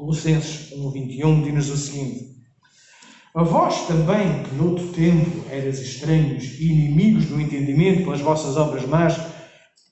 Colossenses 0.00 0.72
1,21 0.72 1.42
diz-nos 1.42 1.68
o 1.68 1.76
seguinte: 1.76 2.30
A 3.34 3.42
vós 3.42 3.86
também, 3.86 4.42
que 4.44 4.54
noutro 4.54 4.86
tempo 4.92 5.44
eras 5.50 5.78
estranhos 5.78 6.58
e 6.58 6.72
inimigos 6.72 7.26
do 7.26 7.38
entendimento 7.38 8.04
pelas 8.04 8.22
vossas 8.22 8.56
obras 8.56 8.86
más, 8.86 9.20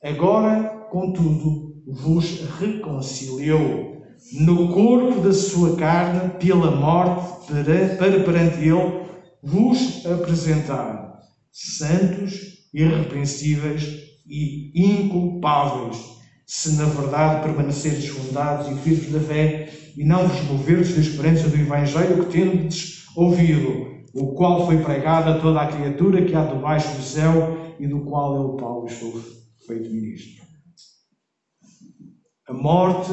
agora, 0.02 0.86
contudo, 0.90 1.74
vos 1.86 2.40
reconciliou 2.59 3.98
no 4.32 4.72
corpo 4.72 5.20
da 5.20 5.32
sua 5.34 5.76
carne 5.76 6.38
pela 6.38 6.70
morte, 6.70 7.46
para, 7.46 7.96
para 7.96 8.24
perante 8.24 8.64
Ele 8.64 9.02
vos 9.42 10.06
apresentar 10.06 11.18
santos, 11.52 12.32
irrepreensíveis 12.72 13.86
e 14.26 14.72
inculpáveis, 14.74 15.98
se 16.46 16.70
na 16.76 16.86
verdade 16.86 17.42
permanecerdes 17.42 18.09
fundados 18.09 18.68
e 18.68 18.74
firmes 18.80 19.12
da 19.12 19.20
fé 19.20 19.88
e 19.99 20.05
não 20.05 20.28
vos 20.28 20.40
moverdes 20.42 20.94
da 20.94 21.01
esperança 21.01 21.49
do 21.49 21.57
Evangelho 21.57 22.24
que 22.24 22.30
tendes 22.30 23.05
ouvido, 23.16 24.05
o 24.14 24.32
qual 24.32 24.64
foi 24.64 24.80
pregado 24.80 25.28
a 25.28 25.40
toda 25.40 25.61
a 25.61 25.66
criatura 25.66 26.24
que 26.24 26.36
há 26.36 26.44
debaixo 26.44 26.96
do 26.96 27.03
céu 27.03 27.74
e 27.80 27.86
do 27.88 28.05
qual 28.05 28.36
eu, 28.36 28.57
Paulo, 28.57 28.86
estou 28.86 29.20
feito 29.66 29.90
ministro. 29.90 30.44
A 32.46 32.53
morte 32.53 33.11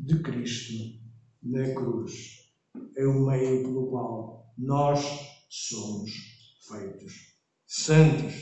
de 0.00 0.18
Cristo 0.18 0.74
na 1.44 1.72
cruz. 1.74 2.40
É 2.96 3.06
o 3.06 3.26
meio 3.26 3.62
pelo 3.62 3.86
qual 3.86 4.52
nós 4.58 5.00
somos 5.48 6.10
feitos 6.68 7.12
santos. 7.68 8.34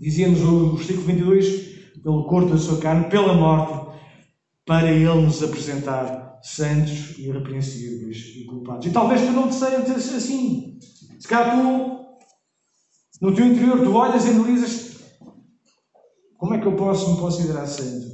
Dizíamos 0.00 0.40
o 0.40 0.74
versículo 0.74 1.06
22, 1.06 2.00
pelo 2.02 2.26
corpo 2.26 2.50
da 2.50 2.58
sua 2.58 2.80
carne, 2.80 3.08
pela 3.08 3.32
morte, 3.32 3.89
para 4.66 4.90
Ele 4.90 5.04
nos 5.06 5.42
apresentar 5.42 6.38
santos, 6.42 7.18
irrepreensíveis 7.18 8.16
e 8.36 8.44
culpados. 8.44 8.86
E 8.86 8.90
talvez 8.90 9.20
tu 9.20 9.32
não 9.32 9.48
te 9.48 9.54
sentes 9.54 10.14
assim. 10.14 10.78
Se 11.18 11.28
calhar 11.28 11.56
tu, 11.56 12.00
no 13.20 13.34
teu 13.34 13.46
interior, 13.46 13.80
tu 13.80 13.92
olhas 13.92 14.24
e 14.24 14.30
analisas 14.30 14.90
como 16.40 16.54
é 16.54 16.58
que 16.58 16.66
eu 16.66 16.74
posso 16.74 17.12
me 17.12 17.20
considerar 17.20 17.66
santo? 17.66 18.06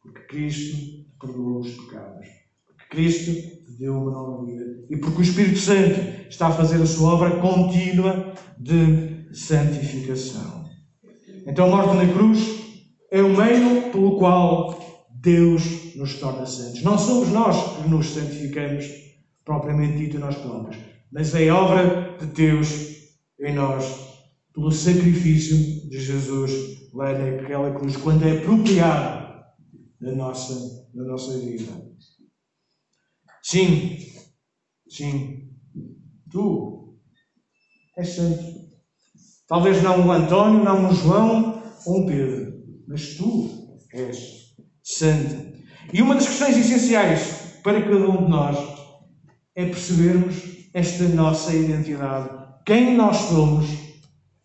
Porque 0.00 0.20
Cristo 0.28 0.76
perdoou 1.20 1.58
os 1.58 1.72
pecados. 1.72 2.24
Porque 2.64 2.84
Cristo 2.88 3.32
te 3.32 3.76
deu 3.80 3.94
uma 3.94 4.12
nova 4.12 4.44
vida. 4.44 4.64
E 4.88 4.96
porque 4.96 5.18
o 5.18 5.22
Espírito 5.22 5.58
Santo 5.58 5.98
está 6.28 6.46
a 6.46 6.52
fazer 6.52 6.80
a 6.80 6.86
sua 6.86 7.14
obra 7.14 7.40
contínua 7.40 8.32
de 8.60 9.26
santificação. 9.34 10.66
Então 11.44 11.66
a 11.66 11.68
morte 11.68 11.96
na 11.96 12.12
cruz 12.12 12.38
é 13.10 13.20
o 13.20 13.36
meio 13.36 13.90
pelo 13.90 14.18
qual 14.18 14.78
Deus 15.24 15.96
nos 15.96 16.20
torna 16.20 16.44
santos. 16.44 16.82
Não 16.82 16.98
somos 16.98 17.30
nós 17.30 17.76
que 17.76 17.88
nos 17.88 18.10
santificamos, 18.10 18.84
propriamente 19.42 19.96
dito 19.96 20.18
nós 20.18 20.36
próprios, 20.36 20.76
mas 21.10 21.34
é 21.34 21.50
obra 21.50 22.16
de 22.18 22.26
Deus 22.26 22.68
em 23.40 23.54
nós, 23.54 23.84
pelo 24.52 24.70
sacrifício 24.70 25.56
de 25.88 25.98
Jesus 25.98 26.90
lá 26.92 27.12
naquela 27.12 27.74
cruz, 27.74 27.96
quando 27.96 28.24
é 28.24 28.38
apropriado 28.38 29.44
na 30.00 30.12
nossa, 30.12 30.88
na 30.94 31.04
nossa 31.04 31.38
vida. 31.38 31.72
Sim, 33.42 33.98
sim, 34.88 35.50
tu 36.30 36.96
és 37.96 38.08
santo. 38.08 38.42
Talvez 39.46 39.82
não 39.82 40.06
o 40.06 40.12
António, 40.12 40.64
não 40.64 40.88
o 40.88 40.94
João 40.94 41.62
ou 41.86 42.02
o 42.02 42.06
Pedro, 42.06 42.62
mas 42.86 43.16
tu 43.16 43.78
és 43.92 44.43
santo. 44.84 45.54
E 45.92 46.02
uma 46.02 46.14
das 46.14 46.26
questões 46.26 46.56
essenciais 46.56 47.54
para 47.62 47.80
cada 47.82 48.08
um 48.10 48.24
de 48.24 48.30
nós 48.30 48.58
é 49.56 49.64
percebermos 49.64 50.36
esta 50.74 51.04
nossa 51.04 51.54
identidade, 51.54 52.28
quem 52.66 52.94
nós 52.94 53.16
somos 53.16 53.66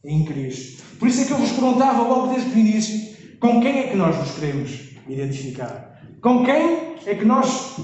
em 0.05 0.23
Cristo. 0.23 0.83
Por 0.97 1.07
isso 1.07 1.21
é 1.21 1.25
que 1.25 1.31
eu 1.31 1.37
vos 1.37 1.51
perguntava 1.51 2.03
logo 2.03 2.33
desde 2.33 2.51
o 2.51 2.57
início 2.57 3.17
com 3.39 3.59
quem 3.61 3.79
é 3.79 3.87
que 3.89 3.97
nós 3.97 4.17
nos 4.17 4.31
queremos 4.31 4.71
identificar. 5.07 6.01
Com 6.21 6.45
quem 6.45 6.95
é 7.05 7.15
que 7.15 7.25
nós 7.25 7.77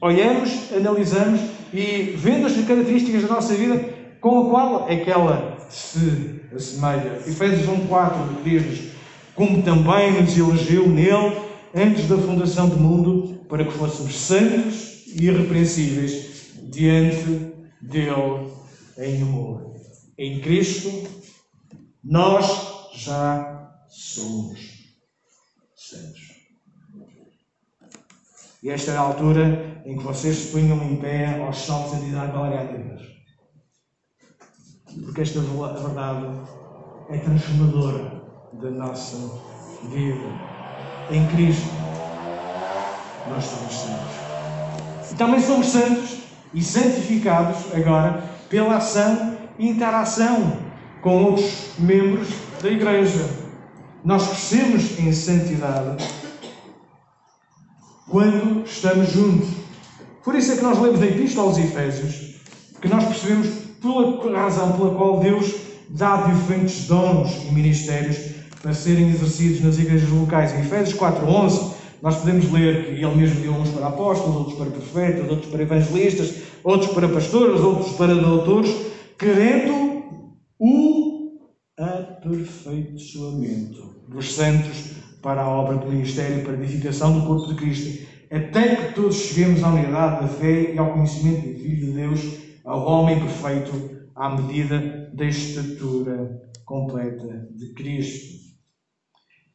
olhamos, 0.00 0.72
analisamos 0.72 1.40
e 1.74 2.14
vendo 2.16 2.46
as 2.46 2.54
características 2.64 3.22
da 3.22 3.34
nossa 3.34 3.54
vida 3.54 3.78
com 4.20 4.46
a 4.46 4.50
qual 4.50 4.88
é 4.88 4.96
que 4.96 5.10
ela 5.10 5.58
se 5.68 6.40
assemelha. 6.54 7.20
Efésios 7.26 7.66
1.4 7.66 8.42
diz-nos 8.44 8.90
como 9.34 9.62
também 9.62 10.20
nos 10.20 10.36
elegeu 10.36 10.88
nele 10.88 11.49
antes 11.74 12.08
da 12.08 12.16
fundação 12.16 12.68
do 12.68 12.76
mundo, 12.76 13.44
para 13.48 13.64
que 13.64 13.72
fôssemos 13.72 14.14
santos 14.14 15.06
e 15.08 15.26
irrepreensíveis 15.26 16.52
diante 16.62 17.52
dele 17.80 18.50
em 18.98 19.22
amor. 19.22 19.74
Em 20.18 20.40
Cristo, 20.40 20.90
nós 22.02 22.90
já 22.94 23.72
somos 23.88 24.58
santos. 25.74 26.30
E 28.62 28.68
esta 28.68 28.92
é 28.92 28.96
a 28.96 29.00
altura 29.00 29.82
em 29.86 29.96
que 29.96 30.04
vocês 30.04 30.36
se 30.36 30.52
punham 30.52 30.82
em 30.82 30.96
pé 30.96 31.40
aos 31.40 31.58
saltos 31.58 32.04
de 32.04 32.12
dar 32.12 32.30
glória 32.30 32.60
a 32.60 32.64
Deus. 32.64 33.02
Porque 35.04 35.22
esta 35.22 35.40
verdade 35.40 36.26
é 37.08 37.18
transformadora 37.18 38.20
da 38.60 38.70
nossa 38.70 39.16
vida 39.88 40.49
em 41.10 41.26
Cristo, 41.28 41.68
nós 43.28 43.44
somos 43.44 43.74
santos. 43.74 45.10
E 45.10 45.14
também 45.14 45.40
somos 45.40 45.68
santos 45.68 46.18
e 46.52 46.62
santificados 46.62 47.72
agora 47.74 48.24
pela 48.48 48.76
ação 48.76 49.36
e 49.58 49.68
interação 49.68 50.58
com 51.00 51.24
outros 51.24 51.70
membros 51.78 52.28
da 52.62 52.70
Igreja. 52.70 53.28
Nós 54.04 54.26
crescemos 54.26 54.98
em 54.98 55.12
santidade 55.12 56.04
quando 58.08 58.64
estamos 58.64 59.10
juntos. 59.12 59.48
Por 60.24 60.34
isso 60.34 60.52
é 60.52 60.56
que 60.56 60.62
nós 60.62 60.78
lemos 60.78 61.00
na 61.00 61.06
Epístola 61.06 61.48
aos 61.48 61.58
Efésios 61.58 62.30
que 62.80 62.88
nós 62.88 63.04
percebemos 63.04 63.48
pela 63.80 64.40
razão 64.40 64.72
pela 64.72 64.94
qual 64.94 65.20
Deus 65.20 65.54
dá 65.88 66.22
diferentes 66.22 66.86
dons 66.86 67.30
e 67.48 67.52
ministérios 67.52 68.39
para 68.62 68.74
serem 68.74 69.10
exercidos 69.10 69.62
nas 69.62 69.78
igrejas 69.78 70.10
locais. 70.10 70.54
Em 70.54 70.60
Efésios 70.60 70.98
4.11, 70.98 71.74
nós 72.02 72.16
podemos 72.16 72.50
ler 72.50 72.84
que 72.84 73.04
ele 73.04 73.14
mesmo 73.14 73.40
deu 73.40 73.52
uns 73.52 73.70
para 73.70 73.86
apóstolos, 73.88 74.36
outros 74.36 74.58
para 74.58 74.70
profetas, 74.70 75.30
outros 75.30 75.50
para 75.50 75.62
evangelistas, 75.62 76.34
outros 76.62 76.92
para 76.92 77.08
pastores, 77.08 77.60
outros 77.60 77.96
para 77.96 78.14
doutores, 78.14 78.70
querendo 79.18 79.94
o 80.58 81.38
aperfeiçoamento 81.78 83.94
dos 84.08 84.34
santos 84.34 84.90
para 85.22 85.42
a 85.42 85.48
obra 85.48 85.76
do 85.76 85.90
ministério, 85.90 86.42
para 86.42 86.54
a 86.54 86.62
edificação 86.62 87.18
do 87.18 87.26
corpo 87.26 87.48
de 87.48 87.54
Cristo, 87.54 88.06
até 88.30 88.76
que 88.76 88.94
todos 88.94 89.16
cheguemos 89.16 89.62
à 89.62 89.68
unidade 89.68 90.22
da 90.22 90.28
fé 90.28 90.74
e 90.74 90.78
ao 90.78 90.92
conhecimento 90.92 91.48
do 91.48 91.58
Filho 91.58 91.86
de 91.86 91.92
Deus, 91.92 92.20
ao 92.64 92.86
homem 92.86 93.18
perfeito, 93.18 93.72
à 94.14 94.36
medida 94.36 95.10
da 95.14 95.24
estatura 95.24 96.40
completa 96.64 97.48
de 97.54 97.72
Cristo. 97.74 98.49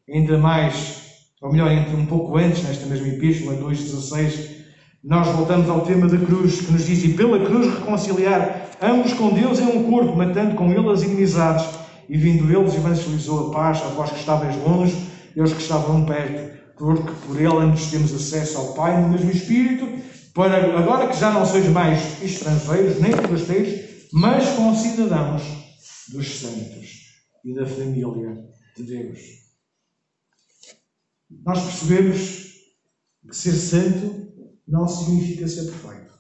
Ainda 0.08 0.38
mais, 0.38 1.02
ou 1.42 1.52
melhor, 1.52 1.72
entre 1.72 1.96
um 1.96 2.06
pouco 2.06 2.38
antes, 2.38 2.64
nesta 2.64 2.86
mesma 2.86 3.08
epístola, 3.08 3.58
2,16, 3.58 4.56
nós 5.04 5.28
voltamos 5.30 5.68
ao 5.68 5.82
tema 5.82 6.08
da 6.08 6.18
cruz, 6.18 6.62
que 6.62 6.72
nos 6.72 6.86
diz: 6.86 7.04
E 7.04 7.14
pela 7.14 7.44
cruz 7.44 7.74
reconciliar 7.74 8.70
ambos 8.82 9.14
com 9.14 9.34
Deus 9.34 9.60
em 9.60 9.64
um 9.64 9.90
corpo, 9.90 10.16
matando 10.16 10.56
com 10.56 10.72
ele 10.72 10.88
as 10.90 11.02
inimizades, 11.02 11.66
e 12.08 12.16
vindo 12.18 12.52
eles 12.56 12.76
evangelizou 12.76 13.48
a 13.48 13.52
paz 13.52 13.82
a 13.82 13.88
vós 13.88 14.12
que 14.12 14.20
estavais 14.20 14.56
longe 14.64 14.96
e 15.36 15.42
aos 15.42 15.54
que 15.54 15.62
estavam 15.62 16.06
perto, 16.06 16.56
porque 16.78 17.12
por 17.26 17.36
ele 17.36 17.48
ambos 17.48 17.90
temos 17.90 18.14
acesso 18.14 18.60
ao 18.60 18.74
Pai 18.74 19.02
no 19.02 19.10
mesmo 19.10 19.32
Espírito, 19.32 19.88
para 20.36 20.78
agora 20.78 21.08
que 21.08 21.20
já 21.20 21.32
não 21.32 21.46
sois 21.48 21.68
mais 21.70 22.22
estrangeiros 22.22 23.00
nem 23.00 23.12
forasteiros, 23.12 23.80
mas 24.14 24.50
concidadãos 24.50 25.42
dos 26.14 26.40
santos 26.40 27.06
e 27.44 27.56
da 27.56 27.66
família 27.66 28.38
de 28.78 28.84
Deus 28.84 29.45
nós 31.30 31.62
percebemos 31.64 32.54
que 33.28 33.36
ser 33.36 33.54
santo 33.54 34.26
não 34.68 34.88
significa 34.88 35.48
ser 35.48 35.66
perfeito. 35.66 36.14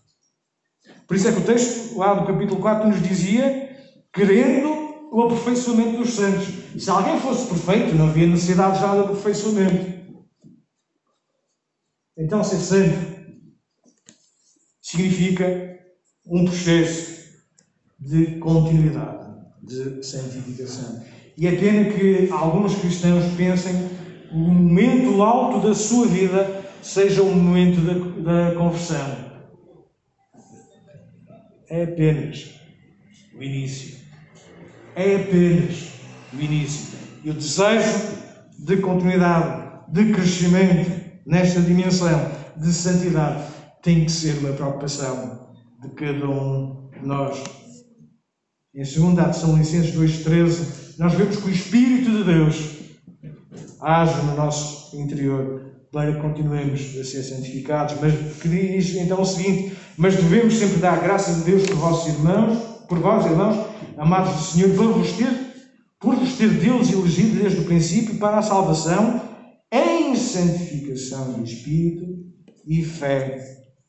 Por 1.08 1.16
isso 1.16 1.28
é 1.28 1.32
que 1.32 1.40
o 1.40 1.46
texto 1.46 1.98
lá 1.98 2.14
do 2.16 2.26
capítulo 2.26 2.60
4 2.60 2.90
nos 2.90 3.02
dizia, 3.02 3.78
querendo 4.14 4.86
o 5.12 5.22
aperfeiçoamento 5.22 5.98
dos 5.98 6.14
santos. 6.14 6.48
Se 6.82 6.90
alguém 6.90 7.20
fosse 7.20 7.48
perfeito, 7.48 7.96
não 7.96 8.08
havia 8.08 8.28
necessidade 8.28 8.80
já 8.80 8.94
de 8.94 9.00
aperfeiçoamento. 9.02 9.96
Então, 12.18 12.44
ser 12.44 12.58
santo 12.58 13.16
significa 14.82 15.80
um 16.26 16.46
processo 16.46 17.16
de 18.00 18.40
continuidade, 18.40 19.36
de 19.64 20.04
santificação. 20.04 21.04
E 21.38 21.48
é 21.48 21.56
pena 21.56 21.92
que 21.92 22.30
alguns 22.32 22.76
cristãos 22.76 23.24
pensem 23.36 23.74
o 24.36 24.38
momento 24.38 25.24
alto 25.24 25.66
da 25.66 25.74
sua 25.74 26.06
vida 26.08 26.62
seja 26.82 27.24
o 27.24 27.34
momento 27.34 27.80
da, 28.22 28.50
da 28.50 28.56
conversão. 28.56 29.16
É 31.70 31.84
apenas 31.84 32.60
o 33.34 33.42
início. 33.42 33.96
É 34.94 35.16
apenas 35.16 35.94
o 36.34 36.42
início. 36.42 37.00
E 37.24 37.30
o 37.30 37.34
desejo 37.34 37.98
de 38.60 38.78
continuidade, 38.78 39.72
de 39.88 40.12
crescimento 40.12 40.92
nesta 41.26 41.62
dimensão 41.62 42.30
de 42.58 42.74
santidade 42.74 43.42
tem 43.82 44.04
que 44.04 44.12
ser 44.12 44.38
uma 44.40 44.52
preocupação 44.52 45.48
de 45.82 45.90
cada 45.92 46.30
um 46.30 46.90
de 46.92 47.08
nós. 47.08 47.42
Em 48.74 48.84
2 48.84 49.36
São 49.38 49.58
Licenses 49.58 49.96
2,13, 49.96 51.00
nós 51.00 51.14
vemos 51.14 51.38
que 51.38 51.48
o 51.48 51.52
Espírito 51.52 52.12
de 52.12 52.24
Deus 52.26 52.75
haja 53.86 54.18
no 54.24 54.36
nosso 54.36 55.00
interior 55.00 55.62
para 55.92 56.12
que 56.12 56.20
continuemos 56.20 56.82
a 57.00 57.04
ser 57.04 57.22
santificados. 57.22 57.96
Mas 58.02 58.14
que 58.42 58.50
diz 58.50 58.96
então 58.96 59.22
o 59.22 59.26
seguinte: 59.26 59.78
Mas 59.96 60.16
devemos 60.16 60.56
sempre 60.56 60.78
dar 60.78 61.00
graças 61.02 61.42
a 61.42 61.46
Deus 61.46 61.64
por 61.68 61.76
vossos 61.76 62.14
irmãos, 62.14 62.58
por 62.90 63.00
vós, 63.00 63.26
irmãos, 63.26 63.68
amados 63.98 64.34
do 64.34 64.42
Senhor, 64.42 64.76
por 64.76 64.88
vos 64.94 65.12
ter, 65.14 65.30
por 66.00 66.16
vos 66.16 66.34
ter 66.34 66.50
Deus 66.50 66.92
elegido 66.92 67.40
desde 67.40 67.62
o 67.62 67.66
princípio 67.66 68.16
para 68.18 68.40
a 68.40 68.42
salvação 68.42 69.22
em 69.72 70.16
santificação 70.16 71.44
de 71.44 71.54
espírito 71.54 72.06
e 72.68 72.84
fé 72.84 73.40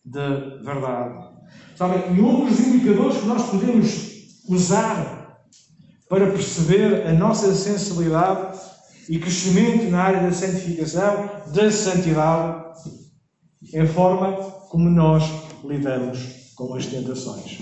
de 0.04 0.62
verdade. 0.62 1.26
Sabem, 1.74 2.16
e 2.16 2.20
um 2.20 2.46
dos 2.46 2.58
indicadores 2.60 3.18
que 3.18 3.26
nós 3.26 3.50
podemos 3.50 4.16
usar 4.48 5.42
para 6.08 6.30
perceber 6.30 7.06
a 7.06 7.12
nossa 7.12 7.52
sensibilidade 7.54 8.58
e 9.08 9.18
crescimento 9.18 9.90
na 9.90 10.02
área 10.02 10.22
da 10.22 10.32
santificação, 10.32 11.30
da 11.52 11.70
santidade, 11.70 12.64
é 13.72 13.80
a 13.80 13.86
forma 13.86 14.32
como 14.68 14.88
nós 14.90 15.22
lidamos 15.64 16.52
com 16.56 16.74
as 16.74 16.86
tentações. 16.86 17.60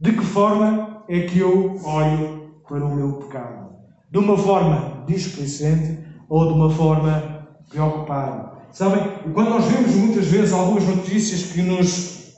De 0.00 0.12
que 0.12 0.24
forma 0.24 1.04
é 1.08 1.22
que 1.22 1.38
eu 1.38 1.80
olho 1.84 2.60
para 2.66 2.84
o 2.84 2.94
meu 2.94 3.14
pecado? 3.14 3.76
De 4.10 4.18
uma 4.18 4.36
forma 4.36 5.04
displicente 5.06 6.06
ou 6.28 6.46
de 6.46 6.52
uma 6.52 6.70
forma 6.70 7.48
preocupada? 7.68 8.56
Sabem, 8.72 9.02
quando 9.32 9.50
nós 9.50 9.64
vemos 9.64 9.94
muitas 9.94 10.26
vezes 10.26 10.52
algumas 10.52 10.84
notícias 10.84 11.50
que 11.52 11.62
nos 11.62 12.36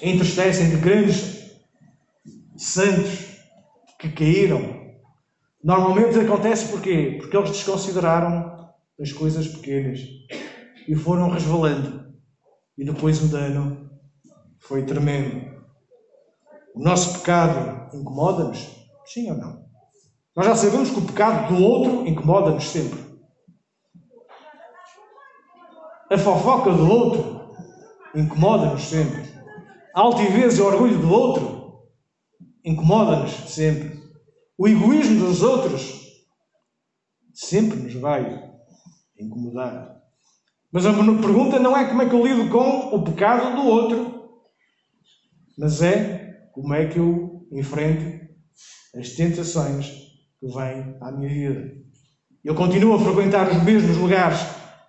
entristecem 0.00 0.70
de 0.70 0.76
grandes 0.76 1.50
santos 2.56 3.30
que 3.98 4.10
caíram, 4.10 4.79
normalmente 5.62 6.18
acontece 6.18 6.70
porquê? 6.70 7.18
Porque 7.20 7.36
eles 7.36 7.50
desconsideraram 7.50 8.70
as 9.00 9.12
coisas 9.12 9.48
pequenas 9.48 10.00
e 10.86 10.94
foram 10.94 11.30
resvalando. 11.30 12.10
E 12.76 12.84
depois 12.84 13.22
o 13.22 13.28
dano 13.28 13.90
foi 14.58 14.84
tremendo. 14.84 15.60
O 16.74 16.82
nosso 16.82 17.18
pecado 17.18 17.96
incomoda-nos? 17.96 18.68
Sim 19.04 19.30
ou 19.30 19.36
não? 19.36 19.64
Nós 20.36 20.46
já 20.46 20.54
sabemos 20.54 20.90
que 20.90 20.98
o 20.98 21.06
pecado 21.06 21.54
do 21.54 21.62
outro 21.62 22.06
incomoda-nos 22.06 22.64
sempre. 22.64 22.98
A 26.10 26.18
fofoca 26.18 26.72
do 26.72 26.90
outro 26.90 27.54
incomoda-nos 28.14 28.82
sempre. 28.82 29.30
A 29.94 30.00
altivez 30.00 30.58
e 30.58 30.62
o 30.62 30.66
orgulho 30.66 30.98
do 30.98 31.12
outro 31.12 31.82
incomoda-nos 32.64 33.32
sempre. 33.52 33.99
O 34.60 34.68
egoísmo 34.68 35.24
dos 35.24 35.42
outros 35.42 35.90
sempre 37.32 37.78
nos 37.78 37.94
vai 37.94 38.44
incomodar. 39.18 39.96
Mas 40.70 40.84
a 40.84 40.92
pergunta 40.92 41.58
não 41.58 41.74
é 41.74 41.88
como 41.88 42.02
é 42.02 42.06
que 42.06 42.14
eu 42.14 42.26
lido 42.26 42.50
com 42.50 42.94
o 42.94 43.02
pecado 43.02 43.56
do 43.56 43.66
outro, 43.66 44.32
mas 45.56 45.80
é 45.80 46.50
como 46.52 46.74
é 46.74 46.84
que 46.84 46.98
eu 46.98 47.48
enfrento 47.50 48.04
as 48.98 49.08
tentações 49.12 49.86
que 50.38 50.46
vêm 50.46 50.94
à 51.00 51.10
minha 51.10 51.30
vida. 51.30 51.72
Eu 52.44 52.54
continuo 52.54 52.96
a 52.96 53.00
frequentar 53.00 53.48
os 53.48 53.62
mesmos 53.62 53.96
lugares 53.96 54.40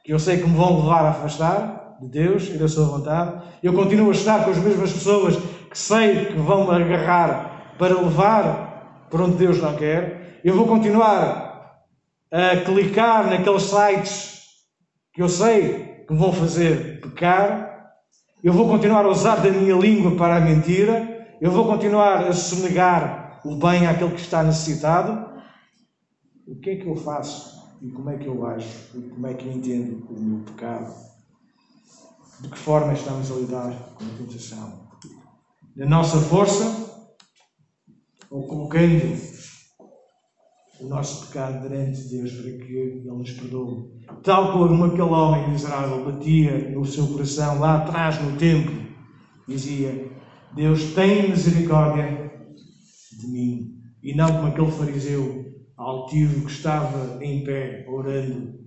que 0.04 0.12
eu 0.12 0.20
sei 0.20 0.42
que 0.42 0.50
me 0.50 0.58
vão 0.58 0.82
levar 0.82 1.06
a 1.06 1.12
afastar 1.12 1.98
de 2.02 2.10
Deus 2.10 2.50
e 2.50 2.58
da 2.58 2.68
Sua 2.68 2.88
vontade. 2.88 3.42
Eu 3.64 3.74
continuo 3.74 4.10
a 4.10 4.14
estar 4.14 4.44
com 4.44 4.52
as 4.52 4.58
mesmas 4.58 4.92
pessoas 4.92 5.38
que 5.38 5.78
sei 5.78 6.26
que 6.26 6.34
vão 6.34 6.68
me 6.68 6.76
agarrar 6.76 7.78
para 7.78 7.98
levar 7.98 8.71
para 9.12 9.26
onde 9.26 9.36
Deus 9.36 9.62
não 9.62 9.76
quer. 9.76 10.40
Eu 10.44 10.56
vou 10.56 10.66
continuar 10.66 11.84
a 12.32 12.58
clicar 12.66 13.30
naqueles 13.30 13.64
sites 13.64 14.42
que 15.14 15.22
eu 15.22 15.28
sei 15.28 16.06
que 16.08 16.14
vão 16.16 16.32
fazer 16.32 17.02
pecar. 17.02 17.92
Eu 18.42 18.54
vou 18.54 18.68
continuar 18.68 19.06
a 19.06 19.10
usar 19.10 19.36
da 19.36 19.52
minha 19.52 19.76
língua 19.76 20.16
para 20.16 20.38
a 20.38 20.40
mentira. 20.40 21.28
Eu 21.42 21.52
vou 21.52 21.66
continuar 21.66 22.26
a 22.26 22.34
sonegar 22.34 23.42
o 23.44 23.56
bem 23.56 23.86
àquele 23.86 24.12
que 24.12 24.22
está 24.22 24.42
necessitado. 24.42 25.30
O 26.48 26.56
que 26.56 26.72
é 26.72 26.76
que 26.78 26.88
eu 26.88 26.96
faço? 26.96 27.62
E 27.82 27.90
como 27.90 28.10
é 28.10 28.18
que 28.18 28.28
eu 28.28 28.46
acho? 28.46 28.98
E 28.98 29.02
como 29.10 29.28
é 29.28 29.34
que 29.34 29.46
eu 29.46 29.52
entendo 29.52 30.08
o 30.10 30.20
meu 30.20 30.40
pecado? 30.46 30.94
De 32.40 32.48
que 32.48 32.58
forma 32.58 32.94
estamos 32.94 33.30
a 33.30 33.36
lidar 33.36 33.74
com 33.96 34.06
a 34.06 34.18
tentação? 34.18 34.90
Da 35.76 35.86
nossa 35.86 36.18
força? 36.18 36.91
Ou 38.32 38.48
colocando 38.48 39.14
o 40.80 40.88
nosso 40.88 41.28
pecado 41.28 41.68
perante 41.68 42.08
Deus 42.08 42.32
para 42.32 42.44
que 42.44 42.74
Ele 42.74 43.04
nos 43.04 43.32
perdoe? 43.32 43.92
Tal 44.24 44.54
como 44.54 44.86
aquele 44.86 45.02
homem 45.02 45.50
miserável 45.50 46.06
batia 46.06 46.70
no 46.70 46.86
seu 46.86 47.08
coração 47.08 47.60
lá 47.60 47.80
atrás 47.80 48.22
no 48.22 48.38
templo, 48.38 48.74
dizia: 49.46 50.10
Deus 50.56 50.94
tem 50.94 51.30
misericórdia 51.30 52.32
de 53.20 53.28
mim. 53.28 53.82
E 54.02 54.16
não 54.16 54.28
como 54.28 54.48
aquele 54.48 54.72
fariseu 54.72 55.46
altivo 55.76 56.46
que 56.46 56.52
estava 56.52 57.22
em 57.22 57.44
pé 57.44 57.86
orando, 57.90 58.60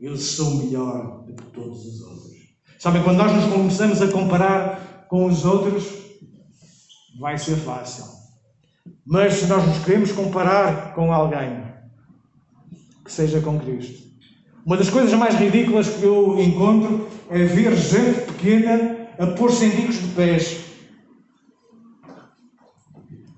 eu 0.00 0.16
sou 0.16 0.56
melhor 0.56 1.26
do 1.26 1.34
que 1.34 1.44
todos 1.52 1.84
os 1.84 2.00
outros. 2.00 2.32
Sabem, 2.78 3.02
quando 3.02 3.18
nós 3.18 3.32
nos 3.32 3.52
começamos 3.52 4.00
a 4.00 4.10
comparar 4.10 5.06
com 5.08 5.26
os 5.26 5.44
outros, 5.44 5.84
vai 7.20 7.36
ser 7.36 7.56
fácil. 7.56 8.21
Mas 9.04 9.34
se 9.34 9.46
nós 9.46 9.66
nos 9.66 9.84
queremos 9.84 10.12
comparar 10.12 10.94
com 10.94 11.12
alguém, 11.12 11.62
que 13.04 13.12
seja 13.12 13.40
com 13.40 13.58
Cristo. 13.58 14.10
Uma 14.64 14.76
das 14.76 14.88
coisas 14.88 15.12
mais 15.14 15.34
ridículas 15.34 15.88
que 15.88 16.04
eu 16.04 16.40
encontro 16.40 17.08
é 17.28 17.44
ver 17.44 17.74
gente 17.76 18.32
pequena 18.32 19.08
a 19.18 19.26
pôr-se 19.26 19.64
em 19.64 19.70
bicos 19.70 20.00
de 20.00 20.08
pés. 20.14 20.64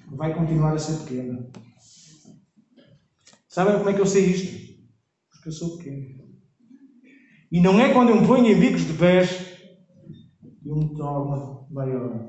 Vai 0.09 0.35
continuar 0.35 0.75
a 0.75 0.79
ser 0.79 1.05
pequena. 1.05 1.47
Sabem 3.49 3.79
como 3.79 3.89
é 3.89 3.95
que 3.95 4.01
eu 4.01 4.07
sei 4.07 4.27
isto? 4.27 4.75
Porque 5.31 5.49
eu 5.49 5.53
sou 5.53 5.79
pequeno. 5.79 6.25
E 7.51 7.61
não 7.61 7.81
é 7.81 7.93
quando 7.93 8.11
eu 8.11 8.21
me 8.21 8.27
ponho 8.27 8.47
em 8.47 8.59
bicos 8.59 8.87
de 8.87 8.93
pés 8.93 9.31
que 10.63 10.69
eu 10.69 10.77
me 10.77 10.95
torno 10.95 11.67
maior. 11.71 12.29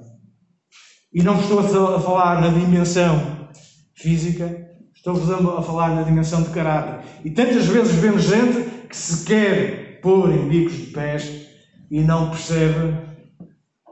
E 1.16 1.24
não 1.24 1.40
estou 1.40 1.60
a 1.96 2.02
falar 2.02 2.42
na 2.42 2.50
dimensão 2.50 3.48
física, 3.94 4.70
estou 4.94 5.14
a 5.58 5.62
falar 5.62 5.96
na 5.96 6.04
dimensão 6.04 6.44
de 6.44 6.50
caráter. 6.50 7.06
E 7.24 7.32
tantas 7.32 7.68
vezes 7.68 7.96
vemos 7.96 8.24
gente 8.24 8.70
que 8.90 8.98
se 8.98 9.24
quer 9.24 10.02
pôr 10.02 10.30
em 10.30 10.50
bicos 10.50 10.74
de 10.74 10.88
pés 10.88 11.48
e 11.90 12.02
não 12.02 12.32
percebe 12.32 12.98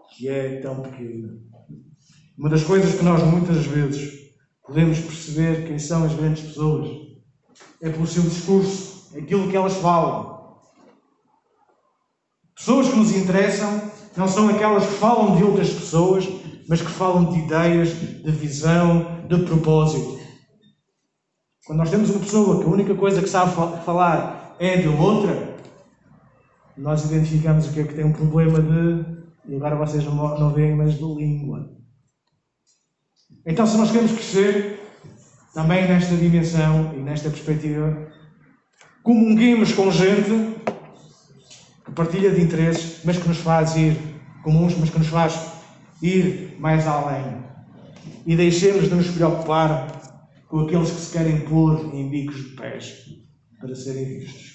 que 0.10 0.28
é 0.28 0.60
tão 0.60 0.82
pequeno. 0.82 1.40
Uma 2.38 2.50
das 2.50 2.66
coisas 2.66 2.94
que 2.94 3.06
nós 3.06 3.24
muitas 3.24 3.66
vezes 3.68 4.34
podemos 4.68 5.00
perceber 5.00 5.66
quem 5.66 5.80
são 5.80 6.04
as 6.04 6.14
grandes 6.14 6.44
pessoas 6.44 6.90
é 7.82 7.90
pelo 7.90 8.06
seu 8.06 8.24
discurso, 8.24 9.18
aquilo 9.18 9.50
que 9.50 9.56
elas 9.56 9.78
falam. 9.78 10.58
Pessoas 12.54 12.90
que 12.90 12.98
nos 12.98 13.16
interessam 13.16 13.82
não 14.18 14.28
são 14.28 14.50
aquelas 14.50 14.86
que 14.86 14.96
falam 14.96 15.38
de 15.38 15.44
outras 15.46 15.70
pessoas, 15.70 16.43
mas 16.68 16.82
que 16.82 16.92
falam 16.92 17.32
de 17.32 17.40
ideias, 17.40 17.90
de 17.90 18.32
visão, 18.32 19.26
de 19.28 19.38
propósito. 19.46 20.20
Quando 21.66 21.80
nós 21.80 21.90
temos 21.90 22.10
uma 22.10 22.20
pessoa 22.20 22.60
que 22.60 22.66
a 22.66 22.74
única 22.74 22.96
coisa 22.96 23.22
que 23.22 23.30
sabe 23.30 23.54
falar 23.84 24.56
é 24.60 24.78
de 24.78 24.88
outra, 24.88 25.56
nós 26.78 27.06
identificamos 27.06 27.68
o 27.68 27.74
que 27.74 27.82
é 27.82 27.84
que 27.84 27.94
tem 27.94 28.06
um 28.06 28.14
problema 28.14 28.60
de. 28.60 29.24
E 29.48 29.56
agora 29.56 29.76
vocês 29.76 30.04
não 30.06 30.54
veem, 30.54 30.76
mas 30.76 30.96
de 30.96 31.04
língua. 31.04 31.70
Então, 33.46 33.68
se 33.68 33.78
nós 33.78 33.92
queremos 33.92 34.14
crescer, 34.14 34.80
também 35.54 35.88
nesta 35.88 36.16
dimensão 36.16 36.94
e 36.96 37.00
nesta 37.00 37.30
perspectiva, 37.30 38.08
comunguemos 39.04 39.74
com 39.74 39.92
gente 39.92 40.56
que 41.86 41.92
partilha 41.92 42.32
de 42.32 42.42
interesses, 42.42 43.02
mas 43.04 43.18
que 43.18 43.28
nos 43.28 43.38
faz 43.38 43.76
ir 43.76 43.98
comuns, 44.44 44.78
mas 44.78 44.90
que 44.90 44.98
nos 44.98 45.08
faz 45.08 45.63
ir 46.04 46.58
mais 46.60 46.86
além. 46.86 47.44
E 48.26 48.36
deixemos 48.36 48.90
de 48.90 48.96
nos 48.96 49.08
preocupar 49.08 49.88
com 50.48 50.60
aqueles 50.60 50.92
que 50.92 51.02
se 51.02 51.18
querem 51.18 51.40
pôr 51.42 51.96
em 51.96 52.10
bicos 52.10 52.36
de 52.36 52.50
pés 52.56 53.06
para 53.60 53.74
serem 53.74 54.20
vistos. 54.20 54.54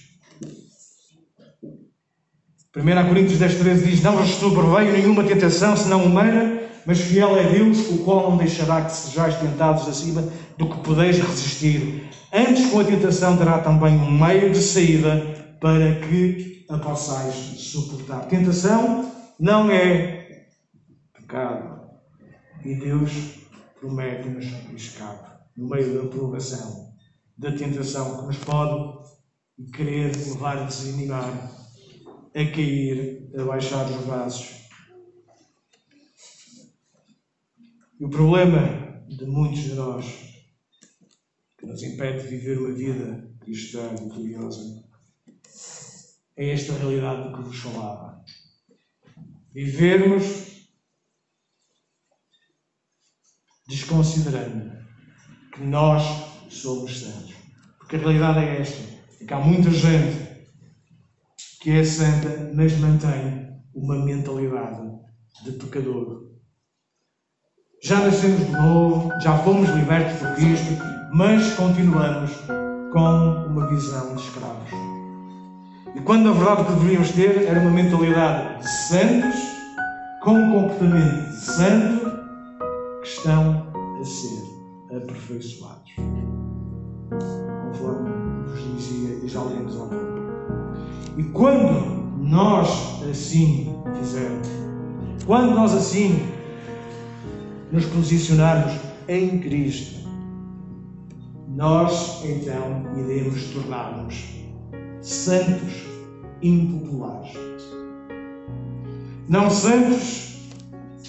1 2.76 3.08
Coríntios 3.08 3.38
10, 3.38 3.54
13 3.56 3.86
diz: 3.86 4.02
Não 4.02 4.16
vos 4.16 4.28
sobreveio 4.28 4.92
nenhuma 4.92 5.24
tentação 5.24 5.76
senão 5.76 6.04
humana, 6.04 6.60
mas 6.86 7.00
fiel 7.00 7.36
é 7.36 7.44
Deus, 7.44 7.90
o 7.90 7.98
qual 8.04 8.30
não 8.30 8.36
deixará 8.36 8.82
que 8.82 8.92
sejais 8.92 9.34
tentados 9.36 9.88
acima 9.88 10.22
do 10.56 10.68
que 10.68 10.78
podeis 10.82 11.18
resistir. 11.18 12.08
Antes, 12.32 12.66
com 12.70 12.80
a 12.80 12.84
tentação, 12.84 13.38
terá 13.38 13.58
também 13.58 13.94
um 13.94 14.10
meio 14.10 14.52
de 14.52 14.58
saída 14.58 15.16
para 15.60 15.94
que 15.94 16.66
a 16.68 16.76
possais 16.76 17.34
suportar. 17.34 18.26
Tentação 18.26 19.10
não 19.40 19.70
é 19.70 20.17
pecado. 21.28 21.90
E 22.64 22.74
Deus 22.74 23.12
promete-nos 23.78 24.46
escape 24.74 25.38
no 25.56 25.68
meio 25.68 26.02
da 26.02 26.08
provação, 26.08 26.92
da 27.36 27.52
tentação 27.52 28.18
que 28.18 28.26
nos 28.26 28.38
pode 28.38 29.08
querer 29.72 30.16
levar 30.16 30.58
a 30.58 30.64
desanimar, 30.64 31.30
a 32.34 32.44
cair, 32.52 33.30
a 33.38 33.44
baixar 33.44 33.86
os 33.86 34.06
braços. 34.06 34.68
E 38.00 38.04
o 38.04 38.10
problema 38.10 39.04
de 39.08 39.26
muitos 39.26 39.60
de 39.60 39.74
nós 39.74 40.04
que 41.58 41.66
nos 41.66 41.82
impede 41.82 42.22
de 42.22 42.28
viver 42.28 42.58
uma 42.58 42.72
vida 42.72 43.28
cristã 43.40 43.94
gloriosa 43.96 44.84
é 46.36 46.50
esta 46.50 46.72
realidade 46.74 47.28
de 47.28 47.34
que 47.34 47.42
vos 47.42 47.58
falava. 47.58 48.24
Vivermos 49.52 50.47
desconsiderando 53.68 54.72
que 55.52 55.62
nós 55.62 56.02
somos 56.48 57.00
santos. 57.00 57.34
Porque 57.78 57.96
a 57.96 57.98
realidade 57.98 58.38
é 58.40 58.60
esta: 58.60 58.82
é 59.20 59.24
que 59.24 59.34
há 59.34 59.38
muita 59.38 59.70
gente 59.70 60.28
que 61.60 61.70
é 61.72 61.84
santa, 61.84 62.50
mas 62.54 62.78
mantém 62.78 63.48
uma 63.74 63.96
mentalidade 63.96 64.88
de 65.44 65.52
pecador. 65.52 66.28
Já 67.82 68.00
nascemos 68.00 68.44
de 68.44 68.52
novo, 68.52 69.10
já 69.20 69.36
fomos 69.38 69.68
libertos 69.70 70.18
por 70.18 70.34
Cristo, 70.34 70.72
mas 71.12 71.54
continuamos 71.54 72.32
com 72.92 73.46
uma 73.46 73.68
visão 73.68 74.16
de 74.16 74.22
escravos. 74.22 74.68
E 75.94 76.00
quando 76.00 76.24
na 76.24 76.32
verdade 76.32 76.64
que 76.64 76.72
deveríamos 76.72 77.10
ter 77.12 77.44
era 77.44 77.60
uma 77.60 77.70
mentalidade 77.70 78.60
de 78.60 78.68
santos, 78.68 79.36
com 80.22 80.32
um 80.32 80.52
comportamento 80.52 81.30
de 81.30 81.36
santo, 81.36 82.07
que 83.08 83.14
estão 83.14 83.66
a 83.98 84.04
ser 84.04 84.42
aperfeiçoados. 84.94 85.92
Conforme 87.64 88.10
vos 88.46 88.60
dizia 88.76 89.14
e 89.24 89.28
já 89.28 89.42
lemos 89.42 89.76
há 89.76 89.86
pouco. 89.86 90.18
E 91.16 91.22
quando 91.24 92.18
nós 92.18 93.02
assim 93.08 93.74
fizermos, 93.98 94.48
quando 95.26 95.54
nós 95.54 95.74
assim 95.74 96.28
nos 97.72 97.86
posicionarmos 97.86 98.74
em 99.08 99.40
Cristo, 99.40 100.06
nós 101.48 102.22
então 102.24 102.84
iremos 102.98 103.44
tornar-nos 103.54 104.22
santos 105.00 105.72
impopulares. 106.42 107.32
Não 109.28 109.50
santos 109.50 110.27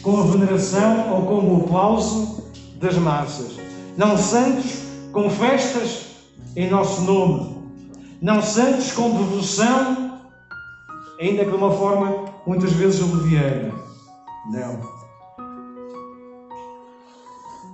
com 0.02 0.20
a 0.20 0.24
veneração 0.26 1.14
ou 1.14 1.26
com 1.26 1.54
o 1.54 1.64
aplauso 1.64 2.44
das 2.76 2.96
massas. 2.96 3.58
Não 3.98 4.18
santos 4.18 4.84
com 5.12 5.30
festas 5.30 6.06
em 6.56 6.70
nosso 6.70 7.02
nome. 7.02 7.60
Não 8.22 8.42
santos 8.42 8.92
com 8.92 9.12
devoção, 9.12 10.20
ainda 11.20 11.44
que 11.44 11.52
de 11.52 11.56
uma 11.56 11.72
forma 11.72 12.26
muitas 12.46 12.72
vezes 12.74 13.02
leviana. 13.02 13.74
Não. 14.52 14.80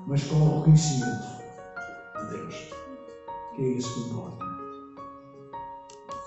Mas 0.07 0.23
com 0.23 0.35
o 0.35 0.59
reconhecimento 0.59 1.25
de 2.19 2.37
Deus. 2.37 2.55
Que 3.55 3.61
é 3.61 3.67
isso 3.67 3.93
que 3.93 4.09
importa. 4.09 4.45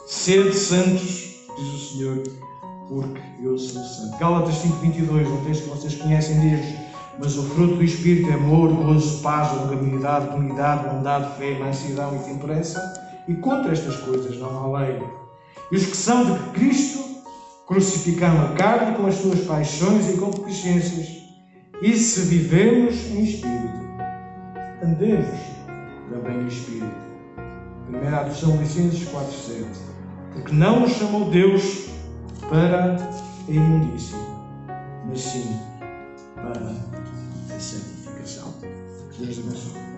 Sede 0.06 0.54
santos, 0.54 1.46
diz 1.56 1.74
o 1.74 1.78
Senhor, 1.78 2.22
porque 2.88 3.20
eu 3.42 3.56
sou 3.58 3.82
santo. 3.82 4.18
Gálatas 4.18 4.54
5,22, 4.56 5.26
um 5.28 5.44
texto 5.44 5.64
que 5.64 5.68
vocês 5.68 5.94
conhecem 5.96 6.40
desde. 6.40 6.78
Mas 7.18 7.36
o 7.36 7.42
fruto 7.42 7.76
do 7.76 7.84
Espírito 7.84 8.30
é 8.30 8.34
amor, 8.34 8.72
gozo, 8.72 9.20
paz, 9.22 9.52
longanimidade, 9.52 10.36
unidade, 10.36 10.88
bondade, 10.88 11.36
fé, 11.36 11.58
mansidão 11.58 12.16
e 12.16 12.18
temperança. 12.20 12.80
E 13.26 13.34
contra 13.34 13.72
estas 13.72 13.96
coisas 13.96 14.38
não 14.38 14.74
há 14.74 14.78
lei. 14.78 15.02
E 15.70 15.76
os 15.76 15.86
que 15.86 15.96
são 15.96 16.24
de 16.24 16.38
Cristo 16.50 17.04
crucificaram 17.66 18.46
a 18.46 18.52
carne 18.54 18.96
com 18.96 19.06
as 19.06 19.16
suas 19.16 19.40
paixões 19.40 20.08
e 20.08 20.16
concupiscências. 20.16 21.18
E 21.82 21.94
se 21.96 22.22
vivemos 22.22 22.94
em 23.10 23.24
Espírito, 23.24 23.78
andemos 24.82 25.38
também 26.10 26.38
no 26.38 26.48
Espírito. 26.48 27.08
Primeira 27.90 28.24
de 28.24 28.38
São 28.38 28.56
Licenses 28.56 29.08
4,7. 29.08 29.66
Porque 30.32 30.52
não 30.52 30.80
nos 30.80 30.92
chamou 30.92 31.30
Deus 31.30 31.88
para 32.48 32.96
a 32.96 33.50
imundícia, 33.50 34.16
mas 35.06 35.20
sim 35.20 35.60
para 36.34 36.70
a 37.54 37.60
santificação. 37.60 38.54
Deus 39.18 39.38
abençoe. 39.38 39.97